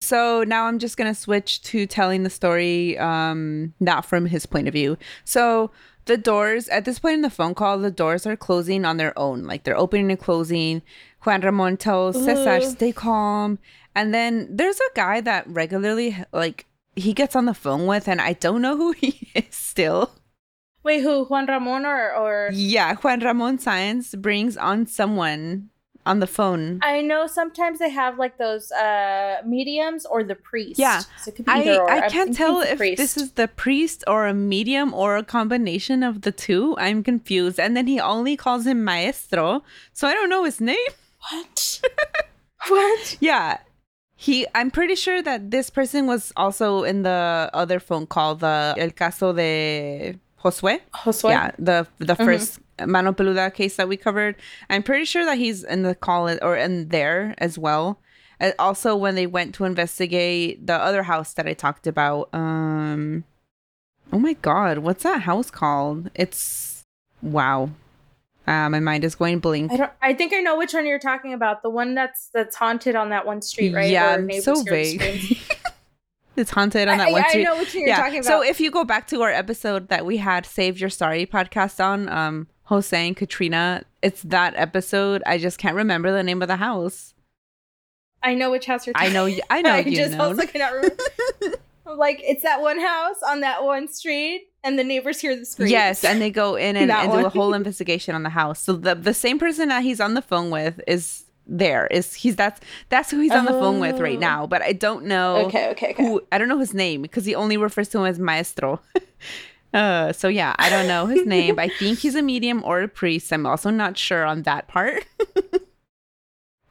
So 0.01 0.43
now 0.43 0.65
I'm 0.65 0.79
just 0.79 0.97
gonna 0.97 1.13
switch 1.13 1.61
to 1.63 1.85
telling 1.85 2.23
the 2.23 2.29
story, 2.29 2.97
um, 2.97 3.73
not 3.79 4.03
from 4.03 4.25
his 4.25 4.45
point 4.47 4.67
of 4.67 4.73
view. 4.73 4.97
So 5.25 5.69
the 6.05 6.17
doors 6.17 6.67
at 6.69 6.85
this 6.85 6.97
point 6.97 7.15
in 7.15 7.21
the 7.21 7.29
phone 7.29 7.53
call, 7.53 7.77
the 7.77 7.91
doors 7.91 8.25
are 8.25 8.35
closing 8.35 8.83
on 8.83 8.97
their 8.97 9.17
own, 9.17 9.43
like 9.43 9.63
they're 9.63 9.77
opening 9.77 10.09
and 10.09 10.19
closing. 10.19 10.81
Juan 11.23 11.41
Ramon 11.41 11.77
tells 11.77 12.15
Cesar. 12.15 12.61
"Stay 12.61 12.91
calm." 12.91 13.59
And 13.95 14.13
then 14.13 14.48
there's 14.50 14.79
a 14.79 14.93
guy 14.95 15.21
that 15.21 15.48
regularly, 15.48 16.17
like, 16.31 16.65
he 16.95 17.13
gets 17.13 17.36
on 17.36 17.45
the 17.45 17.53
phone 17.53 17.86
with, 17.88 18.07
and 18.07 18.21
I 18.21 18.33
don't 18.33 18.62
know 18.62 18.77
who 18.77 18.91
he 18.93 19.29
is 19.36 19.55
still. 19.55 20.12
Wait, 20.83 21.01
who? 21.01 21.25
Juan 21.25 21.45
Ramon 21.45 21.86
or 21.86 22.12
or 22.15 22.50
Yeah, 22.53 22.95
Juan 22.95 23.19
Ramon 23.19 23.57
Sáenz 23.60 24.19
brings 24.19 24.57
on 24.57 24.88
someone 24.88 25.69
on 26.05 26.19
the 26.19 26.25
phone. 26.25 26.79
I 26.81 27.01
know 27.01 27.27
sometimes 27.27 27.77
they 27.77 27.89
have 27.91 28.17
like 28.17 28.39
those 28.39 28.71
uh 28.71 29.41
mediums 29.45 30.05
or 30.07 30.24
the 30.24 30.33
priest. 30.33 30.79
Yeah. 30.79 31.01
So 31.21 31.29
it 31.29 31.36
could 31.36 31.45
be 31.45 31.51
I, 31.51 31.77
or. 31.77 31.89
I 31.89 32.00
can't 32.10 32.12
thinking 32.12 32.33
tell 32.33 32.62
if 32.62 32.77
priest. 32.77 32.98
this 32.98 33.15
is 33.15 33.33
the 33.33 33.48
priest 33.48 34.03
or 34.07 34.25
a 34.25 34.33
medium 34.33 34.93
or 34.95 35.17
a 35.17 35.24
combination 35.24 36.01
of 36.01 36.21
the 36.21 36.31
two. 36.31 36.75
I'm 36.79 37.03
confused. 37.03 37.60
And 37.60 37.77
then 37.77 37.86
he 37.86 38.00
only 38.00 38.36
calls 38.36 38.65
him 38.65 38.83
maestro. 38.83 39.63
So 39.93 40.07
I 40.07 40.15
don't 40.15 40.29
know 40.29 40.43
his 40.43 40.60
name. 40.60 40.77
what? 41.29 41.81
what? 42.67 43.17
Yeah. 43.19 43.60
He 44.21 44.45
I'm 44.53 44.69
pretty 44.69 44.93
sure 44.93 45.19
that 45.23 45.49
this 45.49 45.71
person 45.71 46.05
was 46.05 46.31
also 46.37 46.83
in 46.83 47.01
the 47.01 47.50
other 47.55 47.79
phone 47.79 48.05
call, 48.05 48.35
the 48.35 48.75
El 48.77 48.91
Caso 48.91 49.33
de 49.33 50.15
Josue. 50.43 50.79
Josue? 50.93 51.31
Yeah, 51.31 51.50
the 51.57 51.87
the 51.98 52.13
1st 52.13 52.59
Mano 52.85 53.13
Peluda 53.13 53.51
case 53.51 53.77
that 53.77 53.87
we 53.87 53.98
covered. 53.98 54.35
I'm 54.69 54.83
pretty 54.83 55.05
sure 55.05 55.25
that 55.25 55.39
he's 55.39 55.63
in 55.63 55.81
the 55.81 55.96
call 55.96 56.29
or 56.43 56.55
in 56.55 56.89
there 56.89 57.33
as 57.39 57.57
well. 57.57 58.00
Uh, 58.39 58.51
also, 58.59 58.96
when 58.96 59.15
they 59.15 59.25
went 59.25 59.55
to 59.55 59.65
investigate 59.65 60.67
the 60.67 60.75
other 60.75 61.01
house 61.01 61.33
that 61.33 61.48
I 61.48 61.53
talked 61.53 61.87
about, 61.87 62.29
um, 62.31 63.24
oh 64.13 64.19
my 64.19 64.33
god, 64.33 64.77
what's 64.85 65.01
that 65.01 65.24
house 65.24 65.50
called? 65.50 66.11
It's 66.13 66.83
wow. 67.24 67.72
Uh, 68.51 68.70
my 68.70 68.81
mind 68.81 69.05
is 69.05 69.16
going 69.16 69.40
blank. 69.40 69.72
I 69.72 69.77
don't. 69.77 69.92
I 70.01 70.14
think 70.14 70.33
I 70.33 70.42
know 70.42 70.57
which 70.57 70.74
one 70.74 70.85
you're 70.85 71.00
talking 71.00 71.31
about. 71.31 71.64
The 71.64 71.70
one 71.70 71.96
that's 71.96 72.29
that's 72.33 72.53
haunted 72.57 72.98
on 72.98 73.09
that 73.09 73.25
one 73.25 73.42
street, 73.42 73.74
right? 73.74 73.90
Yeah, 73.90 74.18
so 74.42 74.61
vague. 74.64 75.01
it's 76.35 76.51
haunted 76.51 76.90
on 76.90 76.98
that 76.98 77.07
I, 77.07 77.11
one 77.14 77.24
I 77.24 77.29
street. 77.29 77.44
know 77.46 77.57
which 77.57 77.74
one 77.74 77.87
you're 77.87 77.96
talking 77.96 78.20
about. 78.20 78.25
So 78.25 78.44
if 78.44 78.59
you 78.59 78.70
go 78.70 78.83
back 78.83 79.07
to 79.07 79.22
our 79.22 79.29
episode 79.29 79.87
that 79.87 80.05
we 80.05 80.18
had 80.18 80.46
Save 80.46 80.81
Your 80.81 80.90
Story 80.90 81.25
podcast 81.25 81.81
on, 81.81 82.09
um, 82.09 82.48
Jose 82.64 83.07
and 83.07 83.16
Katrina, 83.16 83.83
it's 84.01 84.22
that 84.24 84.53
episode. 84.57 85.24
I 85.25 85.37
just 85.37 85.57
can't 85.57 85.77
remember 85.77 86.11
the 86.11 86.22
name 86.22 86.42
of 86.42 86.50
the 86.50 86.57
house. 86.57 87.14
I 88.22 88.33
know 88.33 88.51
which 88.51 88.66
house 88.66 88.85
you're. 88.85 88.94
Talking 88.94 89.11
I 89.11 89.14
know, 89.14 89.37
I 89.50 89.61
know 89.61 89.72
I 89.75 89.79
you 89.79 89.96
just 89.96 90.18
know. 90.18 90.35
cannot 90.35 90.74
remember. 90.74 90.98
I'm 91.85 91.98
like 91.98 92.20
it's 92.22 92.44
that 92.44 92.59
one 92.59 92.81
house 92.81 93.18
on 93.25 93.40
that 93.42 93.64
one 93.64 93.87
street, 93.87 94.50
and 94.63 94.77
the 94.77 94.83
neighbors 94.83 95.19
hear 95.19 95.35
the 95.35 95.45
screams. 95.45 95.71
Yes, 95.71 96.03
and 96.03 96.21
they 96.21 96.29
go 96.29 96.55
in 96.55 96.75
and, 96.75 96.91
and 96.91 97.11
do 97.11 97.25
a 97.25 97.29
whole 97.29 97.53
investigation 97.61 98.15
on 98.15 98.24
the 98.24 98.29
house. 98.29 98.61
So 98.61 98.74
the 98.74 98.95
the 98.95 99.13
same 99.13 99.39
person 99.39 99.69
that 99.69 99.83
he's 99.83 100.00
on 100.00 100.13
the 100.13 100.21
phone 100.21 100.50
with 100.51 100.79
is 100.87 101.24
there. 101.47 101.87
Is 101.87 102.13
he's 102.13 102.35
that's 102.35 102.61
that's 102.89 103.09
who 103.11 103.19
he's 103.19 103.31
on 103.31 103.45
the 103.45 103.51
phone 103.51 103.79
with 103.79 104.00
right 104.00 104.19
now. 104.19 104.45
But 104.47 104.61
I 104.61 104.74
don't 104.74 105.05
know 105.05 105.37
Okay. 105.47 105.69
Okay. 105.71 105.91
Okay. 105.91 106.03
who. 106.03 106.21
I 106.31 106.37
don't 106.37 106.47
know 106.47 106.59
his 106.59 106.74
name 106.74 107.01
because 107.01 107.25
he 107.25 107.35
only 107.35 107.57
refers 107.57 107.89
to 107.89 108.00
him 108.00 108.05
as 108.05 108.19
maestro. 108.19 108.79
uh, 109.74 110.13
so 110.13 110.27
yeah, 110.27 110.55
I 110.59 110.69
don't 110.69 110.87
know 110.87 111.07
his 111.07 111.25
name. 111.25 111.57
I 111.59 111.67
think 111.69 112.00
he's 112.00 112.15
a 112.15 112.21
medium 112.21 112.63
or 112.63 112.81
a 112.81 112.87
priest. 112.87 113.33
I'm 113.33 113.45
also 113.45 113.69
not 113.69 113.97
sure 113.97 114.24
on 114.25 114.43
that 114.43 114.67
part. 114.67 115.05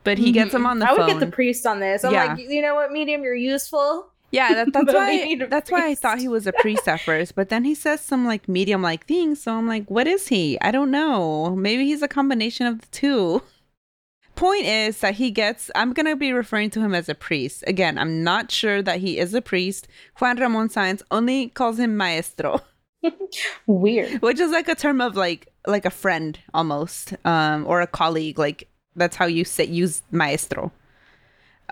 but 0.05 0.17
he 0.19 0.33
gets 0.33 0.55
him 0.55 0.65
on 0.67 0.79
the 0.79 0.87
Mm-hmm. 0.87 0.95
I 0.95 0.97
phone. 0.97 1.07
would 1.07 1.21
get 1.21 1.27
the 1.27 1.33
priest 1.33 1.67
on 1.67 1.81
this. 1.81 2.05
I'm 2.05 2.13
Yeah. 2.13 2.25
like, 2.35 2.39
you 2.49 2.63
know 2.63 2.75
what, 2.75 2.91
medium, 2.91 3.23
you're 3.23 3.35
useful. 3.35 4.07
Yeah, 4.33 4.55
that, 4.55 4.73
that's 4.73 4.93
why 4.95 5.37
that's 5.49 5.71
why 5.71 5.89
I 5.89 5.95
thought 5.95 6.19
he 6.19 6.29
was 6.29 6.47
a 6.47 6.53
priest 6.53 6.87
at 6.89 7.01
first, 7.01 7.35
but 7.35 7.49
then 7.49 7.65
he 7.65 7.75
says 7.75 8.01
some 8.01 8.25
like 8.27 8.49
medium 8.49 8.83
like 8.83 9.07
things, 9.07 9.43
so 9.43 9.55
I'm 9.55 9.67
like, 9.67 9.91
what 9.91 10.07
is 10.07 10.29
he? 10.29 10.59
I 10.61 10.71
don't 10.71 10.91
know. 10.91 11.55
Maybe 11.57 11.85
he's 11.87 12.03
a 12.03 12.09
combination 12.09 12.67
of 12.67 12.81
the 12.81 12.87
two. 12.89 13.43
Point 14.37 14.65
is 14.65 15.01
that 15.01 15.15
he 15.17 15.31
gets 15.31 15.71
I'm 15.75 15.93
gonna 15.93 16.17
be 16.17 16.33
referring 16.33 16.71
to 16.71 16.81
him 16.81 16.95
as 16.95 17.09
a 17.09 17.15
priest. 17.15 17.63
Again, 17.67 17.99
I'm 17.99 18.23
not 18.25 18.51
sure 18.51 18.81
that 18.81 19.01
he 19.01 19.19
is 19.19 19.35
a 19.35 19.43
priest. 19.43 19.87
Juan 20.19 20.39
Ramon 20.39 20.69
Sáenz 20.69 21.03
only 21.11 21.49
calls 21.49 21.79
him 21.79 21.97
maestro, 21.97 22.61
Weird. 23.67 24.23
which 24.23 24.41
is 24.41 24.51
like 24.51 24.69
a 24.69 24.75
term 24.75 25.01
of 25.01 25.17
like 25.17 25.49
like 25.67 25.85
a 25.85 25.91
friend 25.91 26.39
almost, 26.55 27.15
um, 27.27 27.67
or 27.67 27.81
a 27.83 27.87
colleague. 27.87 28.39
Like 28.39 28.69
that's 28.97 29.17
how 29.17 29.27
you 29.27 29.45
say 29.45 29.65
use 29.65 30.03
maestro. 30.11 30.73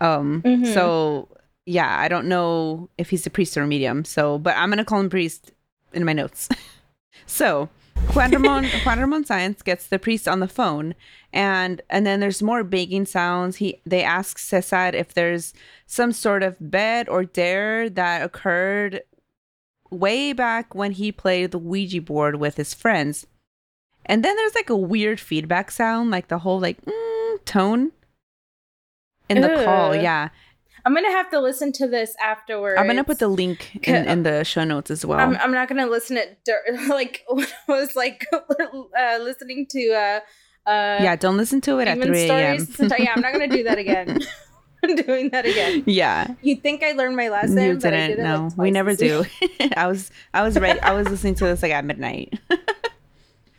Um 0.01 0.43
Mhm. 0.45 0.75
so 0.75 1.29
yeah, 1.69 2.01
I 2.01 2.09
don't 2.09 2.29
know 2.29 2.89
if 2.97 3.11
he's 3.11 3.27
a 3.27 3.31
priest 3.31 3.57
or 3.57 3.63
a 3.63 3.67
medium. 3.67 4.05
So, 4.05 4.39
but 4.39 4.57
I'm 4.57 4.71
gonna 4.71 4.87
call 4.87 5.01
him 5.01 5.11
priest 5.11 5.53
in 5.93 6.05
my 6.05 6.15
notes. 6.15 6.49
so, 7.27 7.69
Juan 8.15 8.31
Ramon 8.31 8.65
Juan 8.85 8.99
Ramon 8.99 9.25
Sáenz 9.25 9.63
gets 9.63 9.87
the 9.87 9.99
priest 9.99 10.27
on 10.27 10.41
the 10.41 10.49
phone, 10.49 10.95
and 11.31 11.83
and 11.91 12.07
then 12.07 12.21
there's 12.21 12.43
more 12.43 12.65
banging 12.65 13.05
sounds. 13.05 13.57
He 13.57 13.83
they 13.85 14.03
ask 14.03 14.39
Cesar 14.39 14.93
if 14.95 15.13
there's 15.13 15.53
some 15.87 16.13
sort 16.13 16.43
of 16.43 16.57
bed 16.59 17.07
or 17.07 17.25
dare 17.25 17.91
that 17.91 18.23
occurred 18.23 19.03
way 19.91 20.33
back 20.33 20.75
when 20.75 20.93
he 20.93 21.13
played 21.13 21.51
the 21.51 21.59
Ouija 21.59 22.01
board 22.01 22.37
with 22.37 22.57
his 22.57 22.73
friends. 22.73 23.27
And 24.07 24.25
then 24.25 24.37
there's 24.37 24.55
like 24.55 24.71
a 24.71 24.77
weird 24.77 25.21
feedback 25.21 25.71
sound, 25.71 26.11
like 26.11 26.29
the 26.29 26.39
whole 26.39 26.61
like 26.61 26.83
mm, 26.83 27.45
tone 27.45 27.93
in 29.29 29.43
the 29.43 29.63
call. 29.65 29.95
Yeah. 29.95 30.31
I'm 30.85 30.95
gonna 30.95 31.11
have 31.11 31.31
to 31.31 31.41
listen 31.41 31.73
to 31.73 31.87
this 31.89 32.15
afterwards. 32.23 32.79
I'm 32.81 32.87
gonna 32.87 33.05
put 33.05 33.19
the 33.19 33.29
link 33.29 33.87
in, 33.87 33.95
in 34.09 34.23
the 34.23 34.45
show 34.45 34.65
notes 34.65 34.91
as 34.91 35.05
well. 35.05 35.19
I'm, 35.19 35.37
I'm 35.37 35.53
not 35.53 35.69
gonna 35.69 35.87
listen 35.87 36.17
it 36.17 36.41
dur- 36.45 36.65
like 36.89 37.25
when 37.29 37.47
I 37.69 37.73
was 37.73 37.97
like 37.97 38.27
uh, 38.33 39.19
listening 39.21 39.67
to 39.71 39.91
uh, 39.93 40.21
uh 40.69 40.99
yeah, 41.03 41.17
don't 41.17 41.37
listen 41.37 41.61
to 41.63 41.79
it 41.79 41.89
at 41.89 42.03
3 42.03 42.29
a.m. 42.29 42.67
yeah, 42.99 43.13
I'm 43.15 43.21
not 43.23 43.33
gonna 43.33 43.49
do 43.49 43.65
that 43.65 43.79
again. 43.79 44.21
I'm 44.85 44.95
doing 44.95 45.31
that 45.31 45.45
again. 45.45 45.83
yeah, 45.87 46.35
You 46.41 46.55
think 46.55 46.85
I 46.85 46.93
learned 46.93 47.17
my 47.17 47.29
lesson? 47.29 47.57
you 47.59 47.77
didn't. 47.77 48.11
did 48.11 48.19
it, 48.21 48.23
No, 48.23 48.45
like, 48.45 48.59
we 48.59 48.71
never 48.71 48.95
do. 48.95 49.25
I 49.77 49.89
was, 49.89 50.13
I 50.33 50.43
was 50.43 50.57
right. 50.57 50.81
I 50.85 50.93
was 50.93 51.09
listening 51.09 51.35
to 51.37 51.47
this 51.47 51.63
like 51.65 51.73
at 51.73 51.85
midnight. 51.85 52.39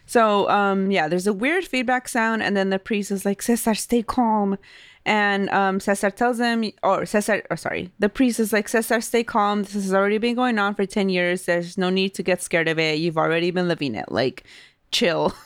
so, 0.06 0.50
um, 0.50 0.92
yeah, 0.92 1.10
there's 1.10 1.28
a 1.28 1.34
weird 1.34 1.66
feedback 1.66 2.08
sound, 2.08 2.42
and 2.42 2.56
then 2.56 2.70
the 2.70 2.80
priest 2.80 3.12
is 3.12 3.26
like, 3.26 3.42
"Cesar, 3.42 3.76
stay 3.76 4.02
calm." 4.02 4.58
And 5.06 5.50
um, 5.50 5.80
Cesar 5.80 6.12
tells 6.12 6.40
him, 6.40 6.72
or 6.84 7.06
Cesar, 7.06 7.44
or 7.50 7.58
sorry, 7.58 7.92
the 8.00 8.10
priest 8.10 8.40
is 8.40 8.54
like, 8.54 8.68
Cesar, 8.68 9.02
stay 9.02 9.24
calm. 9.24 9.64
This 9.64 9.74
has 9.74 9.94
already 9.94 10.18
been 10.18 10.36
going 10.36 10.60
on 10.60 10.76
for 10.76 10.86
10 10.86 11.10
years. 11.10 11.46
There's 11.46 11.78
no 11.78 11.90
need 11.90 12.14
to 12.16 12.24
get 12.24 12.42
scared 12.42 12.68
of 12.68 12.78
it. 12.78 13.00
You've 13.00 13.18
already 13.18 13.52
been 13.52 13.68
living 13.68 13.96
it. 13.96 14.12
Like, 14.12 14.44
chill. 14.92 15.34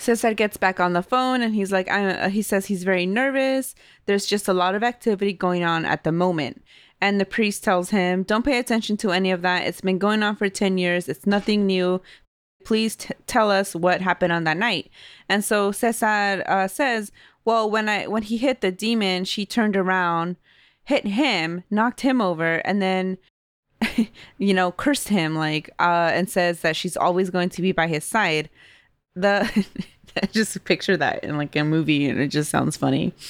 Cesar 0.00 0.32
gets 0.32 0.56
back 0.56 0.80
on 0.80 0.94
the 0.94 1.02
phone 1.02 1.42
and 1.42 1.54
he's 1.54 1.70
like, 1.70 1.90
I, 1.90 2.06
uh, 2.06 2.28
he 2.30 2.40
says 2.40 2.66
he's 2.66 2.84
very 2.84 3.04
nervous. 3.04 3.74
There's 4.06 4.24
just 4.24 4.48
a 4.48 4.54
lot 4.54 4.74
of 4.74 4.82
activity 4.82 5.34
going 5.34 5.62
on 5.62 5.84
at 5.84 6.04
the 6.04 6.12
moment. 6.12 6.64
And 7.02 7.20
the 7.20 7.26
priest 7.26 7.62
tells 7.62 7.90
him, 7.90 8.22
Don't 8.22 8.44
pay 8.44 8.58
attention 8.58 8.96
to 8.98 9.10
any 9.10 9.30
of 9.30 9.42
that. 9.42 9.66
It's 9.66 9.82
been 9.82 9.98
going 9.98 10.22
on 10.22 10.36
for 10.36 10.48
10 10.48 10.78
years. 10.78 11.08
It's 11.08 11.26
nothing 11.26 11.66
new. 11.66 12.00
Please 12.64 12.96
t- 12.96 13.14
tell 13.26 13.50
us 13.50 13.74
what 13.74 14.00
happened 14.00 14.32
on 14.32 14.44
that 14.44 14.56
night. 14.56 14.90
And 15.28 15.44
so 15.44 15.70
Cesar 15.72 16.44
uh, 16.46 16.68
says, 16.68 17.12
Well, 17.44 17.70
when 17.70 17.88
I 17.88 18.06
when 18.06 18.22
he 18.22 18.36
hit 18.36 18.60
the 18.60 18.70
demon, 18.72 19.24
she 19.24 19.46
turned 19.46 19.76
around, 19.76 20.36
hit 20.84 21.06
him, 21.06 21.64
knocked 21.70 22.02
him 22.02 22.20
over, 22.20 22.56
and 22.64 22.80
then 22.82 23.18
you 24.38 24.54
know, 24.54 24.72
cursed 24.72 25.08
him 25.08 25.34
like 25.34 25.70
uh 25.78 26.10
and 26.12 26.28
says 26.28 26.60
that 26.60 26.76
she's 26.76 26.96
always 26.96 27.30
going 27.30 27.48
to 27.50 27.62
be 27.62 27.72
by 27.72 27.86
his 27.86 28.04
side. 28.04 28.50
The 29.14 29.66
just 30.32 30.62
picture 30.64 30.96
that 30.96 31.24
in 31.24 31.36
like 31.36 31.56
a 31.56 31.64
movie 31.64 32.08
and 32.08 32.20
it 32.20 32.28
just 32.28 32.50
sounds 32.50 32.76
funny. 32.76 33.14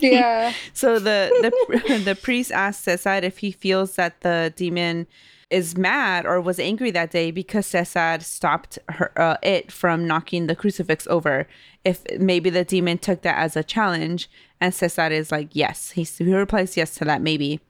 Yeah. 0.00 0.52
so 0.72 1.00
the 1.00 1.32
the 1.42 1.98
the 2.04 2.14
priest 2.14 2.52
asks 2.52 2.84
Cesar 2.84 3.24
if 3.24 3.38
he 3.38 3.50
feels 3.50 3.96
that 3.96 4.20
the 4.20 4.52
demon 4.54 5.08
is 5.50 5.76
mad 5.76 6.24
or 6.26 6.40
was 6.40 6.58
angry 6.58 6.90
that 6.92 7.10
day 7.10 7.30
because 7.30 7.66
Cesar 7.66 8.18
stopped 8.20 8.78
her 8.88 9.12
uh, 9.18 9.36
it 9.42 9.72
from 9.72 10.06
knocking 10.06 10.46
the 10.46 10.54
crucifix 10.54 11.06
over. 11.08 11.46
If 11.84 12.02
maybe 12.18 12.50
the 12.50 12.64
demon 12.64 12.98
took 12.98 13.22
that 13.22 13.38
as 13.38 13.56
a 13.56 13.64
challenge, 13.64 14.30
and 14.60 14.74
Cesar 14.74 15.08
is 15.08 15.32
like, 15.32 15.48
yes, 15.52 15.90
he, 15.92 16.02
he 16.04 16.32
replies 16.32 16.76
yes 16.76 16.94
to 16.96 17.04
that 17.06 17.22
maybe. 17.22 17.60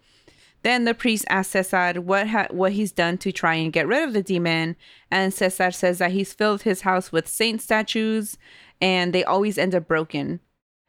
Then 0.62 0.84
the 0.84 0.94
priest 0.94 1.24
asks 1.30 1.52
Cesar 1.52 2.00
what 2.00 2.28
ha- 2.28 2.48
what 2.50 2.72
he's 2.72 2.92
done 2.92 3.16
to 3.18 3.32
try 3.32 3.54
and 3.54 3.72
get 3.72 3.88
rid 3.88 4.04
of 4.04 4.12
the 4.12 4.22
demon, 4.22 4.76
and 5.10 5.32
Cesar 5.32 5.70
says 5.70 5.98
that 5.98 6.12
he's 6.12 6.34
filled 6.34 6.62
his 6.62 6.82
house 6.82 7.10
with 7.10 7.26
saint 7.26 7.62
statues, 7.62 8.36
and 8.80 9.14
they 9.14 9.24
always 9.24 9.56
end 9.56 9.74
up 9.74 9.88
broken. 9.88 10.40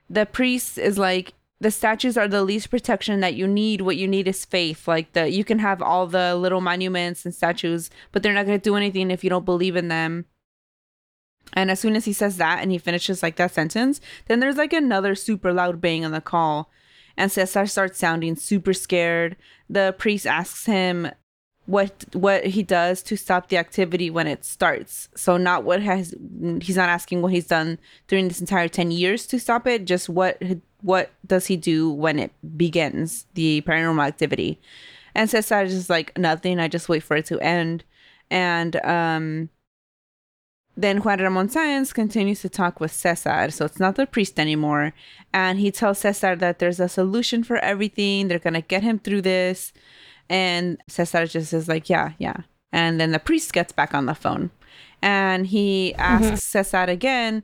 The 0.10 0.25
priest 0.25 0.77
is 0.77 0.97
like, 0.97 1.34
the 1.62 1.71
statues 1.71 2.17
are 2.17 2.28
the 2.28 2.43
least 2.43 2.69
protection 2.69 3.21
that 3.21 3.36
you 3.36 3.47
need. 3.47 3.82
What 3.82 3.95
you 3.95 4.08
need 4.08 4.28
is 4.28 4.43
faith. 4.43 4.88
Like 4.88 5.13
the 5.13 5.30
you 5.30 5.43
can 5.43 5.60
have 5.60 5.82
all 5.82 6.08
the 6.08 6.36
little 6.36 6.60
monuments 6.60 7.24
and 7.24 7.34
statues, 7.34 7.89
but 8.12 8.24
they're 8.24 8.34
not 8.34 8.45
going 8.45 8.60
to 8.60 8.63
do 8.63 8.76
anything 8.76 9.12
if 9.12 9.24
you 9.24 9.30
don't 9.30 9.45
believe 9.45 9.76
in 9.76 9.88
them. 9.88 10.26
And 11.54 11.71
as 11.71 11.80
soon 11.80 11.95
as 11.95 12.06
he 12.06 12.13
says 12.13 12.38
that 12.38 12.60
and 12.62 12.71
he 12.71 12.78
finishes 12.78 13.24
like 13.24 13.36
that 13.38 13.52
sentence, 13.52 14.02
then 14.28 14.39
there's 14.39 14.58
like 14.58 14.74
another 14.74 15.15
super 15.15 15.54
loud 15.54 15.80
bang 15.80 16.04
on 16.04 16.12
the 16.12 16.21
call 16.21 16.69
and 17.17 17.32
Cesar 17.32 17.65
starts 17.65 18.00
sounding 18.00 18.36
super 18.36 18.74
scared. 18.74 19.36
The 19.69 19.95
priest 19.97 20.26
asks 20.26 20.65
him 20.65 21.12
what 21.67 22.06
what 22.13 22.47
he 22.47 22.63
does 22.63 23.04
to 23.04 23.15
stop 23.15 23.50
the 23.50 23.58
activity 23.58 24.10
when 24.10 24.28
it 24.28 24.43
starts. 24.43 25.10
So 25.15 25.38
not 25.38 25.63
what 25.63 25.82
has 25.82 26.15
he's 26.62 26.76
not 26.78 26.89
asking 26.89 27.21
what 27.21 27.32
he's 27.32 27.47
done 27.47 27.80
during 28.08 28.28
this 28.28 28.41
entire 28.41 28.67
10 28.67 28.91
years 28.91 29.28
to 29.28 29.39
stop 29.39 29.67
it, 29.67 29.86
just 29.86 30.10
what 30.10 30.41
what 30.81 31.11
does 31.25 31.47
he 31.47 31.57
do 31.57 31.91
when 31.91 32.19
it 32.19 32.31
begins 32.57 33.25
the 33.33 33.61
paranormal 33.61 34.05
activity. 34.05 34.59
And 35.13 35.29
Cesar 35.29 35.61
is 35.61 35.73
just 35.73 35.89
like 35.89 36.17
nothing, 36.17 36.59
I 36.59 36.67
just 36.67 36.89
wait 36.89 37.03
for 37.03 37.17
it 37.17 37.25
to 37.27 37.39
end. 37.39 37.83
And 38.29 38.75
um 38.85 39.49
then 40.77 40.99
Juan 40.99 41.19
Ramon 41.19 41.49
Sáenz 41.49 41.93
continues 41.93 42.41
to 42.41 42.49
talk 42.49 42.79
with 42.79 42.93
Cesar, 42.93 43.51
so 43.51 43.65
it's 43.65 43.79
not 43.79 43.95
the 43.95 44.07
priest 44.07 44.39
anymore. 44.39 44.93
And 45.33 45.59
he 45.59 45.69
tells 45.69 45.99
Cesar 45.99 46.35
that 46.37 46.59
there's 46.59 46.79
a 46.79 46.87
solution 46.87 47.43
for 47.43 47.57
everything. 47.57 48.27
They're 48.27 48.39
going 48.39 48.53
to 48.53 48.61
get 48.61 48.81
him 48.81 48.97
through 48.97 49.23
this. 49.23 49.73
And 50.29 50.81
Cesar 50.87 51.27
just 51.27 51.51
is 51.51 51.67
like, 51.67 51.89
yeah, 51.89 52.13
yeah. 52.19 52.37
And 52.71 53.01
then 53.01 53.11
the 53.11 53.19
priest 53.19 53.51
gets 53.51 53.73
back 53.73 53.93
on 53.93 54.05
the 54.05 54.15
phone 54.15 54.49
and 55.01 55.47
he 55.47 55.93
asks 55.95 56.25
mm-hmm. 56.25 56.35
Cesar 56.35 56.83
again 56.83 57.43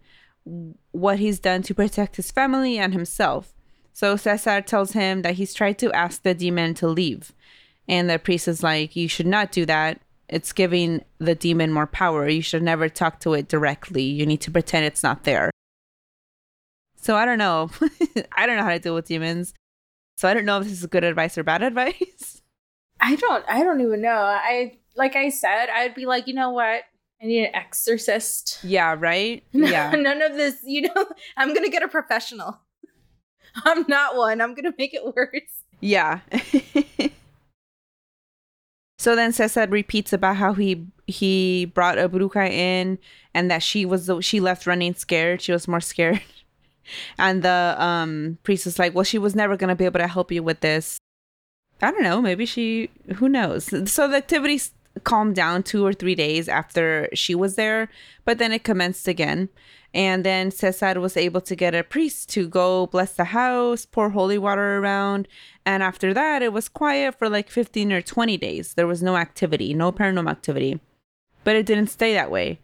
what 0.97 1.19
he's 1.19 1.39
done 1.39 1.61
to 1.63 1.75
protect 1.75 2.15
his 2.15 2.31
family 2.31 2.77
and 2.77 2.93
himself. 2.93 3.53
So 3.93 4.15
Cesar 4.15 4.61
tells 4.61 4.91
him 4.91 5.21
that 5.23 5.35
he's 5.35 5.53
tried 5.53 5.79
to 5.79 5.91
ask 5.91 6.21
the 6.21 6.33
demon 6.33 6.73
to 6.75 6.87
leave. 6.87 7.33
And 7.87 8.09
the 8.09 8.19
priest 8.19 8.47
is 8.47 8.61
like, 8.61 8.95
you 8.95 9.07
should 9.07 9.27
not 9.27 9.51
do 9.51 9.65
that 9.65 10.01
it's 10.29 10.51
giving 10.51 11.03
the 11.19 11.35
demon 11.35 11.71
more 11.71 11.87
power. 11.87 12.27
You 12.27 12.41
should 12.41 12.63
never 12.63 12.89
talk 12.89 13.19
to 13.21 13.33
it 13.33 13.47
directly. 13.47 14.03
You 14.03 14.25
need 14.25 14.41
to 14.41 14.51
pretend 14.51 14.85
it's 14.85 15.03
not 15.03 15.23
there. 15.23 15.51
So 16.97 17.15
I 17.15 17.25
don't 17.25 17.37
know. 17.37 17.69
I 18.35 18.45
don't 18.45 18.57
know 18.57 18.63
how 18.63 18.71
to 18.71 18.79
deal 18.79 18.95
with 18.95 19.07
demons. 19.07 19.53
So 20.17 20.27
I 20.27 20.33
don't 20.33 20.45
know 20.45 20.57
if 20.59 20.65
this 20.65 20.73
is 20.73 20.85
good 20.87 21.03
advice 21.03 21.37
or 21.37 21.43
bad 21.43 21.61
advice. 21.63 22.41
I 22.99 23.15
don't 23.15 23.45
I 23.47 23.63
don't 23.63 23.81
even 23.81 24.01
know. 24.01 24.17
I 24.17 24.77
like 24.95 25.15
I 25.15 25.29
said, 25.29 25.69
I'd 25.69 25.95
be 25.95 26.05
like, 26.05 26.27
you 26.27 26.33
know 26.33 26.49
what? 26.49 26.83
I 27.21 27.25
need 27.25 27.45
an 27.45 27.55
exorcist. 27.55 28.59
Yeah, 28.63 28.95
right? 28.97 29.43
Yeah. 29.51 29.91
None 29.91 30.21
of 30.21 30.33
this, 30.35 30.57
you 30.63 30.83
know, 30.83 31.05
I'm 31.37 31.53
gonna 31.53 31.69
get 31.69 31.83
a 31.83 31.87
professional. 31.87 32.59
I'm 33.65 33.85
not 33.87 34.15
one. 34.15 34.41
I'm 34.41 34.53
gonna 34.53 34.73
make 34.77 34.93
it 34.93 35.03
worse. 35.03 35.63
Yeah. 35.79 36.19
So 38.99 39.15
then 39.15 39.31
Cesar 39.31 39.67
repeats 39.67 40.11
about 40.11 40.37
how 40.37 40.53
he 40.53 40.85
he 41.05 41.65
brought 41.65 41.97
a 41.97 42.09
bruja 42.09 42.49
in 42.49 42.97
and 43.33 43.49
that 43.51 43.63
she 43.63 43.85
was 43.85 44.07
the, 44.07 44.21
she 44.21 44.39
left 44.39 44.65
running 44.65 44.95
scared. 44.95 45.41
She 45.41 45.51
was 45.51 45.67
more 45.67 45.79
scared. 45.79 46.21
and 47.17 47.43
the 47.43 47.75
um 47.77 48.37
priest 48.43 48.65
is 48.65 48.79
like, 48.79 48.95
"Well, 48.95 49.03
she 49.03 49.19
was 49.19 49.35
never 49.35 49.55
going 49.55 49.69
to 49.69 49.75
be 49.75 49.85
able 49.85 49.99
to 49.99 50.07
help 50.07 50.31
you 50.31 50.41
with 50.41 50.61
this." 50.61 50.97
I 51.79 51.91
don't 51.91 52.01
know, 52.01 52.21
maybe 52.21 52.47
she 52.47 52.89
who 53.17 53.29
knows. 53.29 53.65
So 53.91 54.07
the 54.07 54.17
activities 54.17 54.71
calmed 55.03 55.35
down 55.35 55.63
2 55.63 55.85
or 55.85 55.93
3 55.93 56.15
days 56.15 56.47
after 56.47 57.09
she 57.13 57.35
was 57.35 57.55
there, 57.55 57.89
but 58.25 58.37
then 58.37 58.51
it 58.51 58.63
commenced 58.63 59.07
again. 59.07 59.49
And 59.93 60.23
then 60.23 60.51
Cesar 60.51 60.99
was 60.99 61.17
able 61.17 61.41
to 61.41 61.55
get 61.55 61.73
a 61.73 61.83
priest 61.83 62.29
to 62.31 62.47
go 62.47 62.87
bless 62.87 63.13
the 63.13 63.25
house, 63.25 63.85
pour 63.85 64.11
holy 64.11 64.37
water 64.37 64.77
around. 64.77 65.27
And 65.65 65.81
after 65.81 66.13
that, 66.13 66.41
it 66.41 66.53
was 66.53 66.69
quiet 66.69 67.17
for 67.17 67.29
like 67.29 67.49
15 67.49 67.91
or 67.93 68.01
20 68.01 68.37
days. 68.37 68.73
There 68.73 68.87
was 68.87 69.01
no 69.01 69.15
activity, 69.17 69.73
no 69.73 69.91
paranormal 69.91 70.29
activity. 70.29 70.79
But 71.43 71.55
it 71.55 71.65
didn't 71.65 71.87
stay 71.87 72.13
that 72.13 72.29
way. 72.29 72.59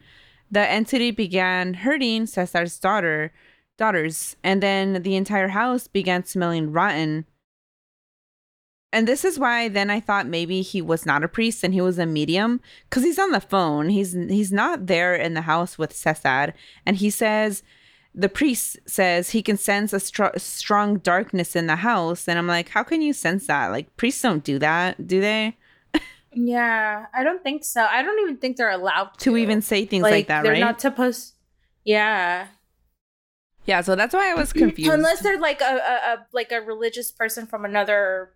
The 0.51 0.69
entity 0.69 1.11
began 1.11 1.73
hurting 1.73 2.27
Cesar's 2.27 2.77
daughter, 2.77 3.33
daughters, 3.77 4.35
and 4.43 4.61
then 4.61 5.01
the 5.01 5.15
entire 5.15 5.47
house 5.47 5.87
began 5.87 6.25
smelling 6.25 6.71
rotten 6.71 7.25
and 8.93 9.07
this 9.07 9.25
is 9.25 9.39
why 9.39 9.67
then 9.67 9.89
I 9.89 9.99
thought 9.99 10.27
maybe 10.27 10.61
he 10.61 10.81
was 10.81 11.05
not 11.05 11.23
a 11.23 11.27
priest 11.27 11.63
and 11.63 11.73
he 11.73 11.81
was 11.81 11.97
a 11.97 12.05
medium 12.05 12.61
because 12.89 13.03
he's 13.03 13.17
on 13.17 13.31
the 13.31 13.41
phone. 13.41 13.89
He's 13.89 14.13
he's 14.13 14.51
not 14.51 14.85
there 14.85 15.15
in 15.15 15.33
the 15.33 15.41
house 15.41 15.77
with 15.77 15.91
Cesar, 15.91 16.53
and 16.85 16.95
he 16.95 17.09
says 17.09 17.63
the 18.13 18.29
priest 18.29 18.77
says 18.85 19.31
he 19.31 19.41
can 19.41 19.57
sense 19.57 19.91
a 19.91 19.99
str- 19.99 20.37
strong 20.37 20.99
darkness 20.99 21.55
in 21.55 21.65
the 21.65 21.77
house, 21.77 22.27
and 22.27 22.37
I'm 22.37 22.47
like, 22.47 22.69
how 22.69 22.83
can 22.83 23.01
you 23.01 23.13
sense 23.13 23.47
that? 23.47 23.69
Like 23.69 23.97
priests 23.97 24.21
don't 24.21 24.43
do 24.43 24.59
that, 24.59 25.07
do 25.07 25.19
they? 25.19 25.57
yeah, 26.31 27.07
I 27.13 27.23
don't 27.23 27.41
think 27.41 27.65
so. 27.65 27.83
I 27.83 28.03
don't 28.03 28.19
even 28.21 28.37
think 28.37 28.57
they're 28.57 28.69
allowed 28.69 29.17
to, 29.17 29.31
to 29.31 29.37
even 29.37 29.63
say 29.63 29.85
things 29.85 30.03
like, 30.03 30.11
like 30.11 30.27
that. 30.27 30.43
They're 30.43 30.53
right? 30.53 30.59
not 30.59 30.79
supposed. 30.79 31.33
Yeah. 31.83 32.47
Yeah, 33.65 33.81
so 33.81 33.95
that's 33.95 34.13
why 34.13 34.29
I 34.29 34.35
was 34.35 34.53
confused. 34.63 34.91
Unless 34.91 35.21
they're 35.21 35.39
like 35.39 35.61
a, 35.61 35.65
a, 35.65 36.13
a 36.13 36.27
like 36.31 36.51
a 36.51 36.61
religious 36.61 37.11
person 37.11 37.47
from 37.47 37.65
another 37.65 38.29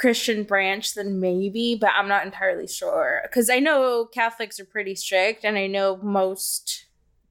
Christian 0.00 0.44
branch, 0.44 0.94
then 0.94 1.20
maybe, 1.20 1.76
but 1.78 1.90
I'm 1.94 2.08
not 2.08 2.24
entirely 2.24 2.66
sure. 2.66 3.20
Because 3.22 3.50
I 3.50 3.58
know 3.58 4.06
Catholics 4.06 4.58
are 4.58 4.64
pretty 4.64 4.94
strict, 4.94 5.44
and 5.44 5.58
I 5.58 5.66
know 5.66 5.98
most 5.98 6.86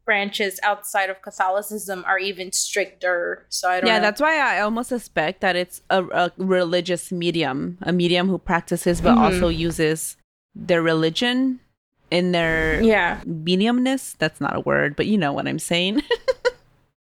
branches 0.05 0.59
outside 0.61 1.09
of 1.09 1.19
Catholicism 1.23 2.03
are 2.05 2.19
even 2.19 2.51
stricter. 2.51 3.47
So 3.49 3.69
I 3.69 3.79
don't 3.79 3.87
Yeah, 3.87 3.97
know. 3.97 4.03
that's 4.03 4.21
why 4.21 4.37
I 4.37 4.59
almost 4.61 4.89
suspect 4.89 5.41
that 5.41 5.55
it's 5.55 5.81
a, 5.89 6.03
a 6.05 6.31
religious 6.37 7.11
medium, 7.11 7.79
a 7.81 7.91
medium 7.91 8.27
who 8.29 8.37
practices 8.37 9.01
but 9.01 9.15
mm-hmm. 9.15 9.23
also 9.23 9.47
uses 9.47 10.15
their 10.53 10.83
religion 10.83 11.59
in 12.11 12.33
their 12.33 12.81
yeah 12.81 13.21
mediumness. 13.25 14.15
That's 14.19 14.39
not 14.39 14.55
a 14.55 14.59
word, 14.59 14.95
but 14.95 15.07
you 15.07 15.17
know 15.17 15.33
what 15.33 15.47
I'm 15.47 15.59
saying. 15.59 16.03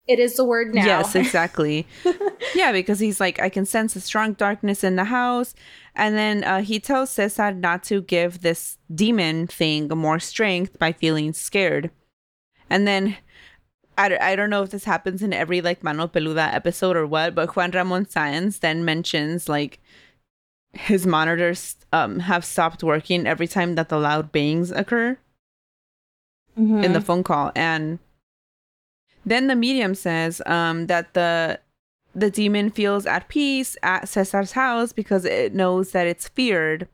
It 0.08 0.20
is 0.20 0.36
the 0.36 0.44
word 0.44 0.74
now. 0.74 0.86
Yes, 0.86 1.16
exactly. 1.16 1.88
yeah, 2.56 2.72
because 2.72 3.00
he's 3.00 3.20
like, 3.20 3.40
I 3.40 3.50
can 3.50 3.66
sense 3.66 3.96
a 3.96 4.02
strong 4.02 4.34
darkness 4.34 4.84
in 4.84 4.96
the 4.96 5.06
house. 5.06 5.54
And 5.96 6.16
then 6.16 6.44
uh, 6.44 6.62
he 6.62 6.80
tells 6.80 7.12
Cesar 7.12 7.54
not 7.54 7.84
to 7.84 8.02
give 8.02 8.42
this 8.42 8.78
demon 8.94 9.48
thing 9.48 9.88
more 9.90 10.20
strength 10.20 10.80
by 10.80 10.92
feeling 10.92 11.34
scared. 11.34 11.92
And 12.70 12.88
then 12.88 13.18
I, 13.98 14.18
I 14.20 14.36
don't 14.36 14.50
know 14.50 14.64
if 14.64 14.72
this 14.72 14.86
happens 14.86 15.22
in 15.22 15.34
every 15.34 15.62
like 15.62 15.84
Mano 15.84 16.08
Peluda 16.08 16.54
episode 16.54 16.96
or 16.96 17.06
what, 17.06 17.36
but 17.36 17.56
Juan 17.56 17.72
Ramon 17.72 18.06
Sáenz 18.06 18.60
then 18.60 18.84
mentions 18.84 19.48
like 19.48 19.80
his 20.74 21.06
monitors 21.06 21.76
um, 21.94 22.20
have 22.20 22.46
stopped 22.46 22.84
working 22.84 23.28
every 23.28 23.48
time 23.48 23.76
that 23.76 23.90
the 23.90 23.98
loud 23.98 24.32
bangs 24.32 24.72
occur 24.72 25.18
mm-hmm. 26.58 26.84
in 26.84 26.94
the 26.94 27.02
phone 27.02 27.24
call. 27.24 27.52
And 27.56 28.00
then 29.26 29.48
the 29.48 29.56
medium 29.56 29.96
says 29.96 30.42
um, 30.46 30.88
that 30.88 31.14
the 31.14 31.60
the 32.14 32.30
demon 32.30 32.70
feels 32.70 33.06
at 33.06 33.30
peace 33.30 33.78
at 33.84 34.10
Cesar's 34.10 34.52
house 34.52 34.92
because 34.92 35.24
it 35.24 35.54
knows 35.54 35.92
that 35.92 36.08
it's 36.08 36.28
feared. 36.28 36.88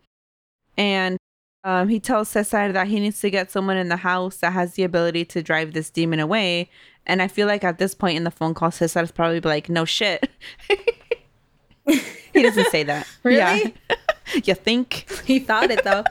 And 0.77 1.17
Um, 1.63 1.89
he 1.89 1.99
tells 1.99 2.29
Cesar 2.29 2.71
that 2.71 2.87
he 2.87 2.99
needs 2.99 3.19
to 3.21 3.29
get 3.29 3.51
someone 3.51 3.75
in 3.77 3.89
the 3.89 3.97
house 3.97 4.37
that 4.37 4.53
has 4.53 4.75
the 4.75 4.83
ability 4.83 5.25
to 5.25 5.41
drive 5.43 5.73
this 5.73 5.89
demon 5.89 6.19
away. 6.19 6.69
And 7.05 7.21
I 7.21 7.27
feel 7.27 7.45
like 7.47 7.63
at 7.65 7.77
this 7.77 7.93
point 7.93 8.15
in 8.15 8.23
the 8.23 8.31
phone 8.31 8.53
call, 8.53 8.71
Cesar's 8.71 9.11
probably 9.11 9.41
like, 9.41 9.67
no 9.67 9.83
shit. 9.83 10.29
he 11.87 12.41
doesn't 12.43 12.69
say 12.71 12.83
that. 12.83 13.07
Really? 13.23 13.75
Yeah. 13.89 13.95
you 14.45 14.53
think? 14.55 15.11
He 15.25 15.39
thought 15.39 15.69
it 15.71 15.83
though. 15.83 16.03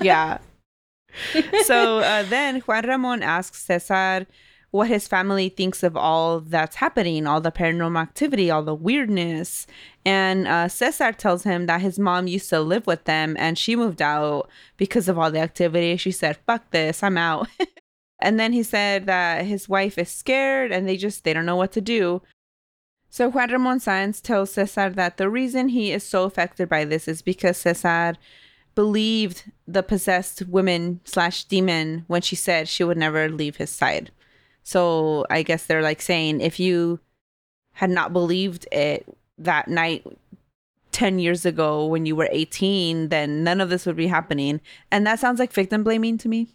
yeah. 0.00 0.38
so 1.64 1.98
uh, 1.98 2.22
then 2.24 2.60
Juan 2.62 2.86
Ramon 2.88 3.22
asks 3.22 3.62
Cesar 3.62 4.26
what 4.70 4.88
his 4.88 5.08
family 5.08 5.48
thinks 5.48 5.82
of 5.82 5.96
all 5.96 6.40
that's 6.40 6.76
happening, 6.76 7.26
all 7.26 7.40
the 7.40 7.52
paranormal 7.52 8.00
activity, 8.00 8.50
all 8.50 8.62
the 8.62 8.74
weirdness. 8.74 9.66
And 10.04 10.46
uh, 10.46 10.68
Cesar 10.68 11.12
tells 11.12 11.44
him 11.44 11.66
that 11.66 11.80
his 11.80 11.98
mom 11.98 12.26
used 12.26 12.50
to 12.50 12.60
live 12.60 12.86
with 12.86 13.04
them 13.04 13.36
and 13.38 13.58
she 13.58 13.76
moved 13.76 14.02
out 14.02 14.48
because 14.76 15.08
of 15.08 15.18
all 15.18 15.30
the 15.30 15.40
activity. 15.40 15.96
She 15.96 16.10
said, 16.10 16.38
fuck 16.46 16.70
this, 16.70 17.02
I'm 17.02 17.16
out. 17.16 17.48
and 18.20 18.38
then 18.38 18.52
he 18.52 18.62
said 18.62 19.06
that 19.06 19.46
his 19.46 19.68
wife 19.68 19.98
is 19.98 20.10
scared 20.10 20.72
and 20.72 20.88
they 20.88 20.96
just, 20.96 21.24
they 21.24 21.32
don't 21.32 21.46
know 21.46 21.56
what 21.56 21.72
to 21.72 21.80
do. 21.80 22.22
So 23.08 23.30
Juan 23.30 23.50
Ramon 23.50 23.78
Sáenz 23.78 24.20
tells 24.20 24.52
Cesar 24.52 24.90
that 24.90 25.16
the 25.16 25.30
reason 25.30 25.68
he 25.68 25.92
is 25.92 26.04
so 26.04 26.24
affected 26.24 26.68
by 26.68 26.84
this 26.84 27.08
is 27.08 27.22
because 27.22 27.56
Cesar 27.56 28.16
believed 28.74 29.50
the 29.66 29.82
possessed 29.82 30.46
woman 30.46 31.00
slash 31.04 31.44
demon 31.44 32.04
when 32.08 32.20
she 32.20 32.36
said 32.36 32.68
she 32.68 32.84
would 32.84 32.98
never 32.98 33.28
leave 33.30 33.56
his 33.56 33.70
side. 33.70 34.10
So 34.66 35.24
I 35.30 35.44
guess 35.44 35.66
they're 35.66 35.80
like 35.80 36.02
saying 36.02 36.40
if 36.40 36.58
you 36.58 36.98
had 37.74 37.88
not 37.88 38.12
believed 38.12 38.66
it 38.72 39.06
that 39.38 39.68
night 39.68 40.04
10 40.90 41.20
years 41.20 41.46
ago 41.46 41.86
when 41.86 42.04
you 42.04 42.16
were 42.16 42.28
18, 42.32 43.10
then 43.10 43.44
none 43.44 43.60
of 43.60 43.70
this 43.70 43.86
would 43.86 43.94
be 43.94 44.08
happening. 44.08 44.60
And 44.90 45.06
that 45.06 45.20
sounds 45.20 45.38
like 45.38 45.52
victim 45.52 45.84
blaming 45.84 46.18
to 46.18 46.28
me. 46.28 46.48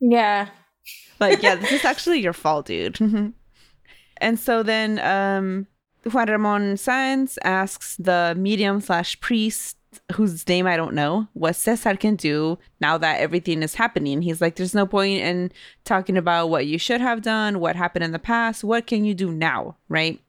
yeah. 0.00 0.48
like, 1.20 1.40
yeah, 1.40 1.54
this 1.54 1.70
is 1.70 1.84
actually 1.84 2.18
your 2.18 2.32
fault, 2.32 2.66
dude. 2.66 2.98
and 4.16 4.36
so 4.36 4.64
then 4.64 4.98
um 4.98 5.68
Juan 6.10 6.28
Ramon 6.28 6.74
Sáenz 6.74 7.38
asks 7.44 7.94
the 7.96 8.34
medium 8.36 8.80
slash 8.80 9.20
priest 9.20 9.76
whose 10.12 10.46
name 10.48 10.66
I 10.66 10.76
don't 10.76 10.94
know, 10.94 11.28
what 11.32 11.56
Cesar 11.56 11.96
can 11.96 12.16
do 12.16 12.58
now 12.80 12.98
that 12.98 13.20
everything 13.20 13.62
is 13.62 13.74
happening. 13.74 14.22
He's 14.22 14.40
like, 14.40 14.56
there's 14.56 14.74
no 14.74 14.86
point 14.86 15.22
in 15.22 15.52
talking 15.84 16.16
about 16.16 16.48
what 16.48 16.66
you 16.66 16.78
should 16.78 17.00
have 17.00 17.22
done, 17.22 17.60
what 17.60 17.76
happened 17.76 18.04
in 18.04 18.12
the 18.12 18.18
past. 18.18 18.64
What 18.64 18.86
can 18.86 19.04
you 19.04 19.14
do 19.14 19.30
now? 19.32 19.76
Right. 19.88 20.20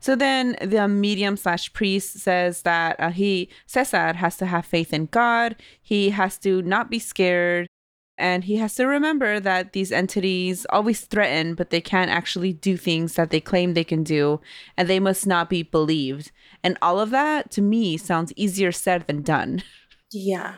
So 0.00 0.16
then 0.16 0.56
the 0.60 0.88
medium 0.88 1.36
slash 1.36 1.72
priest 1.72 2.18
says 2.18 2.62
that 2.62 2.98
uh, 2.98 3.10
he, 3.10 3.48
Cesar, 3.66 4.14
has 4.14 4.36
to 4.38 4.46
have 4.46 4.66
faith 4.66 4.92
in 4.92 5.06
God. 5.06 5.54
He 5.80 6.10
has 6.10 6.38
to 6.38 6.60
not 6.62 6.90
be 6.90 6.98
scared. 6.98 7.68
And 8.22 8.44
he 8.44 8.56
has 8.58 8.76
to 8.76 8.86
remember 8.86 9.40
that 9.40 9.72
these 9.72 9.90
entities 9.90 10.64
always 10.70 11.00
threaten, 11.00 11.56
but 11.56 11.70
they 11.70 11.80
can't 11.80 12.08
actually 12.08 12.52
do 12.52 12.76
things 12.76 13.14
that 13.16 13.30
they 13.30 13.40
claim 13.40 13.74
they 13.74 13.82
can 13.82 14.04
do, 14.04 14.40
and 14.76 14.88
they 14.88 15.00
must 15.00 15.26
not 15.26 15.50
be 15.50 15.64
believed. 15.64 16.30
And 16.62 16.78
all 16.80 17.00
of 17.00 17.10
that 17.10 17.50
to 17.50 17.60
me 17.60 17.96
sounds 17.96 18.32
easier 18.36 18.70
said 18.70 19.08
than 19.08 19.22
done. 19.22 19.64
Yeah. 20.12 20.54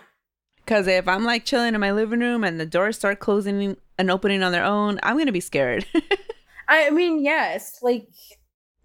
Because 0.57 0.87
if 0.87 1.09
I'm 1.09 1.25
like 1.25 1.47
chilling 1.47 1.75
in 1.75 1.81
my 1.81 1.91
living 1.93 2.21
room 2.21 2.45
and 2.45 2.61
the 2.61 2.67
doors 2.67 2.97
start 2.99 3.19
closing 3.19 3.79
and 3.99 4.11
opening 4.11 4.43
on 4.43 4.53
their 4.53 4.65
own, 4.65 5.01
I'm 5.03 5.17
going 5.17 5.25
to 5.27 5.33
be 5.33 5.41
scared. 5.41 5.87
I 6.69 6.91
mean, 6.91 7.25
yes. 7.25 7.79
Like, 7.81 8.09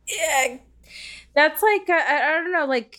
yeah. 0.07 0.57
That's 1.35 1.61
like, 1.61 1.89
I, 1.89 2.29
I 2.29 2.31
don't 2.37 2.53
know, 2.53 2.65
like, 2.65 2.97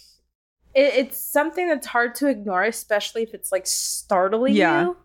it, 0.74 0.92
it's 0.94 1.16
something 1.18 1.68
that's 1.68 1.86
hard 1.86 2.14
to 2.16 2.28
ignore, 2.28 2.64
especially 2.64 3.22
if 3.22 3.32
it's 3.32 3.50
like 3.50 3.66
startling 3.66 4.54
Yeah. 4.54 4.82
you. 4.84 4.96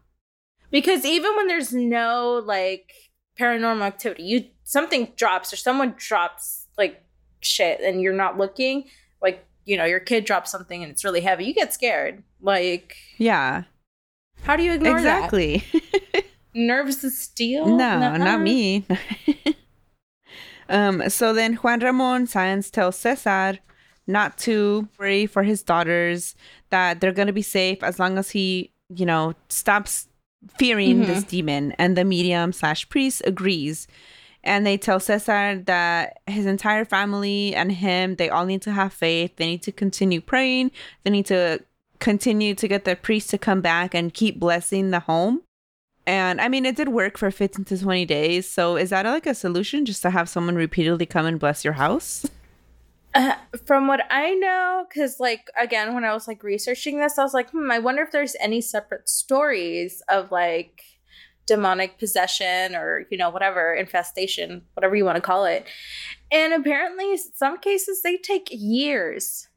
Because 0.72 1.06
even 1.06 1.36
when 1.36 1.48
there's 1.48 1.74
no 1.74 2.42
like 2.46 2.92
paranormal 3.40 3.82
activity, 3.82 4.24
you 4.24 4.46
something 4.64 5.12
drops 5.16 5.54
or 5.54 5.56
someone 5.56 5.96
drops 5.98 6.68
like 6.78 7.04
shit 7.42 7.80
and 7.82 8.02
you're 8.02 8.14
not 8.14 8.38
looking, 8.38 8.86
like, 9.22 9.46
you 9.66 9.78
know, 9.78 9.86
your 9.86 10.00
kid 10.00 10.26
drops 10.26 10.52
something 10.52 10.84
and 10.84 10.92
it's 10.92 11.04
really 11.04 11.22
heavy, 11.22 11.46
you 11.46 11.54
get 11.54 11.74
scared. 11.74 12.24
Like, 12.42 12.96
yeah, 13.18 13.64
how 14.44 14.56
do 14.56 14.64
you 14.64 14.74
ignore 14.74 14.98
exactly. 14.98 15.64
that? 15.72 16.26
Nerves 16.54 17.04
of 17.04 17.12
steel? 17.12 17.66
no, 17.66 18.16
not 18.16 18.42
me. 18.42 18.86
um. 20.70 21.10
So 21.10 21.34
then 21.34 21.56
Juan 21.56 21.80
Ramon 21.80 22.28
Sáenz 22.28 22.72
tells 22.72 22.96
Cesar 22.96 23.60
not 24.08 24.38
to 24.38 24.88
worry 25.00 25.26
for 25.26 25.44
his 25.44 25.64
daughters, 25.64 26.36
that 26.70 27.02
they're 27.02 27.12
going 27.12 27.28
to 27.28 27.34
be 27.34 27.42
safe 27.42 27.82
as 27.84 28.00
long 28.00 28.18
as 28.18 28.30
he, 28.30 28.72
you 28.90 29.06
know, 29.06 29.34
stops 29.50 30.08
fearing 30.60 31.02
Mhm. 31.04 31.08
this 31.08 31.24
demon. 31.24 31.74
And 31.78 31.98
the 31.98 32.06
medium 32.06 32.52
slash 32.54 32.88
priest 32.90 33.22
agrees. 33.26 33.88
And 34.44 34.66
they 34.66 34.78
tell 34.78 35.00
Cesar 35.00 35.62
that 35.66 36.20
his 36.28 36.46
entire 36.46 36.86
family 36.86 37.56
and 37.56 37.72
him, 37.72 38.16
they 38.16 38.30
all 38.30 38.46
need 38.46 38.62
to 38.64 38.72
have 38.72 38.94
faith. 38.94 39.36
They 39.38 39.48
need 39.48 39.64
to 39.64 39.72
continue 39.72 40.22
praying. 40.22 40.72
They 41.04 41.10
need 41.12 41.26
to 41.28 41.60
continue 42.00 42.54
to 42.56 42.68
get 42.68 42.86
the 42.86 42.96
priest 42.96 43.30
to 43.32 43.38
come 43.38 43.62
back 43.62 43.96
and 43.96 44.14
keep 44.14 44.40
blessing 44.40 44.92
the 44.92 45.00
home. 45.00 45.42
And 46.06 46.40
I 46.40 46.50
mean, 46.50 46.66
it 46.68 46.76
did 46.76 46.90
work 46.90 47.18
for 47.18 47.32
15 47.32 47.66
to 47.66 47.78
20 47.80 48.06
days. 48.06 48.48
So 48.48 48.76
is 48.78 48.92
that 48.92 49.06
like 49.08 49.26
a 49.26 49.34
solution 49.34 49.86
just 49.86 50.04
to 50.04 50.12
have 50.12 50.30
someone 50.30 50.56
repeatedly 50.56 51.08
come 51.08 51.26
and 51.26 51.40
bless 51.40 51.64
your 51.66 51.74
house? 51.74 52.26
Uh, 53.16 53.36
from 53.66 53.88
what 53.88 54.02
I 54.12 54.34
know, 54.36 54.86
because 54.90 55.20
like 55.20 55.50
again, 55.60 55.96
when 55.96 56.04
I 56.04 56.14
was 56.14 56.28
like 56.28 56.44
researching 56.44 57.00
this, 57.00 57.18
I 57.18 57.24
was 57.24 57.34
like, 57.34 57.50
hmm, 57.52 57.72
I 57.72 57.80
wonder 57.80 58.02
if 58.04 58.12
there's 58.12 58.36
any 58.42 58.60
separate 58.62 59.08
stories 59.10 60.04
of 60.10 60.32
like 60.32 60.82
demonic 61.48 61.98
possession 62.00 62.76
or 62.76 63.06
you 63.10 63.18
know 63.18 63.30
whatever 63.30 63.74
infestation, 63.74 64.64
whatever 64.74 64.96
you 64.96 65.06
want 65.06 65.16
to 65.16 65.22
call 65.22 65.46
it. 65.46 65.66
And 66.32 66.54
apparently, 66.54 67.16
some 67.36 67.58
cases 67.60 68.02
they 68.04 68.18
take 68.18 68.50
years, 68.52 69.48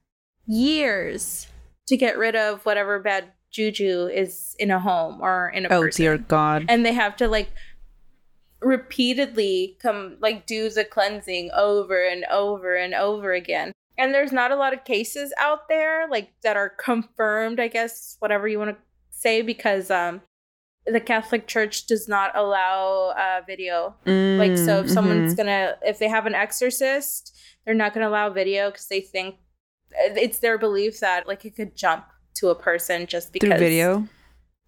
years 0.47 1.47
to 1.89 1.97
get 1.97 2.17
rid 2.19 2.37
of 2.37 2.65
whatever 2.65 2.99
bad 3.01 3.33
juju 3.51 4.07
is 4.13 4.55
in 4.59 4.71
a 4.71 4.79
home 4.79 5.21
or 5.23 5.49
in 5.49 5.65
a 5.65 5.69
Oh, 5.71 5.81
person 5.83 6.03
dear 6.05 6.19
God. 6.19 6.67
and 6.69 6.85
they 6.85 6.93
have 6.93 7.17
to 7.17 7.27
like 7.27 7.51
repeatedly 8.61 9.77
come 9.81 10.17
like 10.21 10.47
do 10.47 10.69
the 10.71 10.85
cleansing 10.85 11.51
over 11.57 12.05
and 12.05 12.25
over 12.31 12.75
and 12.75 12.95
over 12.95 13.33
again 13.33 13.73
and 13.97 14.13
there's 14.15 14.33
not 14.33 14.51
a 14.51 14.57
lot 14.57 14.73
of 14.73 14.85
cases 14.85 15.33
out 15.39 15.69
there 15.69 16.09
like 16.09 16.33
that 16.43 16.57
are 16.57 16.69
confirmed 16.69 17.61
i 17.61 17.69
guess 17.69 18.17
whatever 18.19 18.49
you 18.49 18.59
want 18.59 18.71
to 18.71 18.77
say 19.11 19.43
because 19.43 19.91
um 19.91 20.21
the 20.87 21.01
catholic 21.01 21.47
church 21.47 21.87
does 21.87 22.09
not 22.09 22.37
allow 22.37 23.13
uh 23.17 23.41
video 23.47 23.95
like 24.07 24.57
so 24.57 24.81
if 24.81 24.87
Mm, 24.87 24.91
someone's 24.91 25.35
mhm. 25.35 25.37
gonna 25.37 25.77
if 25.83 25.99
they 25.99 26.09
have 26.09 26.27
an 26.27 26.35
exorcist 26.35 27.37
they're 27.65 27.75
not 27.75 27.95
gonna 27.95 28.09
allow 28.09 28.31
video 28.31 28.71
because 28.71 28.87
they 28.89 29.01
think 29.01 29.37
it's 29.91 30.39
their 30.39 30.59
belief 30.59 31.01
that 31.01 31.29
like 31.29 31.45
it 31.45 31.55
could 31.55 31.77
jump 31.77 32.07
to 32.35 32.49
a 32.49 32.55
person 32.55 33.07
just 33.07 33.33
because 33.33 33.49
through 33.49 33.59
video. 33.59 34.09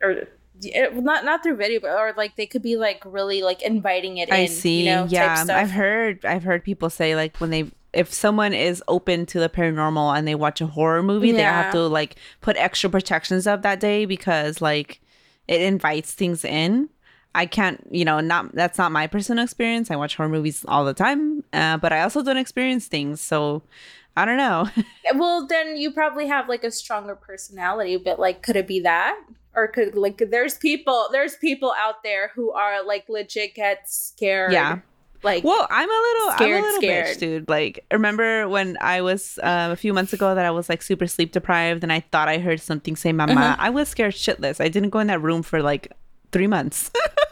or 0.03 0.29
not 0.63 1.25
not 1.25 1.43
through 1.43 1.57
video, 1.57 1.81
but 1.81 1.91
or 1.91 2.15
like 2.17 2.37
they 2.37 2.47
could 2.47 2.63
be 2.63 2.77
like 2.77 3.03
really 3.05 3.43
like 3.43 3.63
inviting 3.63 4.19
it 4.19 4.29
in. 4.29 4.35
I 4.35 4.47
see. 4.47 4.81
You 4.81 4.95
know, 4.95 5.07
yeah. 5.09 5.45
I've 5.49 5.71
heard. 5.71 6.25
I've 6.25 6.45
heard 6.45 6.65
people 6.65 6.91
say 6.91 7.15
like 7.17 7.37
when 7.39 7.51
they 7.51 7.71
if 7.93 8.13
someone 8.13 8.53
is 8.53 8.83
open 8.89 9.27
to 9.27 9.41
the 9.41 9.49
paranormal 9.49 10.17
and 10.17 10.27
they 10.27 10.35
watch 10.35 10.61
a 10.61 10.67
horror 10.67 11.03
movie, 11.03 11.33
they 11.33 11.43
have 11.43 11.73
to 11.73 11.87
like 11.87 12.17
put 12.41 12.57
extra 12.57 12.89
protections 12.89 13.47
up 13.47 13.63
that 13.63 13.81
day 13.81 14.05
because 14.05 14.61
like 14.61 15.01
it 15.49 15.61
invites 15.61 16.13
things 16.13 16.45
in. 16.45 16.89
I 17.35 17.47
can't, 17.47 17.87
you 17.91 18.05
know, 18.05 18.21
not 18.21 18.55
that's 18.55 18.79
not 18.79 18.93
my 18.93 19.07
personal 19.07 19.45
experience. 19.45 19.91
I 19.91 19.97
watch 19.97 20.17
horror 20.17 20.29
movies 20.29 20.65
all 20.67 20.85
the 20.85 20.95
time, 20.95 21.40
uh, 21.53 21.77
but 21.79 21.93
I 21.93 22.03
also 22.03 22.23
don't 22.23 22.37
experience 22.37 22.87
things, 22.87 23.21
so 23.21 23.63
I 24.17 24.25
don't 24.25 24.37
know. 24.37 24.69
Well, 25.15 25.47
then 25.47 25.77
you 25.77 25.91
probably 25.91 26.29
have 26.29 26.49
like 26.49 26.63
a 26.63 26.71
stronger 26.71 27.17
personality, 27.17 27.97
but 27.97 28.21
like, 28.21 28.43
could 28.43 28.55
it 28.57 28.69
be 28.69 28.81
that? 28.81 29.19
Or 29.57 29.67
could 29.67 29.97
like 29.97 30.23
there's 30.31 30.57
people 30.57 31.09
there's 31.11 31.35
people 31.37 31.73
out 31.83 32.05
there 32.05 32.31
who 32.37 32.53
are 32.53 32.85
like 32.85 33.09
legit 33.09 33.55
get 33.57 33.89
scared. 33.91 34.53
Yeah. 34.53 34.79
Like 35.25 35.43
Well, 35.43 35.67
I'm 35.69 35.89
a 35.91 35.93
little, 35.93 36.33
Scared, 36.33 36.51
I'm 36.51 36.63
a 36.63 36.67
little 36.67 36.81
scared. 36.81 37.07
bitch, 37.09 37.19
dude. 37.19 37.49
Like, 37.49 37.85
remember 37.93 38.49
when 38.49 38.79
I 38.81 39.03
was 39.03 39.39
um, 39.43 39.73
a 39.73 39.77
few 39.77 39.93
months 39.93 40.13
ago 40.13 40.35
that 40.35 40.47
I 40.47 40.51
was 40.51 40.69
like 40.69 40.81
super 40.81 41.07
sleep 41.09 41.33
deprived 41.33 41.83
and 41.83 41.93
I 41.93 42.01
thought 42.13 42.29
I 42.29 42.39
heard 42.39 42.61
something 42.61 42.95
say 42.97 43.13
"mama." 43.13 43.33
Uh-huh. 43.33 43.57
I 43.59 43.69
was 43.71 43.89
scared 43.89 44.15
shitless. 44.15 44.61
I 44.65 44.69
didn't 44.69 44.91
go 44.91 45.01
in 45.01 45.09
that 45.09 45.21
room 45.21 45.43
for 45.43 45.61
like 45.61 45.93
three 46.33 46.47
months. 46.47 46.91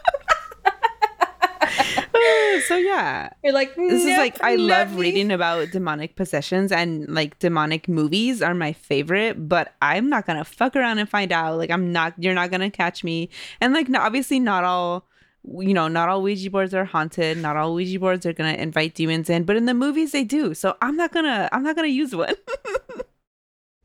so 2.67 2.77
yeah, 2.77 3.29
you're 3.43 3.53
like 3.53 3.75
this 3.75 4.05
is 4.05 4.17
like 4.17 4.41
I 4.41 4.55
love 4.55 4.93
me." 4.93 5.01
reading 5.01 5.31
about 5.31 5.71
demonic 5.71 6.15
possessions 6.15 6.71
and 6.71 7.07
like 7.09 7.39
demonic 7.39 7.87
movies 7.87 8.41
are 8.41 8.53
my 8.53 8.73
favorite. 8.73 9.47
But 9.47 9.73
I'm 9.81 10.09
not 10.09 10.25
gonna 10.25 10.45
fuck 10.45 10.75
around 10.75 10.99
and 10.99 11.09
find 11.09 11.31
out. 11.31 11.57
Like, 11.57 11.71
I'm 11.71 11.91
not. 11.91 12.13
You're 12.17 12.33
not 12.33 12.51
gonna 12.51 12.71
catch 12.71 13.03
me. 13.03 13.29
And 13.61 13.73
like, 13.73 13.89
no, 13.89 13.99
obviously, 13.99 14.39
not 14.39 14.63
all 14.63 15.05
you 15.43 15.73
know, 15.73 15.87
not 15.87 16.09
all 16.09 16.21
Ouija 16.21 16.49
boards 16.49 16.73
are 16.73 16.85
haunted. 16.85 17.37
Not 17.37 17.55
all 17.55 17.73
Ouija 17.73 17.99
boards 17.99 18.25
are 18.25 18.33
gonna 18.33 18.53
invite 18.53 18.95
demons 18.95 19.29
in, 19.29 19.43
but 19.43 19.55
in 19.55 19.65
the 19.65 19.73
movies 19.73 20.11
they 20.11 20.23
do. 20.23 20.53
So 20.53 20.75
I'm 20.81 20.95
not 20.95 21.11
gonna, 21.11 21.49
I'm 21.51 21.63
not 21.63 21.75
gonna 21.75 21.87
use 21.87 22.15
one. 22.15 22.35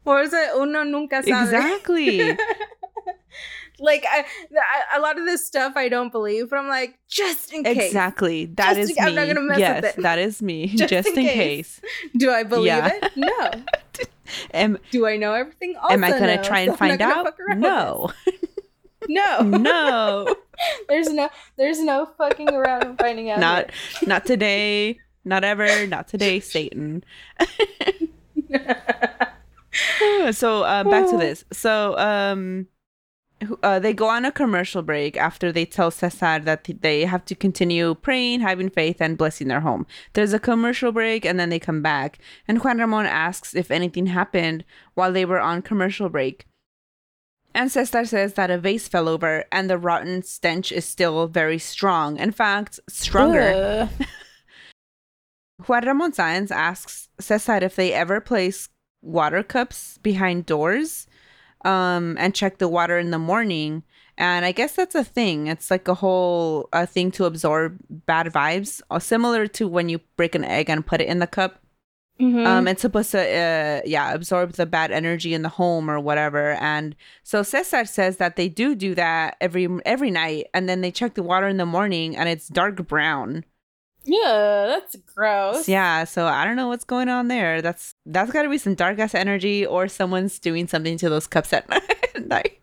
Or 0.04 0.20
is 0.20 0.32
it 0.34 0.50
uno 0.54 0.82
nunca 0.82 1.22
sabe? 1.22 1.44
exactly. 1.44 2.36
like 3.80 4.04
I, 4.10 4.20
I, 4.22 4.98
a 4.98 5.00
lot 5.00 5.18
of 5.18 5.24
this 5.24 5.46
stuff 5.46 5.72
I 5.76 5.88
don't 5.88 6.12
believe, 6.12 6.50
but 6.50 6.58
I'm 6.58 6.68
like, 6.68 6.98
just 7.08 7.52
in 7.52 7.64
case. 7.64 7.76
Exactly. 7.86 8.46
That 8.46 8.76
Just 8.76 8.90
is 8.92 8.96
in- 8.96 9.04
me. 9.04 9.08
I'm 9.10 9.14
not 9.14 9.26
gonna 9.26 9.40
mess 9.40 9.56
with 9.56 9.58
yes, 9.60 9.84
it. 9.96 10.02
that 10.02 10.18
is 10.18 10.42
me. 10.42 10.66
Just 10.76 10.90
Just, 10.90 11.08
in 11.08 11.18
in, 11.18 11.24
case. 11.24 11.80
case. 11.80 11.80
Do 12.16 12.30
I 12.30 12.42
believe 12.44 12.66
Yeah. 12.66 12.90
it? 13.02 13.12
No. 13.16 13.50
Am, 14.54 14.78
Do 14.90 15.06
I 15.06 15.16
know 15.16 15.34
everything? 15.34 15.76
Also, 15.76 15.92
am 15.94 16.02
I 16.02 16.10
gonna 16.10 16.36
no. 16.36 16.42
try 16.42 16.60
and 16.60 16.70
I'm 16.72 16.76
find 16.78 17.00
out? 17.02 17.24
with 17.24 17.34
No. 17.58 18.10
No. 19.06 19.40
no. 19.42 20.34
there's 20.88 21.12
no 21.12 21.28
there's 21.56 21.80
no 21.82 22.06
fucking 22.16 22.48
around 22.54 22.84
and 22.84 22.98
finding 22.98 23.30
out. 23.30 23.38
Not 23.40 23.70
not 24.06 24.24
today. 24.24 24.98
Not 25.26 25.44
ever. 25.44 25.86
Not 25.86 26.08
today, 26.08 26.40
Satan. 26.40 27.04
so 30.32 30.62
uh, 30.62 30.84
back 30.84 31.10
to 31.10 31.16
this. 31.18 31.44
So 31.52 31.96
um, 31.98 32.66
uh, 33.62 33.78
they 33.78 33.92
go 33.92 34.08
on 34.08 34.24
a 34.24 34.32
commercial 34.32 34.82
break 34.82 35.16
after 35.16 35.50
they 35.50 35.64
tell 35.64 35.90
Cesar 35.90 36.38
that 36.40 36.64
th- 36.64 36.80
they 36.80 37.04
have 37.04 37.24
to 37.26 37.34
continue 37.34 37.94
praying, 37.94 38.40
having 38.40 38.70
faith, 38.70 39.00
and 39.00 39.18
blessing 39.18 39.48
their 39.48 39.60
home. 39.60 39.86
There's 40.12 40.32
a 40.32 40.38
commercial 40.38 40.92
break, 40.92 41.24
and 41.24 41.38
then 41.38 41.50
they 41.50 41.58
come 41.58 41.82
back. 41.82 42.18
And 42.46 42.62
Juan 42.62 42.78
Ramon 42.78 43.06
asks 43.06 43.54
if 43.54 43.70
anything 43.70 44.06
happened 44.06 44.64
while 44.94 45.12
they 45.12 45.24
were 45.24 45.40
on 45.40 45.62
commercial 45.62 46.08
break. 46.08 46.46
And 47.54 47.70
Cesar 47.70 48.04
says 48.04 48.34
that 48.34 48.50
a 48.50 48.58
vase 48.58 48.88
fell 48.88 49.08
over, 49.08 49.44
and 49.52 49.70
the 49.70 49.78
rotten 49.78 50.22
stench 50.22 50.72
is 50.72 50.84
still 50.84 51.28
very 51.28 51.58
strong. 51.58 52.18
In 52.18 52.32
fact, 52.32 52.80
stronger. 52.88 53.88
Juan 55.66 55.86
Ramon 55.86 56.12
Sáenz 56.12 56.50
asks 56.50 57.08
Cesar 57.20 57.58
if 57.62 57.76
they 57.76 57.92
ever 57.92 58.20
place 58.20 58.68
water 59.02 59.42
cups 59.42 59.98
behind 60.02 60.46
doors 60.46 61.06
um, 61.64 62.16
and 62.18 62.34
check 62.34 62.58
the 62.58 62.68
water 62.68 62.98
in 62.98 63.10
the 63.10 63.18
morning. 63.18 63.82
And 64.16 64.44
I 64.44 64.52
guess 64.52 64.74
that's 64.74 64.94
a 64.94 65.02
thing. 65.02 65.48
It's 65.48 65.70
like 65.70 65.88
a 65.88 65.94
whole 65.94 66.68
uh, 66.72 66.86
thing 66.86 67.10
to 67.12 67.24
absorb 67.24 67.78
bad 68.06 68.26
vibes, 68.26 68.80
uh, 68.90 69.00
similar 69.00 69.46
to 69.48 69.66
when 69.66 69.88
you 69.88 70.00
break 70.16 70.34
an 70.34 70.44
egg 70.44 70.70
and 70.70 70.86
put 70.86 71.00
it 71.00 71.08
in 71.08 71.18
the 71.18 71.26
cup. 71.26 71.60
Mhm. 72.20 72.46
Um, 72.46 72.68
it's 72.68 72.82
supposed 72.82 73.10
to, 73.10 73.18
uh, 73.18 73.80
yeah, 73.84 74.12
absorb 74.14 74.52
the 74.52 74.66
bad 74.66 74.92
energy 74.92 75.34
in 75.34 75.42
the 75.42 75.48
home 75.48 75.90
or 75.90 75.98
whatever. 75.98 76.52
And 76.60 76.94
so 77.24 77.42
Cesar 77.42 77.84
says 77.84 78.18
that 78.18 78.36
they 78.36 78.48
do 78.48 78.76
do 78.76 78.94
that 78.94 79.36
every 79.40 79.66
every 79.84 80.12
night, 80.12 80.46
and 80.54 80.68
then 80.68 80.80
they 80.80 80.92
check 80.92 81.14
the 81.14 81.24
water 81.24 81.48
in 81.48 81.56
the 81.56 81.66
morning, 81.66 82.16
and 82.16 82.28
it's 82.28 82.46
dark 82.46 82.86
brown. 82.86 83.44
Yeah, 84.04 84.66
that's 84.68 84.96
gross. 85.14 85.68
Yeah, 85.68 86.04
so 86.04 86.26
I 86.26 86.44
don't 86.44 86.56
know 86.56 86.68
what's 86.68 86.84
going 86.84 87.08
on 87.08 87.28
there. 87.28 87.62
That's 87.62 87.94
that's 88.06 88.30
got 88.32 88.42
to 88.42 88.48
be 88.50 88.58
some 88.58 88.74
dark 88.74 88.98
ass 88.98 89.14
energy, 89.14 89.64
or 89.64 89.88
someone's 89.88 90.38
doing 90.38 90.68
something 90.68 90.96
to 90.98 91.08
those 91.08 91.26
cups 91.26 91.52
at 91.52 91.68
night. 92.20 92.60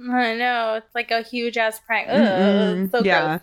I 0.00 0.34
know. 0.34 0.74
It's 0.74 0.94
like 0.94 1.10
a 1.10 1.22
huge 1.22 1.56
ass 1.56 1.80
prank. 1.86 2.08
Ugh, 2.10 2.90
so 2.90 3.04
yeah, 3.04 3.26
gross. 3.26 3.40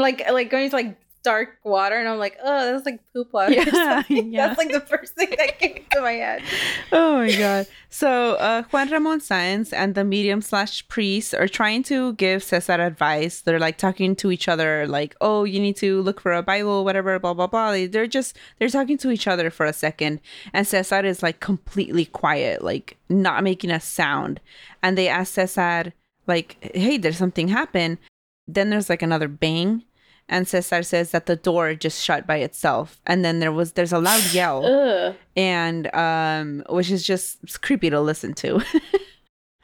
Like 0.00 0.30
like 0.30 0.50
going 0.50 0.70
to 0.70 0.76
like 0.76 0.96
dark 1.22 1.58
water 1.64 1.96
and 1.96 2.08
I'm 2.08 2.18
like, 2.18 2.38
oh, 2.42 2.72
that's 2.72 2.86
like 2.86 3.00
poop 3.12 3.32
water. 3.32 3.52
Yeah, 3.60 4.02
yeah. 4.08 4.46
That's 4.46 4.58
like 4.58 4.72
the 4.72 4.80
first 4.80 5.14
thing 5.14 5.28
that 5.36 5.58
came 5.58 5.84
to 5.92 6.00
my 6.00 6.12
head. 6.12 6.42
oh 6.92 7.18
my 7.18 7.36
god. 7.36 7.66
So 7.90 8.34
uh, 8.34 8.62
Juan 8.70 8.90
Ramon 8.90 9.20
Sáenz 9.20 9.72
and 9.72 9.94
the 9.94 10.04
medium 10.04 10.40
slash 10.42 10.86
priest 10.88 11.34
are 11.34 11.48
trying 11.48 11.82
to 11.84 12.14
give 12.14 12.42
Cesar 12.42 12.72
advice. 12.80 13.40
They're 13.42 13.58
like 13.58 13.76
talking 13.78 14.14
to 14.16 14.30
each 14.30 14.48
other, 14.48 14.86
like, 14.86 15.14
"Oh, 15.20 15.44
you 15.44 15.60
need 15.60 15.76
to 15.78 16.00
look 16.02 16.20
for 16.20 16.32
a 16.32 16.42
Bible, 16.42 16.84
whatever." 16.84 17.18
Blah 17.18 17.34
blah 17.34 17.46
blah. 17.48 17.72
They- 17.72 17.86
They're 17.86 18.06
just 18.06 18.36
they're 18.58 18.68
talking 18.68 18.96
to 18.98 19.10
each 19.10 19.26
other 19.26 19.50
for 19.50 19.66
a 19.66 19.72
second, 19.72 20.20
and 20.52 20.66
Cesar 20.66 21.04
is 21.04 21.22
like 21.22 21.40
completely 21.40 22.04
quiet, 22.06 22.62
like 22.62 22.96
not 23.08 23.42
making 23.44 23.70
a 23.70 23.80
sound. 23.80 24.40
And 24.82 24.96
they 24.96 25.08
ask 25.08 25.34
Cesar, 25.34 25.92
like, 26.26 26.56
"Hey, 26.74 26.96
did 26.98 27.14
something 27.14 27.48
happen?" 27.48 27.98
Then 28.46 28.70
there's 28.70 28.88
like 28.88 29.02
another 29.02 29.28
bang. 29.28 29.82
And 30.30 30.46
Cesar 30.46 30.82
says 30.84 31.10
that 31.10 31.26
the 31.26 31.36
door 31.36 31.74
just 31.74 32.02
shut 32.02 32.24
by 32.26 32.36
itself, 32.36 33.00
and 33.04 33.24
then 33.24 33.40
there 33.40 33.52
was 33.52 33.72
there's 33.72 33.92
a 33.92 33.98
loud 33.98 34.22
yell. 34.32 34.64
Ugh. 34.64 35.14
and 35.36 35.94
um 35.94 36.62
which 36.70 36.90
is 36.90 37.04
just 37.04 37.38
it's 37.42 37.58
creepy 37.58 37.90
to 37.90 38.00
listen 38.00 38.32
to. 38.34 38.62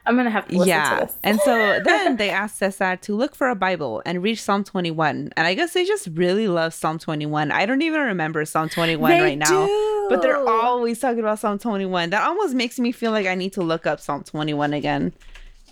I'm 0.05 0.15
gonna 0.15 0.29
have 0.29 0.47
to 0.47 0.53
listen 0.53 0.69
yeah. 0.69 0.99
to 0.99 1.05
this. 1.05 1.15
and 1.21 1.39
so 1.41 1.81
then 1.83 2.15
they 2.21 2.29
asked 2.29 2.57
cesar 2.59 2.95
to 2.95 3.13
look 3.13 3.35
for 3.35 3.49
a 3.49 3.55
bible 3.55 4.01
and 4.05 4.23
read 4.23 4.35
psalm 4.35 4.63
21 4.63 5.33
and 5.35 5.45
i 5.45 5.53
guess 5.53 5.73
they 5.73 5.83
just 5.83 6.07
really 6.13 6.47
love 6.47 6.73
psalm 6.73 6.97
21 6.97 7.51
i 7.51 7.65
don't 7.65 7.81
even 7.81 7.99
remember 7.99 8.45
psalm 8.45 8.69
21 8.69 9.11
They 9.11 9.21
right 9.21 9.37
now 9.37 9.67
but 10.07 10.21
they're 10.21 10.37
always 10.47 10.99
talking 10.99 11.19
about 11.19 11.39
psalm 11.39 11.59
21 11.59 12.11
that 12.11 12.23
almost 12.23 12.53
makes 12.55 12.79
me 12.79 12.93
feel 12.93 13.11
like 13.11 13.27
i 13.27 13.35
need 13.35 13.51
to 13.53 13.61
look 13.61 13.85
up 13.85 13.99
psalm 13.99 14.23
21 14.23 14.73
again. 14.73 15.11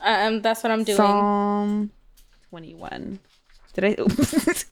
Um, 0.02 0.42
that's 0.42 0.64
what 0.64 0.72
I'm 0.72 0.84
doing. 0.84 0.98
psalm 0.98 1.92
21 2.50 3.20
did 3.76 3.86
i 3.86 3.96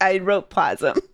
i 0.00 0.18
wrote 0.18 0.50
plasm 0.50 0.96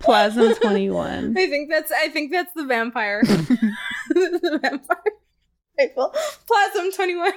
plasm 0.00 0.54
21 0.56 1.36
I 1.38 1.46
think 1.48 1.70
that's 1.70 1.92
I 1.92 2.08
think 2.08 2.32
that's 2.32 2.52
the 2.54 2.64
vampire. 2.64 3.22
the 3.24 4.58
vampire. 4.60 5.12
Rifle. 5.78 6.14
Plasm 6.46 6.92
21. 6.92 7.32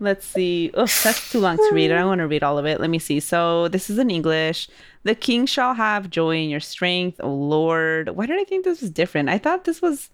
Let's 0.00 0.26
see. 0.26 0.70
Oh, 0.74 0.86
that's 0.86 1.32
too 1.32 1.40
long 1.40 1.56
to 1.56 1.70
read. 1.72 1.90
I 1.90 1.96
don't 1.96 2.06
want 2.06 2.20
to 2.20 2.28
read 2.28 2.44
all 2.44 2.58
of 2.58 2.66
it. 2.66 2.80
Let 2.80 2.90
me 2.90 2.98
see. 2.98 3.20
So 3.20 3.68
this 3.68 3.90
is 3.90 3.98
in 3.98 4.10
English. 4.10 4.68
The 5.02 5.14
king 5.14 5.46
shall 5.46 5.74
have 5.74 6.10
joy 6.10 6.36
in 6.36 6.50
your 6.50 6.60
strength, 6.60 7.20
O 7.22 7.32
Lord. 7.32 8.10
Why 8.10 8.26
did 8.26 8.38
I 8.38 8.44
think 8.44 8.64
this 8.64 8.80
was 8.80 8.90
different? 8.90 9.28
I 9.28 9.38
thought 9.38 9.64
this 9.64 9.82
was 9.82 10.10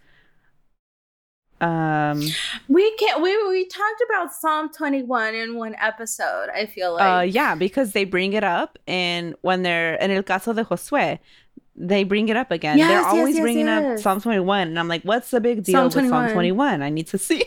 um 1.64 2.20
We 2.68 2.94
can't 2.96 3.22
we 3.22 3.48
we 3.48 3.66
talked 3.66 4.02
about 4.08 4.32
Psalm 4.32 4.70
21 4.70 5.34
in 5.34 5.56
one 5.56 5.74
episode, 5.78 6.48
I 6.54 6.66
feel 6.66 6.94
like. 6.94 7.02
uh 7.02 7.22
yeah, 7.22 7.54
because 7.54 7.92
they 7.92 8.04
bring 8.04 8.32
it 8.32 8.44
up 8.44 8.78
and 8.86 9.34
when 9.40 9.62
they're 9.62 9.94
in 9.94 10.10
el 10.10 10.22
caso 10.22 10.54
de 10.54 10.64
Josué, 10.64 11.18
they 11.76 12.04
bring 12.04 12.28
it 12.28 12.36
up 12.36 12.50
again. 12.50 12.78
Yes, 12.78 12.88
they're 12.88 13.06
always 13.06 13.34
yes, 13.36 13.42
bringing 13.42 13.66
yes. 13.66 14.00
up 14.00 14.02
Psalm 14.02 14.20
21 14.20 14.68
and 14.68 14.78
I'm 14.78 14.88
like, 14.88 15.02
what's 15.02 15.30
the 15.30 15.40
big 15.40 15.64
deal 15.64 15.90
Psalm 15.90 16.02
with 16.02 16.10
Psalm 16.10 16.30
21. 16.30 16.32
21? 16.32 16.82
I 16.82 16.90
need 16.90 17.06
to 17.08 17.18
see. 17.18 17.44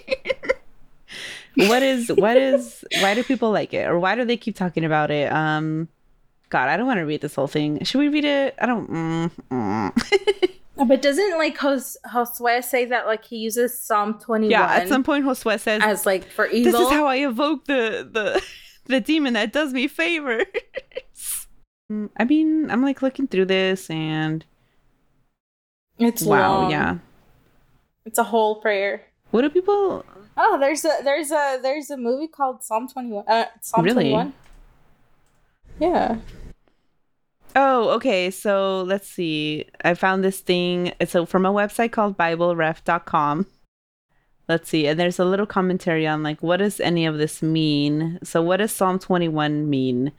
what 1.55 1.83
is 1.83 2.09
what 2.09 2.37
is 2.37 2.83
why 3.01 3.13
do 3.13 3.23
people 3.23 3.51
like 3.51 3.73
it 3.73 3.87
or 3.87 3.99
why 3.99 4.15
do 4.15 4.25
they 4.25 4.37
keep 4.37 4.55
talking 4.55 4.83
about 4.83 5.11
it? 5.11 5.31
Um 5.31 5.89
God, 6.49 6.69
I 6.69 6.77
don't 6.77 6.87
want 6.87 6.99
to 6.99 7.05
read 7.05 7.21
this 7.21 7.35
whole 7.35 7.47
thing. 7.47 7.83
Should 7.83 7.99
we 7.99 8.07
read 8.07 8.23
it? 8.23 8.55
I 8.59 8.65
don't. 8.65 8.89
Mm, 8.89 9.31
mm. 9.51 10.51
but 10.85 11.01
doesn't 11.01 11.37
like 11.37 11.59
Jos- 11.59 11.97
Josue 12.05 12.63
say 12.63 12.85
that 12.85 13.05
like 13.05 13.25
he 13.25 13.37
uses 13.37 13.79
Psalm 13.81 14.19
21 14.19 14.51
yeah, 14.51 14.65
at 14.71 14.87
some 14.87 15.03
point, 15.03 15.25
Josue 15.25 15.59
says, 15.59 15.81
as 15.83 16.05
like 16.05 16.25
for 16.29 16.45
evil. 16.47 16.71
"This 16.71 16.81
is 16.81 16.89
how 16.89 17.05
I 17.05 17.17
evoke 17.17 17.65
the 17.65 18.07
the 18.11 18.43
the 18.85 19.01
demon 19.01 19.33
that 19.33 19.51
does 19.53 19.73
me 19.73 19.87
favors." 19.87 20.45
Mm, 21.91 22.09
I 22.17 22.25
mean, 22.25 22.69
I'm 22.69 22.81
like 22.81 23.01
looking 23.01 23.27
through 23.27 23.45
this, 23.45 23.89
and 23.89 24.43
it's 25.97 26.23
wow, 26.23 26.61
long. 26.61 26.71
yeah. 26.71 26.97
It's 28.05 28.19
a 28.19 28.23
whole 28.23 28.61
prayer. 28.61 29.03
What 29.31 29.41
do 29.41 29.49
people? 29.49 30.05
Oh, 30.35 30.57
there's 30.59 30.85
a 30.85 30.99
there's 31.03 31.31
a 31.31 31.59
there's 31.61 31.89
a 31.89 31.97
movie 31.97 32.27
called 32.27 32.63
Psalm 32.63 32.87
21. 32.87 33.23
Uh, 33.27 33.45
Psalm 33.61 33.83
Really? 33.83 34.11
21. 34.11 34.33
Yeah. 35.79 36.17
Oh, 37.55 37.89
okay. 37.91 38.29
So 38.31 38.83
let's 38.83 39.07
see. 39.07 39.65
I 39.83 39.93
found 39.93 40.23
this 40.23 40.41
thing. 40.41 40.93
It's 40.99 41.15
a, 41.15 41.25
from 41.25 41.45
a 41.45 41.53
website 41.53 41.91
called 41.91 42.17
BibleRef.com. 42.17 43.47
Let's 44.47 44.69
see. 44.69 44.87
And 44.87 44.99
there's 44.99 45.19
a 45.19 45.25
little 45.25 45.45
commentary 45.45 46.07
on 46.07 46.23
like 46.23 46.41
what 46.41 46.57
does 46.57 46.79
any 46.79 47.05
of 47.05 47.17
this 47.17 47.41
mean? 47.41 48.19
So 48.23 48.41
what 48.41 48.57
does 48.57 48.71
Psalm 48.71 48.99
21 48.99 49.69
mean? 49.69 50.11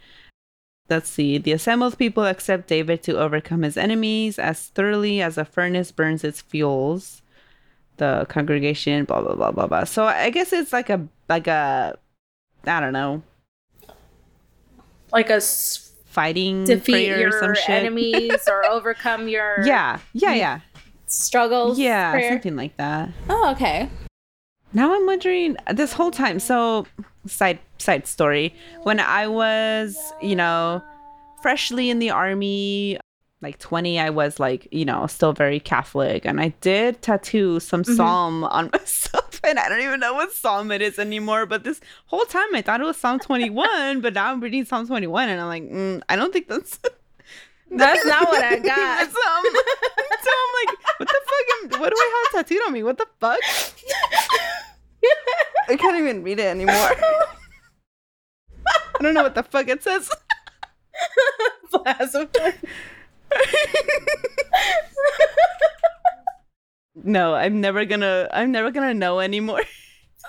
Let's 0.91 1.09
see. 1.11 1.39
The 1.39 1.53
assembled 1.53 1.99
people 1.99 2.25
accept 2.25 2.69
David 2.69 3.03
to 3.05 3.19
overcome 3.19 3.63
his 3.63 3.77
enemies 3.77 4.39
as 4.39 4.67
thoroughly 4.69 5.21
as 5.21 5.39
a 5.39 5.45
furnace 5.45 5.93
burns 5.93 6.25
its 6.25 6.41
fuels. 6.41 7.23
The 7.99 8.27
congregation, 8.29 9.05
blah 9.05 9.21
blah 9.23 9.35
blah 9.35 9.51
blah 9.51 9.67
blah. 9.67 9.85
So 9.85 10.05
I 10.07 10.31
guess 10.31 10.53
it's 10.53 10.73
like 10.73 10.89
a 10.91 11.07
like 11.29 11.47
a 11.47 11.99
I 12.67 12.81
don't 12.81 12.93
know 12.93 13.23
Like 15.13 15.31
a 15.31 15.41
fighting 16.19 16.65
defeat 16.65 16.93
prayer 16.93 17.29
or 17.29 17.33
some 17.33 17.47
your 17.49 17.55
shit. 17.55 17.71
enemies 17.71 18.49
or 18.49 18.65
overcome 18.71 19.29
your 19.29 19.65
Yeah, 19.65 19.99
yeah, 20.13 20.35
yeah. 20.35 20.61
struggles. 21.07 21.79
Yeah, 21.79 22.11
prayer. 22.13 22.33
something 22.33 22.57
like 22.57 22.77
that. 22.77 23.11
Oh, 23.29 23.51
okay. 23.53 23.89
Now 24.73 24.95
I'm 24.95 25.07
wondering 25.07 25.57
this 25.73 25.93
whole 25.93 26.11
time. 26.11 26.41
So, 26.41 26.87
side 27.27 27.59
side 27.79 28.07
story. 28.07 28.55
When 28.83 28.99
I 29.01 29.29
was, 29.29 29.97
you 30.21 30.35
know, 30.37 30.83
freshly 31.41 31.89
in 31.89 32.01
the 32.01 32.11
army, 32.11 32.99
like 33.41 33.59
20, 33.59 34.01
I 34.01 34.11
was 34.11 34.41
like, 34.41 34.67
you 34.73 34.85
know, 34.85 35.07
still 35.07 35.33
very 35.33 35.61
Catholic, 35.61 36.25
and 36.25 36.41
I 36.41 36.49
did 36.61 37.01
tattoo 37.03 37.61
some 37.61 37.83
Mhm. 37.85 37.97
psalm 37.97 38.43
on 38.45 38.71
myself, 38.73 39.41
and 39.45 39.59
I 39.59 39.69
don't 39.69 39.81
even 39.81 40.01
know 40.01 40.15
what 40.15 40.33
psalm 40.33 40.71
it 40.73 40.83
is 40.83 40.99
anymore. 40.99 41.47
But 41.47 41.63
this 41.65 41.81
whole 42.07 42.25
time 42.25 42.53
I 42.55 42.63
thought 42.63 42.81
it 42.81 42.85
was 42.85 42.97
Psalm 42.97 43.21
21, 43.21 44.01
but 44.01 44.15
now 44.15 44.33
I'm 44.33 44.41
reading 44.41 44.65
Psalm 44.65 44.87
21, 44.89 45.29
and 45.29 45.41
I'm 45.41 45.47
like, 45.47 45.63
mm, 45.63 46.03
I 46.09 46.17
don't 46.17 46.33
think 46.33 46.49
that's. 46.49 46.81
That's 47.71 48.03
not 48.07 48.27
what 48.27 48.43
I 48.43 48.57
got. 48.57 48.65
That's, 48.65 49.15
um, 49.15 49.45
so 49.45 50.31
I'm 50.33 50.67
like, 50.67 50.79
what 50.97 51.07
the 51.07 51.21
fuck? 51.27 51.75
am- 51.75 51.81
What 51.81 51.91
do 51.91 51.97
I 51.99 52.25
have 52.33 52.47
tattooed 52.47 52.63
on 52.67 52.73
me? 52.73 52.83
What 52.83 52.97
the 52.97 53.05
fuck? 53.21 53.39
I 55.69 55.77
can't 55.77 55.99
even 55.99 56.23
read 56.23 56.41
it 56.41 56.47
anymore. 56.47 56.75
I 56.75 57.27
don't 59.03 59.13
know 59.13 59.23
what 59.23 59.35
the 59.35 59.43
fuck 59.43 59.69
it 59.69 59.83
says. 59.83 60.11
No, 67.05 67.35
I'm 67.35 67.61
never 67.61 67.85
gonna. 67.85 68.29
I'm 68.33 68.51
never 68.53 68.71
gonna 68.71 68.93
know 68.93 69.21
anymore. 69.21 69.63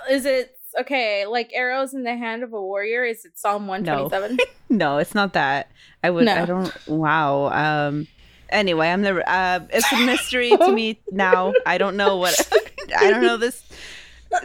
Is 0.09 0.25
it 0.25 0.55
okay? 0.79 1.25
Like 1.25 1.49
arrows 1.53 1.93
in 1.93 2.03
the 2.03 2.15
hand 2.15 2.43
of 2.43 2.53
a 2.53 2.61
warrior? 2.61 3.03
Is 3.03 3.25
it 3.25 3.37
Psalm 3.37 3.67
one 3.67 3.83
twenty 3.83 4.09
seven? 4.09 4.37
No, 4.71 4.99
it's 4.99 5.15
not 5.15 5.33
that. 5.33 5.71
I 6.03 6.11
would. 6.11 6.27
I 6.27 6.45
don't. 6.45 6.71
Wow. 6.87 7.47
Um. 7.87 8.07
Anyway, 8.49 8.87
I'm 8.87 9.01
never. 9.01 9.23
Uh, 9.27 9.61
it's 9.71 9.91
a 9.91 9.97
mystery 10.05 10.51
to 10.51 10.71
me 10.71 11.01
now. 11.11 11.53
I 11.65 11.79
don't 11.79 11.97
know 11.97 12.17
what. 12.17 12.35
I 12.95 13.09
don't 13.09 13.23
know 13.23 13.37
this. 13.37 13.63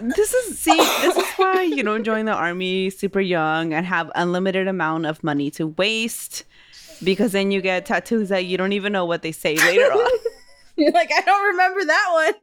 This 0.01 0.33
is 0.33 0.59
see. 0.59 0.75
This 0.77 1.17
is 1.17 1.27
why 1.37 1.63
you 1.63 1.83
don't 1.83 2.05
join 2.05 2.25
the 2.25 2.33
army 2.33 2.89
super 2.89 3.21
young 3.21 3.75
and 3.75 3.85
have 3.85 4.11
unlimited 4.15 4.67
amount 4.67 5.05
of 5.05 5.23
money 5.23 5.51
to 5.53 5.67
waste, 5.67 6.45
because 7.03 7.33
then 7.33 7.51
you 7.51 7.61
get 7.61 7.87
tattoos 7.87 8.29
that 8.29 8.45
you 8.45 8.57
don't 8.57 8.73
even 8.73 8.93
know 8.93 9.05
what 9.05 9.23
they 9.23 9.33
say 9.33 9.57
later 9.57 9.93
on. 9.93 10.11
You're 10.77 10.93
like, 10.93 11.11
I 11.13 11.21
don't 11.21 11.47
remember 11.47 11.85
that 11.85 12.11
one. 12.13 12.35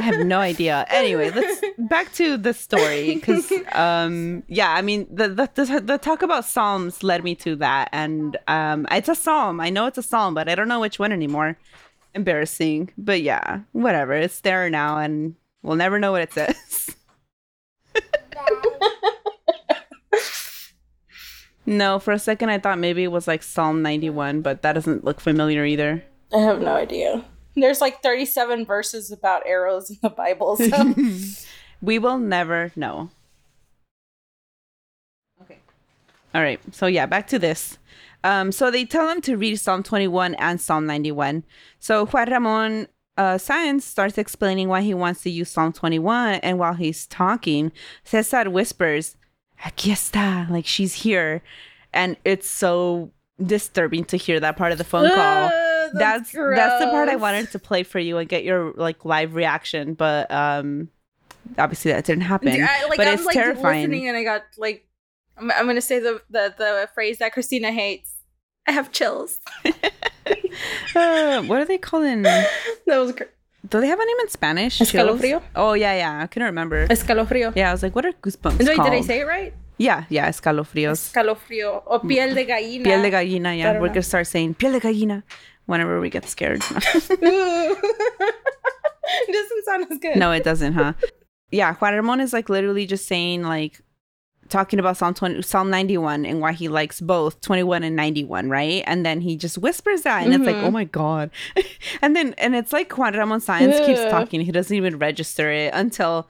I 0.00 0.02
have 0.04 0.26
no 0.26 0.38
idea. 0.38 0.86
Anyway, 0.88 1.30
let's 1.30 1.62
back 1.78 2.12
to 2.14 2.36
the 2.36 2.54
story 2.54 3.16
because, 3.16 3.52
um, 3.72 4.42
yeah, 4.48 4.72
I 4.72 4.82
mean, 4.82 5.06
the, 5.10 5.28
the 5.28 5.50
the 5.54 5.80
the 5.80 5.98
talk 5.98 6.22
about 6.22 6.44
psalms 6.44 7.02
led 7.02 7.22
me 7.22 7.34
to 7.36 7.56
that, 7.56 7.90
and 7.92 8.36
um, 8.46 8.86
it's 8.90 9.08
a 9.08 9.14
psalm. 9.14 9.60
I 9.60 9.70
know 9.70 9.86
it's 9.86 9.98
a 9.98 10.02
psalm, 10.02 10.34
but 10.34 10.48
I 10.48 10.54
don't 10.54 10.68
know 10.68 10.80
which 10.80 10.98
one 10.98 11.12
anymore. 11.12 11.58
Embarrassing, 12.14 12.90
but 12.96 13.20
yeah, 13.20 13.60
whatever. 13.72 14.14
It's 14.14 14.40
there 14.40 14.70
now, 14.70 14.98
and 14.98 15.34
we'll 15.62 15.76
never 15.76 15.98
know 15.98 16.12
what 16.12 16.22
it 16.22 16.32
says. 16.32 16.96
No, 21.68 21.98
for 21.98 22.12
a 22.12 22.18
second 22.18 22.50
I 22.50 22.58
thought 22.58 22.78
maybe 22.78 23.04
it 23.04 23.12
was 23.12 23.28
like 23.28 23.42
Psalm 23.42 23.82
ninety 23.82 24.10
one, 24.10 24.40
but 24.40 24.62
that 24.62 24.72
doesn't 24.72 25.04
look 25.04 25.20
familiar 25.20 25.64
either. 25.64 26.04
I 26.32 26.38
have 26.38 26.60
no 26.60 26.74
idea. 26.74 27.24
There's 27.54 27.80
like 27.80 28.02
37 28.02 28.64
verses 28.66 29.10
about 29.10 29.42
arrows 29.46 29.90
in 29.90 29.96
the 30.00 30.10
Bible. 30.10 30.56
So 30.56 30.94
we 31.82 31.98
will 31.98 32.18
never 32.18 32.70
know. 32.76 33.10
Okay. 35.42 35.58
All 36.34 36.42
right. 36.42 36.60
So 36.72 36.86
yeah, 36.86 37.06
back 37.06 37.26
to 37.28 37.38
this. 37.38 37.78
Um, 38.22 38.52
so 38.52 38.70
they 38.70 38.84
tell 38.84 39.08
him 39.08 39.20
to 39.22 39.36
read 39.36 39.56
Psalm 39.56 39.82
21 39.82 40.34
and 40.34 40.60
Psalm 40.60 40.86
91. 40.86 41.44
So 41.80 42.06
Juan 42.06 42.30
Ramon 42.30 42.88
uh, 43.16 43.34
Sáenz 43.36 43.82
starts 43.82 44.16
explaining 44.16 44.68
why 44.68 44.82
he 44.82 44.94
wants 44.94 45.22
to 45.22 45.30
use 45.30 45.50
Psalm 45.50 45.72
21, 45.72 46.34
and 46.36 46.56
while 46.58 46.74
he's 46.74 47.04
talking, 47.08 47.72
Cesar 48.04 48.48
whispers, 48.48 49.16
"Aquí 49.64 49.90
está," 49.92 50.48
like 50.50 50.66
she's 50.66 50.94
here, 50.94 51.42
and 51.92 52.16
it's 52.24 52.48
so 52.48 53.10
disturbing 53.44 54.04
to 54.04 54.16
hear 54.16 54.40
that 54.40 54.56
part 54.56 54.72
of 54.72 54.78
the 54.78 54.84
phone 54.84 55.08
call 55.08 55.46
Ugh, 55.46 55.90
that's 55.94 56.32
that's 56.32 56.84
the 56.84 56.90
part 56.90 57.08
I 57.08 57.14
wanted 57.16 57.52
to 57.52 57.58
play 57.60 57.84
for 57.84 58.00
you 58.00 58.18
and 58.18 58.28
get 58.28 58.42
your 58.44 58.72
like 58.74 59.04
live 59.04 59.34
reaction, 59.34 59.94
but 59.94 60.30
um 60.30 60.88
obviously 61.56 61.92
that 61.92 62.04
didn't 62.04 62.24
happen. 62.24 62.48
I, 62.48 62.84
like, 62.88 62.96
but 62.96 63.06
I'm 63.06 63.14
it's 63.14 63.24
like 63.24 63.34
terrifying. 63.34 63.82
listening 63.82 64.08
and 64.08 64.16
I 64.16 64.24
got 64.24 64.42
like, 64.58 64.86
I'm, 65.36 65.50
I'm 65.52 65.66
gonna 65.66 65.80
say 65.80 65.98
the, 65.98 66.20
the 66.30 66.54
the 66.58 66.88
phrase 66.94 67.18
that 67.18 67.32
Christina 67.32 67.70
hates. 67.72 68.14
I 68.66 68.72
have 68.72 68.92
chills. 68.92 69.38
Uh, 70.94 71.42
what 71.42 71.60
are 71.60 71.64
they 71.64 71.78
calling? 71.78 72.22
That 72.86 72.98
was 72.98 73.12
gr- 73.12 73.24
Do 73.66 73.80
they 73.80 73.88
have 73.88 73.98
a 73.98 74.04
name 74.04 74.16
in 74.20 74.28
Spanish? 74.28 74.78
Escalofrío? 74.78 75.42
Oh 75.56 75.72
yeah, 75.72 75.96
yeah. 75.96 76.22
I 76.22 76.26
couldn't 76.26 76.46
remember. 76.46 76.86
escalofrío. 76.88 77.54
Yeah, 77.56 77.70
I 77.70 77.72
was 77.72 77.82
like, 77.82 77.94
what 77.94 78.06
are 78.06 78.12
goosebumps 78.12 78.58
Wait, 78.58 78.76
did 78.76 78.78
I 78.78 79.00
say 79.00 79.20
it 79.20 79.26
right? 79.26 79.52
Yeah, 79.78 80.04
yeah, 80.08 80.28
escalofríos. 80.28 81.12
Escalofrío 81.12 81.82
o 81.86 81.98
mm. 81.98 82.08
piel 82.08 82.34
de 82.34 82.44
gallina. 82.44 82.84
Piel 82.84 83.02
de 83.02 83.10
gallina. 83.10 83.56
Yeah, 83.56 83.80
we're 83.80 83.88
gonna 83.88 84.02
start 84.02 84.26
saying 84.26 84.54
piel 84.54 84.72
de 84.72 84.80
gallina 84.80 85.22
whenever 85.66 86.00
we 86.00 86.10
get 86.10 86.28
scared. 86.28 86.62
it 86.70 86.84
doesn't 89.32 89.64
sound 89.64 89.86
as 89.90 89.98
good. 89.98 90.16
no, 90.16 90.32
it 90.32 90.44
doesn't, 90.44 90.74
huh? 90.74 90.92
Yeah, 91.50 91.74
Juan 91.74 91.94
Ramon 91.94 92.20
is 92.20 92.32
like 92.32 92.48
literally 92.48 92.86
just 92.86 93.06
saying 93.06 93.42
like 93.42 93.80
talking 94.48 94.78
about 94.78 94.96
Psalm 94.96 95.14
20, 95.14 95.42
Psalm 95.42 95.70
91 95.70 96.26
and 96.26 96.40
why 96.40 96.52
he 96.52 96.68
likes 96.68 97.00
both 97.00 97.40
21 97.40 97.82
and 97.84 97.94
91, 97.94 98.48
right? 98.50 98.82
And 98.86 99.04
then 99.06 99.20
he 99.20 99.36
just 99.36 99.58
whispers 99.58 100.02
that 100.02 100.24
and 100.24 100.34
it's 100.34 100.44
like, 100.44 100.56
Mhm. 100.56 100.64
"Oh 100.64 100.70
my 100.70 100.84
god." 100.84 101.30
and 102.02 102.16
then 102.16 102.34
and 102.38 102.54
it's 102.56 102.72
like 102.72 102.96
Juan 102.96 103.14
Ramon 103.14 103.40
Sáenz 103.40 103.84
keeps 103.86 104.00
talking. 104.10 104.40
He 104.40 104.52
doesn't 104.52 104.76
even 104.76 104.98
register 104.98 105.50
it 105.50 105.72
until 105.74 106.28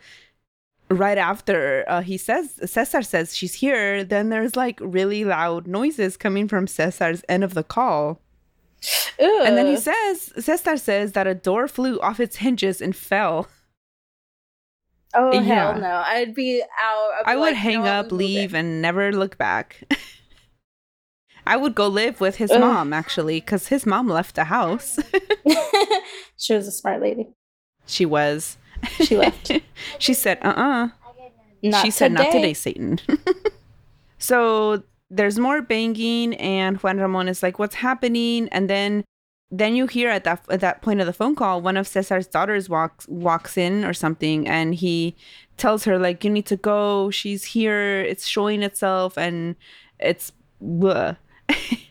right 0.91 1.19
after 1.19 1.85
uh, 1.87 2.01
he 2.01 2.17
says 2.17 2.59
Cesar 2.65 3.03
says 3.03 3.37
she's 3.37 3.55
here, 3.55 4.03
then 4.05 4.31
there's 4.31 4.57
like 4.57 4.79
really 4.83 5.25
loud 5.25 5.67
noises 5.67 6.17
coming 6.17 6.49
from 6.49 6.67
Cesar's 6.67 7.23
end 7.29 7.45
of 7.45 7.55
the 7.55 7.63
call. 7.65 8.21
And 9.47 9.57
then 9.57 9.67
he 9.67 9.77
says 9.77 10.33
Cesar 10.39 10.77
says 10.77 11.13
that 11.13 11.27
a 11.27 11.35
door 11.35 11.67
flew 11.69 11.99
off 12.01 12.21
its 12.21 12.37
hinges 12.37 12.81
and 12.81 12.95
fell. 12.97 13.49
"Oh 15.19 15.33
Yeah. 15.33 15.41
hell 15.73 15.81
no!" 15.81 16.03
I'd 16.07 16.35
be 16.35 16.63
out. 16.63 17.11
I'd 17.19 17.25
be 17.27 17.31
I 17.33 17.37
would 17.37 17.43
like, 17.53 17.57
hang 17.57 17.73
"You 17.73 17.79
know 17.81 17.85
what? 17.97 18.07
up, 18.07 18.13
leave, 18.13 18.55
and 18.55 18.81
never 18.81 19.13
look 19.13 19.37
back. 19.39 19.83
I 21.47 21.57
would 21.57 21.75
go 21.75 21.89
live 21.89 22.21
with 22.21 22.37
his 22.37 22.51
Ugh. 22.51 22.61
mom 22.61 22.93
actually, 22.93 23.41
because 23.41 23.69
his 23.69 23.87
mom 23.87 24.07
left 24.09 24.35
the 24.37 24.45
house. 24.45 24.99
she 26.37 26.55
was 26.55 26.69
a 26.69 26.73
smart 26.73 27.01
lady. 27.01 27.29
she 27.87 28.05
was. 28.07 28.59
She 29.01 29.17
left. 29.17 29.51
she 29.99 30.15
said, 30.15 30.39
"Uh, 30.43 30.49
uh 30.49 30.89
Not 31.63 31.85
She 31.85 31.91
said, 31.91 32.13
"Not 32.13 32.27
today. 32.27 32.33
today, 32.33 32.55
Satan." 32.55 33.01
so 34.19 34.83
there's 35.11 35.39
more 35.39 35.63
banging, 35.63 36.35
and 36.37 36.77
Juan 36.79 36.99
Ramon 36.99 37.29
is 37.29 37.43
like, 37.43 37.59
"What's 37.59 37.77
happening?" 37.77 38.49
And 38.53 38.69
then, 38.69 39.05
then 39.51 39.75
you 39.75 39.87
hear 39.87 40.11
at 40.11 40.25
that 40.25 40.45
at 40.51 40.61
that 40.61 40.83
point 40.83 41.01
of 41.01 41.07
the 41.07 41.13
phone 41.13 41.35
call, 41.35 41.61
one 41.61 41.77
of 41.77 41.87
Cesar's 41.89 42.27
daughters 42.27 42.69
walks 42.69 43.09
walks 43.09 43.57
in 43.57 43.85
or 43.85 43.95
something, 43.95 44.47
and 44.47 44.75
he 44.75 45.17
tells 45.57 45.85
her 45.85 45.99
like, 45.99 46.23
"You 46.25 46.31
need 46.31 46.47
to 46.47 46.57
go. 46.57 47.11
She's 47.11 47.45
here. 47.45 48.01
It's 48.01 48.27
showing 48.27 48.63
itself, 48.63 49.17
and 49.17 49.57
it's." 49.99 50.33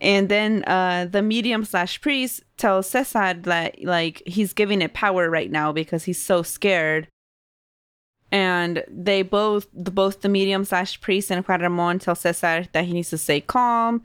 And 0.00 0.28
then 0.28 0.64
uh, 0.66 1.06
the 1.08 1.22
medium 1.22 1.64
slash 1.64 2.00
priest 2.00 2.42
tells 2.56 2.88
Cesar 2.88 3.34
that 3.34 3.84
like 3.84 4.22
he's 4.26 4.52
giving 4.52 4.82
it 4.82 4.94
power 4.94 5.30
right 5.30 5.50
now 5.50 5.70
because 5.70 6.04
he's 6.04 6.20
so 6.20 6.42
scared 6.42 7.06
and 8.32 8.82
they 8.88 9.22
both 9.22 9.66
the, 9.74 9.90
both 9.90 10.22
the 10.22 10.28
medium 10.28 10.64
slash 10.64 11.00
priest 11.00 11.30
and 11.30 11.46
Juan 11.46 11.60
Ramon 11.60 11.98
tell 11.98 12.14
Cesar 12.14 12.66
that 12.72 12.84
he 12.86 12.92
needs 12.92 13.10
to 13.10 13.18
stay 13.18 13.42
calm. 13.42 14.02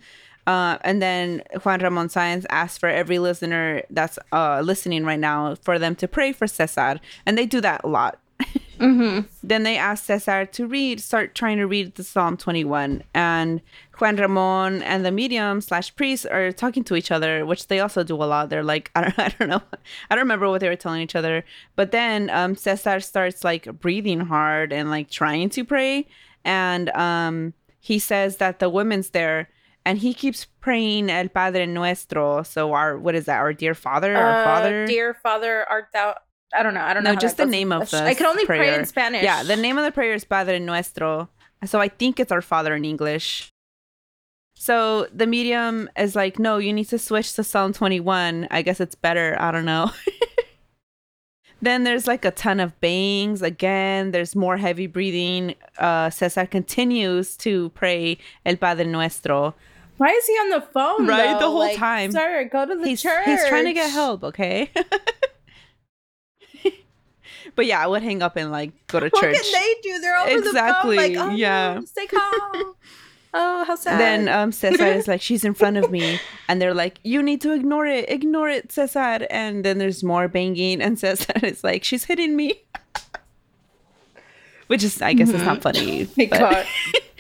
Uh, 0.47 0.77
and 0.81 1.01
then 1.01 1.43
Juan 1.63 1.81
Ramon 1.81 2.07
Sáenz 2.07 2.45
asks 2.49 2.77
for 2.77 2.87
every 2.87 3.19
listener 3.19 3.83
that's 3.89 4.17
uh, 4.31 4.61
listening 4.61 5.03
right 5.03 5.19
now 5.19 5.55
for 5.55 5.77
them 5.77 5.93
to 5.95 6.07
pray 6.07 6.31
for 6.31 6.47
Cesar, 6.47 6.99
and 7.25 7.37
they 7.37 7.45
do 7.45 7.61
that 7.61 7.81
a 7.83 7.87
lot. 7.87 8.19
Mm-hmm. 8.77 9.25
Then 9.41 9.63
they 9.63 9.75
ask 9.75 10.05
Cesar 10.05 10.45
to 10.45 10.67
read, 10.67 11.01
start 11.01 11.33
trying 11.33 11.57
to 11.57 11.65
read 11.65 11.95
the 11.95 12.03
Psalm 12.03 12.37
21. 12.37 13.01
And 13.15 13.59
Juan 13.97 14.17
Ramon 14.17 14.83
and 14.83 15.03
the 15.03 15.11
medium 15.11 15.61
slash 15.61 15.95
priest 15.95 16.27
are 16.27 16.51
talking 16.51 16.83
to 16.83 16.95
each 16.95 17.09
other, 17.09 17.43
which 17.43 17.67
they 17.69 17.79
also 17.79 18.03
do 18.03 18.15
a 18.15 18.25
lot. 18.25 18.49
They're 18.49 18.63
like, 18.63 18.91
I 18.95 19.01
don't, 19.01 19.17
I 19.17 19.29
don't 19.29 19.49
know. 19.49 19.63
I 20.11 20.15
don't 20.15 20.25
remember 20.25 20.47
what 20.47 20.61
they 20.61 20.69
were 20.69 20.75
telling 20.75 21.01
each 21.01 21.15
other. 21.15 21.43
But 21.75 21.91
then 21.91 22.29
um, 22.29 22.55
Cesar 22.55 22.99
starts 22.99 23.43
like 23.43 23.65
breathing 23.79 24.19
hard 24.19 24.71
and 24.71 24.91
like 24.91 25.09
trying 25.09 25.49
to 25.49 25.65
pray. 25.65 26.05
And 26.45 26.89
um, 26.89 27.53
he 27.79 27.97
says 27.97 28.37
that 28.37 28.59
the 28.59 28.69
women's 28.69 29.09
there 29.09 29.49
and 29.87 29.97
he 29.99 30.13
keeps 30.13 30.45
praying 30.59 31.09
El 31.09 31.29
Padre 31.29 31.65
Nuestro. 31.65 32.43
So 32.43 32.73
our, 32.73 32.97
what 32.97 33.15
is 33.15 33.25
that? 33.25 33.37
Our 33.37 33.53
dear 33.53 33.73
Father, 33.73 34.15
our 34.15 34.41
Uh, 34.41 34.43
Father. 34.43 34.85
dear 34.85 35.13
Father, 35.13 35.65
art 35.69 35.87
thou? 35.93 36.13
I 36.53 36.61
don't 36.61 36.73
know. 36.73 36.81
I 36.81 36.93
don't 36.93 37.03
know. 37.03 37.11
No, 37.11 37.15
how 37.15 37.19
just 37.21 37.37
the 37.37 37.43
goes. 37.45 37.51
name 37.51 37.71
of 37.71 37.89
the 37.89 38.03
I 38.03 38.13
can 38.13 38.25
only 38.25 38.45
pray 38.45 38.75
in 38.75 38.85
Spanish. 38.85 39.23
Yeah, 39.23 39.43
the 39.43 39.55
name 39.55 39.77
of 39.77 39.85
the 39.85 39.91
prayer 39.91 40.13
is 40.13 40.25
Padre 40.25 40.59
Nuestro. 40.59 41.29
So 41.65 41.79
I 41.79 41.87
think 41.87 42.19
it's 42.19 42.31
our 42.31 42.41
Father 42.41 42.75
in 42.75 42.83
English. 42.83 43.49
So 44.55 45.07
the 45.13 45.27
medium 45.27 45.89
is 45.97 46.15
like, 46.15 46.37
no, 46.39 46.57
you 46.57 46.73
need 46.73 46.89
to 46.89 46.97
switch 46.99 47.33
to 47.35 47.43
Psalm 47.43 47.71
21. 47.73 48.47
I 48.51 48.61
guess 48.61 48.79
it's 48.81 48.95
better. 48.95 49.37
I 49.39 49.51
don't 49.51 49.65
know. 49.65 49.91
then 51.61 51.83
there's 51.83 52.07
like 52.07 52.25
a 52.25 52.31
ton 52.31 52.59
of 52.59 52.79
bangs. 52.81 53.41
Again, 53.41 54.11
there's 54.11 54.35
more 54.35 54.57
heavy 54.57 54.87
breathing. 54.87 55.55
Uh, 55.77 56.09
Cesar 56.09 56.45
continues 56.45 57.35
to 57.37 57.69
pray 57.69 58.17
El 58.45 58.57
Padre 58.57 58.85
Nuestro. 58.85 59.55
Why 59.97 60.09
is 60.09 60.25
he 60.27 60.33
on 60.33 60.49
the 60.51 60.61
phone? 60.61 61.07
Right, 61.07 61.33
though? 61.33 61.39
the 61.39 61.45
whole 61.45 61.59
Like, 61.59 61.77
time. 61.77 62.11
Sir, 62.11 62.47
go 62.51 62.65
to 62.65 62.75
the 62.75 62.85
He's, 62.87 63.01
church. 63.01 63.25
he's 63.25 63.45
trying 63.47 63.65
to 63.65 63.73
get 63.73 63.89
help, 63.91 64.23
okay? 64.23 64.69
but 67.55 67.65
yeah, 67.65 67.83
I 67.83 67.87
would 67.87 68.03
hang 68.03 68.21
up 68.21 68.35
and 68.35 68.51
like 68.51 68.71
go 68.87 68.99
to 68.99 69.07
What 69.09 69.21
church. 69.21 69.35
What 69.35 69.43
can 69.43 69.53
they 69.53 69.75
do? 69.81 69.99
They're 69.99 70.17
over 70.17 70.31
Exactly, 70.37 70.97
the 70.97 71.15
phone. 71.15 71.25
Like, 71.25 71.31
oh, 71.33 71.35
yeah. 71.35 71.79
stay 71.81 72.05
calm. 72.07 72.75
Oh, 73.33 73.63
how 73.65 73.75
sad. 73.75 73.99
Then 73.99 74.27
um, 74.29 74.51
Cesar 74.51 74.85
is 74.85 75.07
like, 75.11 75.21
she's 75.21 75.43
in 75.43 75.53
front 75.53 75.77
of 75.77 75.91
me. 75.91 76.19
And 76.47 76.61
they're 76.61 76.73
like, 76.73 76.99
you 77.03 77.21
need 77.21 77.41
to 77.41 77.51
ignore 77.53 77.85
it. 77.85 78.09
Ignore 78.09 78.49
it, 78.49 78.71
Cesar. 78.71 79.27
And 79.29 79.63
then 79.65 79.77
there's 79.79 80.03
more 80.03 80.27
banging. 80.27 80.81
And 80.81 80.97
Cesar 81.03 81.33
is 81.43 81.63
like, 81.63 81.83
she's 81.83 82.05
hitting 82.05 82.35
me. 82.35 82.53
Which 84.67 84.83
is, 84.83 85.01
I 85.01 85.13
guess, 85.13 85.29
it's 85.29 85.43
not 85.43 85.61
funny. 85.61 86.07
My 86.17 86.25
but. 86.29 86.65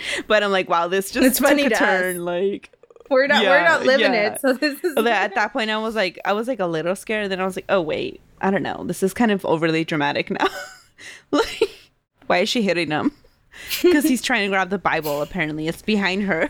but 0.27 0.43
I'm 0.43 0.51
like, 0.51 0.69
wow, 0.69 0.87
this 0.87 1.11
just 1.11 1.25
It's 1.25 1.37
took 1.37 1.47
funny 1.47 1.65
a 1.65 1.69
to 1.69 1.75
us. 1.75 1.79
turn. 1.79 2.25
Like, 2.25 2.71
we're 3.09 3.27
not 3.27 3.43
we're 3.43 3.63
not 3.63 3.83
living 3.83 4.13
yeah. 4.13 4.33
it. 4.33 4.41
So 4.41 4.53
this 4.53 4.83
is 4.83 4.97
at 4.97 5.35
that 5.35 5.53
point, 5.53 5.69
I 5.69 5.77
was 5.77 5.95
like, 5.95 6.19
I 6.25 6.33
was 6.33 6.47
like 6.47 6.59
a 6.59 6.67
little 6.67 6.95
scared. 6.95 7.31
Then 7.31 7.39
I 7.39 7.45
was 7.45 7.55
like, 7.55 7.65
oh 7.69 7.81
wait, 7.81 8.21
I 8.41 8.51
don't 8.51 8.63
know. 8.63 8.83
This 8.85 9.01
is 9.03 9.13
kind 9.13 9.31
of 9.31 9.45
overly 9.45 9.85
dramatic 9.85 10.29
now. 10.29 10.47
like, 11.31 11.69
why 12.27 12.39
is 12.39 12.49
she 12.49 12.61
hitting 12.61 12.91
him? 12.91 13.11
Because 13.81 14.03
he's 14.03 14.21
trying 14.21 14.43
to 14.43 14.49
grab 14.49 14.69
the 14.69 14.77
Bible. 14.77 15.23
Apparently, 15.23 15.67
it's 15.67 15.81
behind 15.81 16.21
her. 16.23 16.47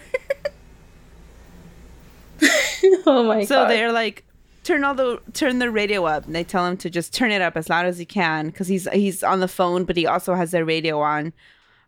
Oh 3.05 3.23
my 3.23 3.39
god. 3.39 3.47
so 3.47 3.55
god. 3.55 3.69
they're 3.69 3.91
like, 3.93 4.25
turn 4.63 4.83
all 4.83 4.93
the 4.93 5.21
turn 5.33 5.59
the 5.59 5.71
radio 5.71 6.05
up. 6.05 6.25
And 6.25 6.35
they 6.35 6.43
tell 6.43 6.65
him 6.65 6.77
to 6.77 6.89
just 6.89 7.13
turn 7.13 7.31
it 7.31 7.41
up 7.41 7.55
as 7.55 7.69
loud 7.69 7.85
as 7.85 7.97
he 7.97 8.05
can 8.05 8.47
because 8.47 8.67
he's 8.67 8.87
he's 8.91 9.23
on 9.23 9.39
the 9.39 9.47
phone, 9.47 9.85
but 9.85 9.95
he 9.95 10.05
also 10.05 10.35
has 10.35 10.51
their 10.51 10.65
radio 10.65 10.99
on, 10.99 11.33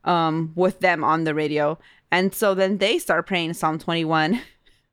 um, 0.05 0.51
with 0.55 0.79
them 0.79 1.03
on 1.03 1.23
the 1.23 1.33
radio. 1.33 1.77
And 2.11 2.33
so 2.33 2.53
then 2.53 2.77
they 2.77 2.99
start 2.99 3.27
praying 3.27 3.53
Psalm 3.53 3.79
21 3.79 4.41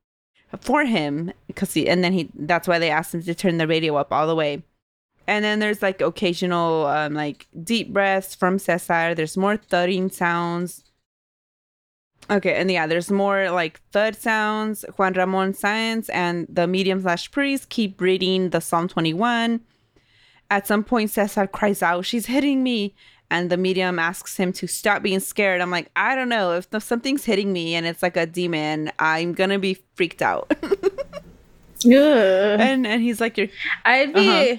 for 0.61 0.85
him 0.85 1.33
because 1.47 1.75
he 1.75 1.89
and 1.89 2.05
then 2.05 2.13
he 2.13 2.31
that's 2.35 2.69
why 2.69 2.79
they 2.79 2.91
asked 2.91 3.15
him 3.15 3.23
to 3.23 3.35
turn 3.35 3.59
the 3.59 3.67
radio 3.67 3.97
up 3.97 4.13
all 4.13 4.27
the 4.27 4.35
way. 4.35 4.63
And 5.27 5.45
then 5.45 5.59
there's 5.59 5.83
like 5.83 6.01
occasional 6.01 6.87
um 6.87 7.15
like 7.15 7.47
deep 7.63 7.93
breaths 7.93 8.35
from 8.35 8.59
Cesar. 8.59 9.15
There's 9.15 9.37
more 9.37 9.57
thudding 9.57 10.11
sounds. 10.11 10.85
Okay, 12.29 12.55
and 12.55 12.71
yeah, 12.71 12.89
there's 12.89 13.11
more 13.11 13.51
like 13.51 13.81
thud 13.93 14.17
sounds. 14.17 14.85
Juan 14.97 15.13
Ramon 15.13 15.53
Sáenz 15.53 16.11
and 16.13 16.47
the 16.49 16.67
medium 16.67 17.01
slash 17.01 17.31
priest 17.31 17.69
keep 17.69 18.01
reading 18.01 18.51
the 18.51 18.61
Psalm 18.61 18.89
21. 18.89 19.61
At 20.51 20.67
some 20.67 20.83
point, 20.85 21.11
Cesar 21.11 21.47
cries 21.47 21.83
out, 21.83 22.05
She's 22.05 22.27
hitting 22.27 22.63
me. 22.63 22.95
And 23.31 23.51
the 23.51 23.57
medium 23.57 23.99
asks 23.99 24.37
him 24.37 24.53
to 24.55 24.67
stop 24.69 25.03
being 25.03 25.19
scared. 25.21 25.61
I'm 25.61 25.71
like, 25.71 25.91
I 25.97 26.15
don't 26.15 26.29
know. 26.29 26.53
If 26.53 26.69
something's 26.83 27.25
hitting 27.25 27.53
me 27.53 27.75
and 27.75 27.85
it's 27.85 28.03
like 28.03 28.17
a 28.17 28.25
demon, 28.27 28.93
I'm 29.01 29.33
going 29.33 29.51
to 29.51 29.59
be 29.59 29.79
freaked 29.95 30.23
out. 30.23 30.53
And 31.85 32.87
and 32.87 33.03
he's 33.03 33.21
like, 33.21 33.37
You're 33.37 33.49
I'd 33.85 34.13
be 34.15 34.29
Uh-huh. 34.29 34.57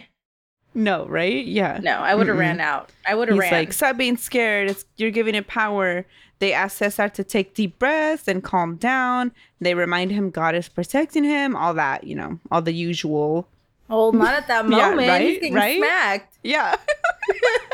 no, 0.76 1.08
right? 1.08 1.46
Yeah. 1.46 1.80
no. 1.82 1.98
I 1.98 2.14
would 2.16 2.28
have 2.28 2.38
ran 2.38 2.60
out. 2.60 2.90
I 3.06 3.16
would 3.16 3.28
have 3.28 3.38
ran. 3.38 3.48
He's 3.48 3.52
like, 3.52 3.74
stop 3.74 3.98
being 3.98 4.18
scared. 4.18 4.70
It's 4.70 4.86
you're 4.98 5.12
giving 5.12 5.36
it 5.36 5.48
power. 5.48 6.06
They 6.40 6.54
ask 6.54 6.78
Cesar 6.78 7.10
to 7.10 7.24
take 7.24 7.56
deep 7.56 7.80
breaths 7.80 8.28
and 8.28 8.44
calm 8.44 8.76
down. 8.76 9.32
They 9.60 9.74
remind 9.74 10.12
him 10.12 10.30
God 10.30 10.54
is 10.56 10.70
protecting 10.70 11.24
him. 11.24 11.56
All 11.56 11.74
that, 11.74 12.04
you 12.04 12.16
know, 12.16 12.40
all 12.52 12.62
the 12.62 12.72
usual. 12.74 13.48
oh, 13.90 14.12
not 14.12 14.36
at 14.36 14.48
that 14.48 14.66
Yeah, 14.70 14.90
moment. 14.92 15.08
right, 15.10 15.22
He's 15.22 15.40
getting 15.40 15.54
right? 15.56 15.78
smacked. 15.80 16.38
Yeah. 16.44 16.76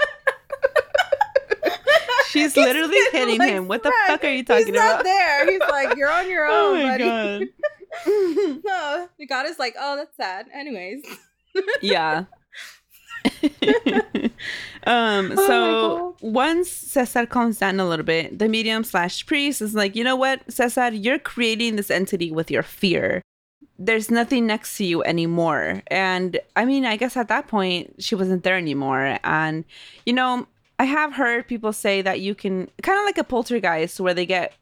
She's 2.34 2.58
literally 2.58 2.96
He's 2.96 3.12
hitting 3.12 3.38
like 3.40 3.50
him. 3.50 3.68
What 3.68 3.84
the 3.84 3.94
fuck 4.08 4.24
are 4.24 4.30
you 4.30 4.44
talking 4.44 4.70
about? 4.70 4.82
He's 4.82 4.94
not 4.96 5.04
there. 5.04 5.52
He's 5.52 5.60
like, 5.62 5.96
you're 5.98 6.12
on 6.12 6.30
your 6.30 6.46
own, 6.46 6.52
Oh 6.54 6.74
own, 6.76 6.84
my 6.84 6.98
buddy. 6.98 7.04
god. 7.06 7.48
no, 8.66 9.10
the 9.20 9.26
god 9.28 9.46
is 9.46 9.60
like, 9.60 9.76
oh, 9.80 9.96
that's 9.96 10.16
sad. 10.18 10.48
Anyways. 10.54 11.04
yeah. 11.82 12.26
um 14.86 15.32
Oh 15.38 15.48
so 15.48 16.18
once 16.22 16.70
Cesar 16.70 17.26
calms 17.26 17.60
down 17.60 17.80
a 17.80 17.88
little 17.88 18.06
bit, 18.06 18.38
the 18.40 18.50
medium 18.50 18.84
slash 18.84 19.26
priest 19.26 19.62
is 19.62 19.74
like, 19.76 19.96
you 19.96 20.04
know 20.04 20.16
what, 20.16 20.42
Cesar, 20.52 20.90
you're 20.92 21.20
creating 21.20 21.76
this 21.76 21.90
entity 21.92 22.32
with 22.32 22.52
your 22.52 22.64
fear. 22.64 23.22
There's 23.80 24.12
nothing 24.12 24.46
next 24.46 24.78
to 24.78 24.86
you 24.86 25.04
anymore. 25.04 25.82
And 25.88 26.40
I 26.56 26.66
mean, 26.66 26.86
I 26.86 26.96
guess 26.98 27.16
at 27.18 27.28
that 27.30 27.48
point 27.48 27.96
she 28.00 28.16
wasn't 28.16 28.44
there 28.44 28.58
anymore. 28.58 29.18
And 29.24 29.64
you 30.06 30.14
know, 30.14 30.48
I 30.80 30.86
have 30.86 31.14
heard 31.14 31.48
people 31.48 31.72
say 31.74 32.02
that 32.02 32.20
you 32.20 32.36
can 32.36 32.70
kind 32.82 32.98
of 33.00 33.06
like 33.06 33.18
a 33.18 33.24
poltergeist 33.24 34.00
where 34.00 34.14
they 34.14 34.26
get 34.26 34.54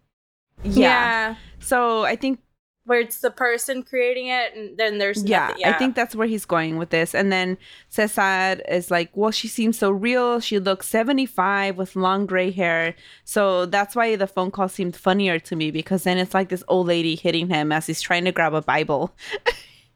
yeah. 0.64 1.36
So 1.60 2.04
I 2.04 2.16
think 2.16 2.40
Where 2.86 3.00
it's 3.00 3.22
the 3.22 3.32
person 3.32 3.84
creating 3.84 4.28
it, 4.28 4.54
and 4.56 4.78
then 4.78 4.98
there's 4.98 5.24
yeah, 5.24 5.48
nothing- 5.50 5.66
I 5.66 5.74
think 5.74 5.96
that's 5.96 6.16
where 6.16 6.28
he's 6.28 6.46
going 6.46 6.78
with 6.78 6.90
this. 6.90 7.16
And 7.16 7.32
then 7.32 7.58
Cesar 7.90 8.60
is 8.68 8.92
like, 8.92 9.10
well, 9.16 9.32
she 9.32 9.48
seems 9.48 9.78
so 9.78 9.90
real. 9.92 10.40
She 10.40 10.60
looks 10.60 10.88
75 10.88 11.78
with 11.78 11.96
long 11.96 12.26
gray 12.26 12.52
hair. 12.52 12.96
So 13.24 13.66
that's 13.68 13.96
why 13.96 14.16
the 14.16 14.28
phone 14.28 14.52
call 14.52 14.68
seemed 14.68 14.96
funnier 14.96 15.40
to 15.40 15.56
me 15.56 15.72
because 15.72 16.04
then 16.04 16.18
it's 16.18 16.34
like 16.34 16.50
this 16.50 16.64
old 16.68 16.88
lady 16.88 17.16
hitting 17.16 17.50
him 17.50 17.72
as 17.72 17.86
he's 17.88 18.02
trying 18.02 18.26
to 18.26 18.32
grab 18.32 18.54
a 18.54 18.62
Bible. 18.62 19.16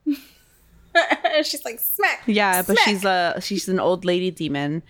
she's 1.43 1.65
like 1.65 1.79
smack. 1.79 2.23
Yeah, 2.25 2.61
but 2.61 2.77
she's 2.79 3.03
a 3.03 3.39
she's 3.41 3.67
an 3.67 3.79
old 3.79 4.05
lady 4.05 4.31
demon. 4.31 4.83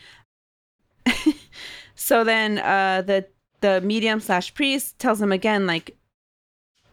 so 1.95 2.23
then 2.23 2.59
uh 2.59 3.01
the 3.01 3.25
the 3.61 3.81
medium 3.81 4.19
slash 4.19 4.53
priest 4.53 4.99
tells 4.99 5.21
him 5.21 5.31
again 5.31 5.65
like 5.65 5.97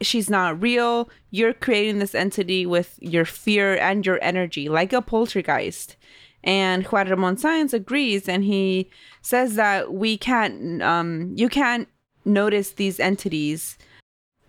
she's 0.03 0.31
not 0.31 0.61
real. 0.61 1.09
You're 1.31 1.55
creating 1.55 1.99
this 1.99 2.15
entity 2.15 2.67
with 2.67 2.99
your 3.01 3.25
fear 3.25 3.77
and 3.77 4.05
your 4.05 4.19
energy, 4.23 4.69
like 4.69 4.93
a 4.93 5.03
poltergeist. 5.03 5.97
And 6.45 6.85
Juan 6.85 7.09
Ramon 7.09 7.37
Sáenz 7.37 7.73
agrees, 7.73 8.29
and 8.29 8.43
he 8.43 8.91
says 9.21 9.55
that 9.55 9.95
we 9.95 10.19
can't, 10.19 10.83
um, 10.83 11.33
you 11.37 11.49
can't 11.49 11.89
notice 12.25 12.73
these 12.73 12.99
entities. 12.99 13.79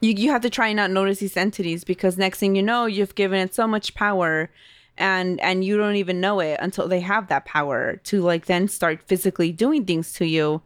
You 0.01 0.14
you 0.14 0.32
have 0.32 0.41
to 0.41 0.49
try 0.49 0.70
and 0.70 0.78
not 0.78 0.91
notice 0.91 1.20
these 1.20 1.38
entities 1.38 1.84
because 1.84 2.18
next 2.18 2.39
thing 2.39 2.55
you 2.55 2.64
know, 2.64 2.88
you've 2.88 3.16
given 3.16 3.39
it 3.39 3.53
so 3.53 3.68
much 3.68 3.93
power, 3.93 4.49
and 4.98 5.39
and 5.41 5.64
you 5.64 5.78
don't 5.78 5.96
even 5.96 6.22
know 6.22 6.39
it 6.39 6.58
until 6.62 6.88
they 6.88 7.00
have 7.00 7.28
that 7.28 7.46
power 7.46 7.98
to 8.04 8.22
like 8.22 8.46
then 8.46 8.68
start 8.68 9.02
physically 9.08 9.52
doing 9.52 9.86
things 9.86 10.14
to 10.14 10.26
you. 10.26 10.62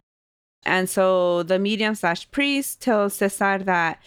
And 0.66 0.90
so 0.90 1.44
the 1.44 1.60
medium 1.60 1.96
slash 1.96 2.30
priest 2.32 2.82
tells 2.82 3.16
Cesar 3.16 3.60
that 3.60 4.02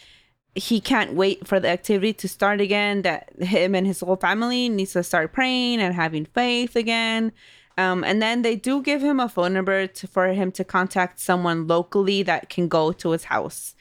he 0.54 0.80
can't 0.80 1.14
wait 1.14 1.46
for 1.46 1.60
the 1.60 1.68
activity 1.68 2.12
to 2.12 2.28
start 2.28 2.60
again, 2.60 3.02
that 3.02 3.30
him 3.40 3.74
and 3.74 3.86
his 3.86 4.00
whole 4.00 4.16
family 4.16 4.68
needs 4.68 4.92
to 4.92 5.02
start 5.02 5.32
praying 5.32 5.80
and 5.80 5.94
having 5.94 6.26
faith 6.26 6.76
again. 6.76 7.32
Um, 7.78 8.04
and 8.04 8.20
then 8.20 8.42
they 8.42 8.56
do 8.56 8.82
give 8.82 9.00
him 9.00 9.20
a 9.20 9.28
phone 9.28 9.54
number 9.54 9.86
to, 9.86 10.06
for 10.06 10.28
him 10.28 10.52
to 10.52 10.64
contact 10.64 11.20
someone 11.20 11.66
locally 11.66 12.22
that 12.24 12.50
can 12.50 12.68
go 12.68 12.92
to 12.92 13.10
his 13.10 13.24
house 13.24 13.74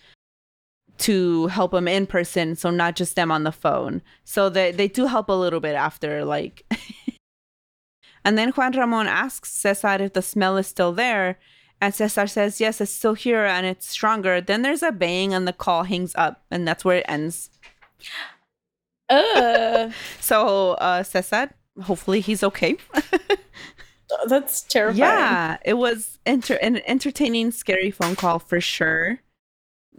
to 1.00 1.48
help 1.48 1.72
them 1.72 1.88
in 1.88 2.06
person. 2.06 2.56
So 2.56 2.70
not 2.70 2.96
just 2.96 3.16
them 3.16 3.32
on 3.32 3.44
the 3.44 3.52
phone. 3.52 4.02
So 4.24 4.50
they, 4.50 4.72
they 4.72 4.88
do 4.88 5.08
help 5.08 5.30
a 5.30 5.34
little 5.34 5.60
bit 5.60 5.76
after 5.76 6.24
like. 6.26 6.66
and 8.26 8.38
then 8.38 8.50
Juan 8.50 8.74
Ramon 8.74 9.08
asks 9.08 9.52
Cesar 9.52 10.02
if 10.02 10.14
the 10.14 10.22
smell 10.22 10.58
is 10.58 10.68
still 10.68 10.92
there. 10.92 11.40
And 11.82 11.96
Cesar 11.96 12.28
says, 12.28 12.60
yes, 12.60 12.82
it's 12.82 12.92
still 12.92 13.14
here 13.14 13.46
and 13.46 13.66
it's 13.66 13.88
stronger. 13.88 14.42
Then 14.42 14.62
there's 14.64 14.84
a 14.84 14.92
bang 14.92 15.34
and 15.34 15.48
the 15.48 15.54
call 15.54 15.84
hangs 15.84 16.14
up, 16.16 16.44
and 16.52 16.68
that's 16.68 16.84
where 16.84 16.98
it 16.98 17.06
ends. 17.08 17.50
Ugh, 19.10 19.92
So, 20.20 20.72
uh, 20.74 21.04
Cesar, 21.04 21.52
hopefully 21.82 22.20
he's 22.20 22.44
okay. 22.44 22.76
that's 24.28 24.62
terrifying. 24.64 25.00
yeah, 25.00 25.58
it 25.64 25.76
was 25.76 26.20
enter- 26.26 26.56
an 26.56 26.82
entertaining, 26.86 27.52
scary 27.52 27.92
phone 27.92 28.18
call 28.18 28.40
for 28.40 28.60
sure. 28.60 29.20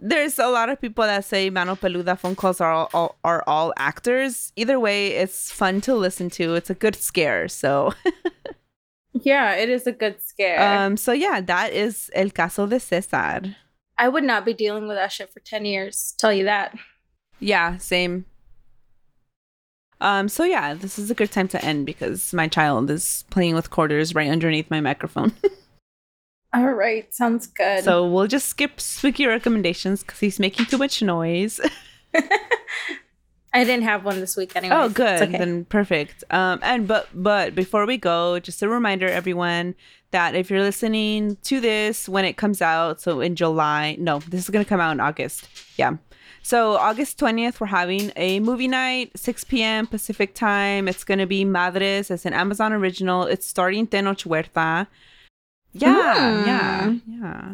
There's 0.01 0.39
a 0.39 0.47
lot 0.47 0.69
of 0.69 0.81
people 0.81 1.03
that 1.03 1.25
say 1.25 1.49
Mano 1.51 1.75
Peluda 1.75 2.17
phone 2.17 2.35
calls 2.35 2.59
are 2.59 2.71
all, 2.71 2.89
all 2.93 3.15
are 3.23 3.43
all 3.45 3.71
actors. 3.77 4.51
Either 4.55 4.79
way, 4.79 5.09
it's 5.09 5.51
fun 5.51 5.79
to 5.81 5.95
listen 5.95 6.29
to. 6.31 6.55
It's 6.55 6.71
a 6.71 6.73
good 6.73 6.95
scare. 6.95 7.47
So, 7.47 7.93
yeah, 9.13 9.53
it 9.53 9.69
is 9.69 9.85
a 9.85 9.91
good 9.91 10.21
scare. 10.21 10.59
um, 10.59 10.97
so 10.97 11.11
yeah, 11.11 11.39
that 11.41 11.73
is 11.73 12.09
El 12.13 12.31
Caso 12.31 12.67
de 12.67 12.79
Cesar. 12.79 13.55
I 13.97 14.09
would 14.09 14.23
not 14.23 14.43
be 14.43 14.55
dealing 14.55 14.87
with 14.87 14.97
that 14.97 15.11
shit 15.11 15.31
for 15.31 15.39
ten 15.39 15.65
years. 15.65 16.15
Tell 16.17 16.33
you 16.33 16.45
that. 16.45 16.75
Yeah, 17.39 17.77
same. 17.77 18.25
Um, 20.01 20.27
so 20.27 20.43
yeah, 20.43 20.73
this 20.73 20.97
is 20.97 21.11
a 21.11 21.13
good 21.15 21.31
time 21.31 21.47
to 21.49 21.63
end 21.63 21.85
because 21.85 22.33
my 22.33 22.47
child 22.47 22.89
is 22.89 23.23
playing 23.29 23.53
with 23.53 23.69
quarters 23.69 24.15
right 24.15 24.31
underneath 24.31 24.71
my 24.71 24.81
microphone. 24.81 25.31
All 26.53 26.71
right, 26.73 27.13
sounds 27.13 27.47
good. 27.47 27.83
so 27.83 28.05
we'll 28.05 28.27
just 28.27 28.47
skip 28.49 28.81
spooky 28.81 29.25
recommendations 29.25 30.03
because 30.03 30.19
he's 30.19 30.39
making 30.39 30.65
too 30.65 30.77
much 30.77 31.01
noise. 31.01 31.59
I 33.53 33.65
didn't 33.65 33.83
have 33.83 34.05
one 34.05 34.19
this 34.19 34.37
week 34.37 34.55
anyway. 34.55 34.75
oh, 34.75 34.89
good. 34.89 35.21
Okay. 35.21 35.37
Then 35.37 35.65
perfect. 35.65 36.23
Um, 36.29 36.59
and 36.61 36.87
but 36.87 37.09
but 37.13 37.53
before 37.53 37.85
we 37.85 37.97
go, 37.97 38.39
just 38.39 38.61
a 38.61 38.69
reminder, 38.69 39.07
everyone, 39.07 39.75
that 40.11 40.35
if 40.35 40.49
you're 40.49 40.61
listening 40.61 41.37
to 41.43 41.59
this 41.59 42.07
when 42.07 42.23
it 42.23 42.37
comes 42.37 42.61
out, 42.61 43.01
so 43.01 43.19
in 43.19 43.35
July, 43.35 43.97
no, 43.99 44.19
this 44.19 44.43
is 44.43 44.49
gonna 44.49 44.65
come 44.65 44.79
out 44.79 44.91
in 44.91 44.99
August. 44.99 45.47
Yeah. 45.77 45.97
So 46.43 46.75
August 46.77 47.19
20th, 47.19 47.59
we're 47.59 47.67
having 47.67 48.11
a 48.15 48.39
movie 48.39 48.67
night, 48.67 49.11
6 49.15 49.43
p.m. 49.43 49.85
Pacific 49.85 50.33
time. 50.33 50.87
It's 50.87 51.03
gonna 51.03 51.27
be 51.27 51.43
Madres. 51.43 52.09
It's 52.09 52.25
an 52.25 52.33
Amazon 52.33 52.73
original. 52.73 53.23
It's 53.23 53.45
starting 53.45 53.85
Tenoch 53.85 54.23
Huerta. 54.23 54.87
Yeah, 55.73 56.41
Hmm. 56.41 56.47
yeah, 56.47 56.93
yeah. 57.07 57.51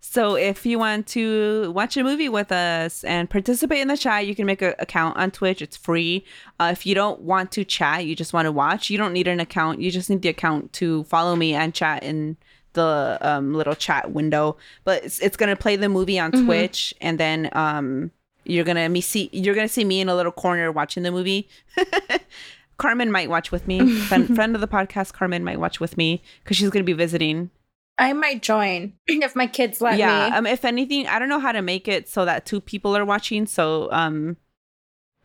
So 0.00 0.36
if 0.36 0.64
you 0.64 0.78
want 0.78 1.06
to 1.08 1.70
watch 1.72 1.96
a 1.96 2.02
movie 2.04 2.28
with 2.30 2.50
us 2.50 3.04
and 3.04 3.28
participate 3.28 3.80
in 3.80 3.88
the 3.88 3.96
chat, 3.96 4.26
you 4.26 4.34
can 4.34 4.46
make 4.46 4.62
an 4.62 4.74
account 4.78 5.16
on 5.18 5.30
Twitch. 5.30 5.60
It's 5.60 5.76
free. 5.76 6.24
Uh, 6.58 6.70
if 6.72 6.86
you 6.86 6.94
don't 6.94 7.20
want 7.20 7.52
to 7.52 7.64
chat, 7.64 8.06
you 8.06 8.14
just 8.16 8.32
want 8.32 8.46
to 8.46 8.52
watch, 8.52 8.88
you 8.90 8.96
don't 8.96 9.12
need 9.12 9.28
an 9.28 9.38
account. 9.40 9.80
You 9.82 9.90
just 9.90 10.08
need 10.08 10.22
the 10.22 10.28
account 10.30 10.72
to 10.74 11.04
follow 11.04 11.36
me 11.36 11.52
and 11.52 11.74
chat 11.74 12.02
in 12.04 12.36
the 12.72 13.18
um, 13.20 13.52
little 13.54 13.74
chat 13.74 14.12
window. 14.12 14.56
But 14.84 15.04
it's, 15.04 15.18
it's 15.18 15.36
gonna 15.36 15.56
play 15.56 15.76
the 15.76 15.88
movie 15.90 16.18
on 16.18 16.30
Mhm. 16.32 16.46
Twitch, 16.46 16.94
and 17.02 17.18
then 17.20 17.50
um, 17.52 18.10
you're 18.44 18.64
gonna 18.64 18.88
me 18.88 19.00
see 19.02 19.28
you're 19.32 19.54
gonna 19.54 19.68
see 19.68 19.84
me 19.84 20.00
in 20.00 20.08
a 20.08 20.14
little 20.14 20.32
corner 20.32 20.70
watching 20.72 21.02
the 21.02 21.10
movie. 21.10 21.48
Carmen 22.78 23.10
might 23.10 23.28
watch 23.28 23.50
with 23.50 23.66
me. 23.66 23.94
friend, 24.02 24.32
friend 24.36 24.54
of 24.54 24.60
the 24.60 24.68
podcast, 24.68 25.12
Carmen 25.12 25.42
might 25.42 25.58
watch 25.58 25.80
with 25.80 25.96
me 25.96 26.22
because 26.42 26.56
she's 26.56 26.70
gonna 26.70 26.84
be 26.84 26.92
visiting. 26.92 27.50
I 27.98 28.12
might 28.12 28.42
join 28.42 28.92
if 29.06 29.34
my 29.34 29.46
kids 29.46 29.80
let 29.80 29.98
yeah 29.98 30.28
me. 30.30 30.36
um 30.36 30.46
if 30.46 30.64
anything 30.64 31.06
i 31.08 31.18
don't 31.18 31.28
know 31.28 31.40
how 31.40 31.52
to 31.52 31.62
make 31.62 31.88
it 31.88 32.08
so 32.08 32.24
that 32.24 32.46
two 32.46 32.60
people 32.60 32.96
are 32.96 33.04
watching 33.04 33.46
so 33.46 33.88
um 33.92 34.36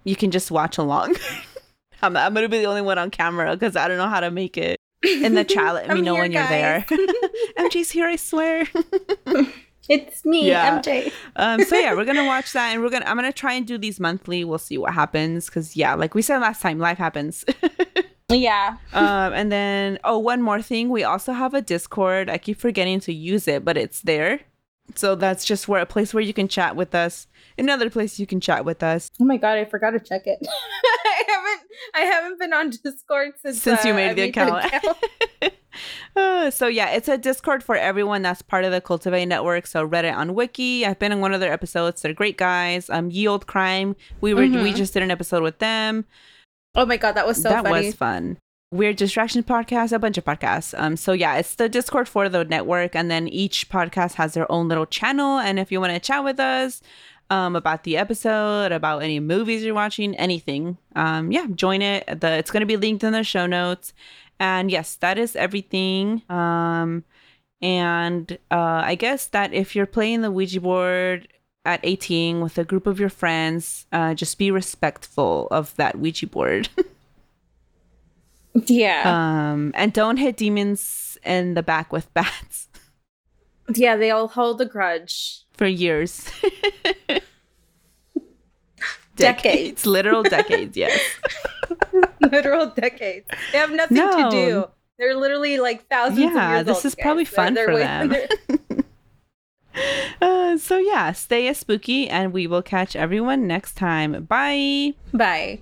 you 0.04 0.16
can 0.16 0.32
just 0.32 0.50
watch 0.52 0.78
along 0.78 1.16
I'm, 2.02 2.18
I'm 2.18 2.34
gonna 2.34 2.50
be 2.50 2.58
the 2.60 2.66
only 2.66 2.82
one 2.82 2.98
on 2.98 3.10
camera 3.12 3.54
because 3.56 3.76
i 3.76 3.88
don't 3.88 3.98
know 3.98 4.10
how 4.10 4.20
to 4.20 4.32
make 4.32 4.58
it 4.58 4.78
in 5.04 5.36
the 5.36 5.44
chat 5.54 5.74
let 5.76 5.90
me 5.90 6.02
know 6.02 6.14
here, 6.14 6.22
when 6.24 6.32
you're 6.32 6.48
there 6.48 6.86
guys. 6.88 7.00
mj's 7.60 7.92
here 7.92 8.08
i 8.08 8.16
swear 8.16 8.68
it's 9.90 10.24
me, 10.26 10.48
Yeah. 10.48 10.80
MJ. 10.80 11.12
um 11.36 11.62
so 11.64 11.78
yeah 11.78 11.94
we're 11.94 12.06
gonna 12.06 12.26
watch 12.26 12.54
that 12.54 12.72
and 12.74 12.82
we're 12.82 12.90
gonna 12.90 13.06
i'm 13.06 13.18
gonna 13.18 13.34
try 13.34 13.54
and 13.54 13.68
do 13.68 13.78
these 13.78 14.00
monthly 14.00 14.44
we'll 14.46 14.58
see 14.58 14.78
what 14.78 14.94
happens 14.94 15.46
because 15.48 15.76
yeah 15.76 15.94
like 15.94 16.16
we 16.16 16.22
said 16.22 16.40
last 16.40 16.62
time 16.62 16.80
life 16.80 16.98
happens 16.98 17.44
Yeah. 18.34 18.78
um 18.94 19.34
and 19.34 19.52
then 19.52 20.00
oh 20.04 20.18
one 20.18 20.42
more 20.42 20.62
thing 20.62 20.90
we 20.90 21.04
also 21.04 21.34
have 21.34 21.54
a 21.54 21.62
discord 21.62 22.30
i 22.30 22.38
keep 22.38 22.60
forgetting 22.60 23.00
to 23.02 23.14
use 23.14 23.48
it 23.48 23.64
but 23.64 23.78
it's 23.78 24.02
there 24.02 24.42
so 24.96 25.16
that's 25.16 25.46
just 25.46 25.68
where 25.68 25.82
a 25.82 25.86
place 25.86 26.14
where 26.14 26.24
you 26.24 26.34
can 26.34 26.48
chat 26.48 26.76
with 26.76 26.94
us 26.94 27.28
another 27.58 27.90
place 27.90 28.20
you 28.20 28.28
can 28.28 28.40
chat 28.42 28.66
with 28.66 28.84
us 28.84 29.10
Oh 29.22 29.26
my 29.26 29.38
god, 29.38 29.58
I 29.58 29.66
forgot 29.66 29.92
to 29.92 30.00
check 30.00 30.24
it. 30.26 30.40
I 31.06 31.24
haven't 31.28 31.62
I 31.96 32.00
haven't 32.02 32.40
been 32.40 32.54
on 32.54 32.70
Discord 32.72 33.34
since 33.42 33.62
since 33.62 33.86
you 33.86 33.94
uh, 33.94 33.96
made 33.96 34.10
I 34.10 34.14
the 34.14 34.22
account. 34.24 34.66
Uh, 36.16 36.52
so 36.52 36.68
yeah, 36.68 36.92
it's 36.92 37.08
a 37.08 37.18
Discord 37.18 37.64
for 37.64 37.76
everyone 37.76 38.22
that's 38.22 38.44
part 38.44 38.64
of 38.64 38.72
the 38.72 38.80
Cultivate 38.80 39.26
Network. 39.26 39.66
So 39.66 39.88
Reddit 39.88 40.16
on 40.16 40.36
Wiki. 40.36 40.86
I've 40.86 41.00
been 41.00 41.12
in 41.12 41.20
one 41.22 41.34
of 41.34 41.40
their 41.40 41.52
episodes. 41.52 42.02
They're 42.04 42.14
great 42.14 42.38
guys. 42.38 42.90
Um, 42.92 43.10
Yield 43.10 43.48
Crime. 43.48 43.96
We 44.22 44.36
were 44.36 44.42
we 44.42 44.50
Mhm. 44.50 44.76
just 44.76 44.94
did 44.94 45.02
an 45.02 45.10
episode 45.10 45.42
with 45.42 45.58
them. 45.58 46.06
Oh 46.76 46.86
my 46.86 46.98
god, 46.98 47.14
that 47.14 47.28
was 47.28 47.42
so 47.42 47.50
that 47.50 47.64
funny. 47.64 47.88
was 47.88 47.96
fun. 47.96 48.38
Weird 48.72 48.96
Distraction 48.96 49.44
podcast, 49.44 49.92
a 49.92 50.00
bunch 50.00 50.18
of 50.18 50.26
podcasts. 50.26 50.74
Um, 50.78 50.98
so 50.98 51.14
yeah, 51.14 51.36
it's 51.36 51.56
the 51.56 51.70
Discord 51.70 52.10
for 52.10 52.28
the 52.28 52.44
network, 52.44 52.96
and 52.96 53.12
then 53.12 53.28
each 53.28 53.70
podcast 53.70 54.16
has 54.16 54.34
their 54.34 54.52
own 54.52 54.68
little 54.68 54.88
channel. 54.88 55.38
And 55.38 55.60
if 55.60 55.72
you 55.72 55.80
want 55.80 55.94
to 55.94 56.00
chat 56.00 56.24
with 56.24 56.40
us, 56.40 56.82
um, 57.30 57.56
about 57.56 57.84
the 57.84 57.98
episode, 57.98 58.72
about 58.72 59.04
any 59.04 59.20
movies 59.20 59.64
you're 59.64 59.76
watching, 59.76 60.16
anything, 60.16 60.78
um, 60.96 61.32
yeah, 61.32 61.48
join 61.54 61.82
it. 61.82 62.20
The 62.20 62.32
it's 62.38 62.52
gonna 62.52 62.66
be 62.66 62.78
linked 62.78 63.04
in 63.04 63.14
the 63.14 63.24
show 63.24 63.46
notes. 63.46 63.94
And 64.40 64.72
yes, 64.72 64.96
that 64.96 65.18
is 65.18 65.36
everything. 65.36 66.24
Um, 66.30 67.04
and 67.62 68.38
uh, 68.52 68.82
I 68.84 68.96
guess 68.96 69.28
that 69.28 69.54
if 69.54 69.76
you're 69.76 69.86
playing 69.86 70.22
the 70.22 70.32
Ouija 70.32 70.60
board 70.60 71.28
at 71.66 71.80
18 71.84 72.42
with 72.42 72.58
a 72.58 72.64
group 72.64 72.86
of 72.88 73.00
your 73.00 73.10
friends, 73.10 73.86
uh, 73.92 74.14
just 74.14 74.38
be 74.38 74.52
respectful 74.52 75.48
of 75.52 75.76
that 75.78 75.98
Ouija 76.00 76.28
board. 76.28 76.70
Yeah. 78.68 79.02
um, 79.52 79.72
and 79.76 79.92
don't 79.92 80.18
hit 80.18 80.38
demons 80.38 81.18
in 81.26 81.56
the 81.56 81.64
back 81.64 81.92
with 81.92 82.14
bats 82.14 82.68
yeah, 83.74 83.96
they 83.96 84.12
all 84.12 84.28
hold 84.28 84.62
a 84.62 84.66
grudge. 84.66 85.42
for 85.54 85.66
years. 85.66 86.30
Decades. 89.16 89.86
literal 89.86 90.24
decades, 90.24 90.76
yes. 90.76 91.00
Literal 92.22 92.68
decades. 92.68 93.28
They 93.52 93.58
have 93.60 93.72
nothing 93.72 93.98
No. 93.98 94.12
to 94.12 94.30
do. 94.30 94.66
They're 94.98 95.16
literally 95.16 95.60
like 95.60 95.88
thousands 95.88 96.20
of 96.28 96.34
Yeah, 96.34 96.64
this 96.64 96.78
old, 96.78 96.86
is 96.86 96.96
guys. 96.96 97.04
probably 97.04 97.24
They're- 97.24 97.34
fun 97.34 97.54
they're 97.54 97.66
for 97.68 97.74
way- 97.74 98.28
them. 98.48 98.60
Uh, 100.22 100.58
so 100.58 100.78
yeah, 100.78 101.12
stay 101.12 101.48
as 101.48 101.58
spooky, 101.58 102.08
and 102.08 102.32
we 102.32 102.48
will 102.48 102.62
catch 102.62 102.96
everyone 102.96 103.46
next 103.46 103.74
time. 103.74 104.24
Bye. 104.24 104.94
Bye. 105.12 105.62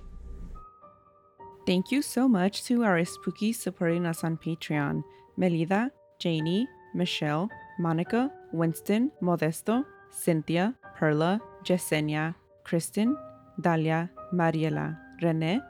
Thank 1.66 1.90
you 1.90 2.02
so 2.02 2.28
much 2.28 2.62
to 2.64 2.84
our 2.84 3.04
spooky 3.04 3.52
supporting 3.52 4.06
us 4.06 4.22
on 4.22 4.36
Patreon. 4.36 5.02
Melida, 5.38 5.90
Janie, 6.18 6.68
Michelle, 6.94 7.48
Monica, 7.78 8.30
Winston, 8.52 9.10
Modesto, 9.22 9.84
Cynthia, 10.10 10.74
Perla, 10.96 11.40
Yesenia, 11.64 12.34
Kristen, 12.64 13.16
Dalia, 13.60 14.10
Mariela, 14.32 14.96
Rene, 15.22 15.60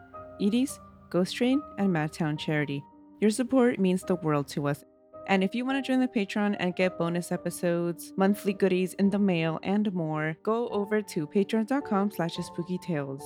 Iris, 0.40 0.78
Ghost 1.11 1.36
Train, 1.36 1.62
and 1.78 1.88
Madtown 1.88 2.38
Charity. 2.38 2.82
Your 3.20 3.30
support 3.30 3.78
means 3.78 4.03
the 4.03 4.16
world 4.16 4.49
to 4.49 4.68
us. 4.68 4.84
And 5.29 5.45
if 5.45 5.55
you 5.55 5.64
want 5.64 5.83
to 5.83 5.89
join 5.89 6.01
the 6.01 6.09
Patreon 6.09 6.57
and 6.59 6.75
get 6.75 6.99
bonus 6.99 7.33
episodes, 7.33 8.12
monthly 8.16 8.53
goodies 8.53 8.95
in 8.95 9.11
the 9.11 9.18
mail, 9.18 9.61
and 9.62 9.93
more, 9.95 10.37
go 10.43 10.68
over 10.68 11.01
to 11.01 11.27
patreon.com 11.27 12.11
slash 12.11 12.37
spooky 12.37 12.77
tales. 12.79 13.23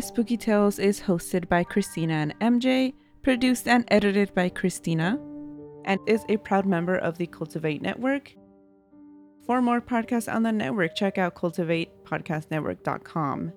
Spooky 0.00 0.38
Tales 0.38 0.78
is 0.78 1.00
hosted 1.00 1.48
by 1.48 1.64
Christina 1.64 2.14
and 2.14 2.38
MJ, 2.40 2.94
produced 3.22 3.68
and 3.68 3.84
edited 3.88 4.34
by 4.34 4.48
Christina, 4.48 5.20
and 5.84 6.00
is 6.06 6.24
a 6.28 6.36
proud 6.38 6.64
member 6.66 6.96
of 6.96 7.18
the 7.18 7.26
Cultivate 7.26 7.82
Network. 7.82 8.32
For 9.44 9.60
more 9.60 9.80
podcasts 9.80 10.32
on 10.32 10.44
the 10.44 10.52
network, 10.52 10.94
check 10.94 11.18
out 11.18 11.34
cultivatepodcastnetwork.com. 11.34 13.52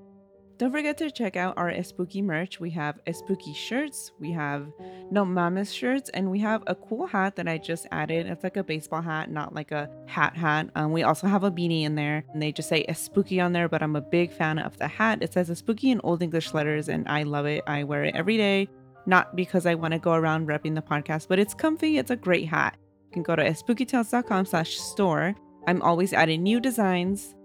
Don't 0.57 0.71
forget 0.71 0.97
to 0.99 1.11
check 1.11 1.35
out 1.35 1.57
our 1.57 1.83
spooky 1.83 2.21
merch. 2.21 2.61
We 2.61 2.69
have 2.71 2.97
spooky 3.11 3.53
shirts, 3.53 4.13
we 4.19 4.31
have 4.31 4.71
no 5.11 5.25
mamas 5.25 5.73
shirts, 5.73 6.09
and 6.13 6.31
we 6.31 6.39
have 6.39 6.63
a 6.67 6.75
cool 6.75 7.07
hat 7.07 7.35
that 7.35 7.47
I 7.47 7.57
just 7.57 7.87
added. 7.91 8.25
It's 8.27 8.41
like 8.41 8.55
a 8.55 8.63
baseball 8.63 9.01
hat, 9.01 9.29
not 9.29 9.53
like 9.53 9.71
a 9.71 9.89
hat 10.05 10.37
hat. 10.37 10.69
Um, 10.75 10.93
we 10.93 11.03
also 11.03 11.27
have 11.27 11.43
a 11.43 11.51
beanie 11.51 11.83
in 11.83 11.95
there, 11.95 12.23
and 12.31 12.41
they 12.41 12.53
just 12.53 12.69
say 12.69 12.85
spooky 12.93 13.41
on 13.41 13.51
there. 13.51 13.67
But 13.67 13.83
I'm 13.83 13.97
a 13.97 14.01
big 14.01 14.31
fan 14.31 14.57
of 14.57 14.77
the 14.77 14.87
hat. 14.87 15.21
It 15.21 15.33
says 15.33 15.51
spooky 15.57 15.91
in 15.91 15.99
old 16.05 16.21
English 16.21 16.53
letters, 16.53 16.87
and 16.87 17.05
I 17.09 17.23
love 17.23 17.45
it. 17.47 17.61
I 17.67 17.83
wear 17.83 18.05
it 18.05 18.15
every 18.15 18.37
day, 18.37 18.69
not 19.05 19.35
because 19.35 19.65
I 19.65 19.75
want 19.75 19.91
to 19.91 19.99
go 19.99 20.13
around 20.13 20.47
repping 20.47 20.75
the 20.75 20.81
podcast, 20.81 21.27
but 21.27 21.37
it's 21.37 21.53
comfy. 21.53 21.97
It's 21.97 22.11
a 22.11 22.15
great 22.15 22.47
hat. 22.47 22.77
You 23.07 23.11
can 23.11 23.23
go 23.23 23.35
to 23.35 23.43
spookytales.com/store. 23.43 25.35
I'm 25.67 25.81
always 25.81 26.13
adding 26.13 26.43
new 26.43 26.61
designs. 26.61 27.35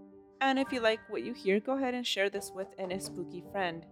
And 0.41 0.59
if 0.59 0.73
you 0.73 0.81
like 0.81 1.01
what 1.09 1.23
you 1.23 1.35
hear, 1.35 1.61
go 1.61 1.77
ahead 1.77 1.95
and 1.95 2.07
share 2.07 2.31
this 2.31 2.51
with 2.55 2.69
an 2.79 2.99
spooky 2.99 3.45
friend. 3.53 3.85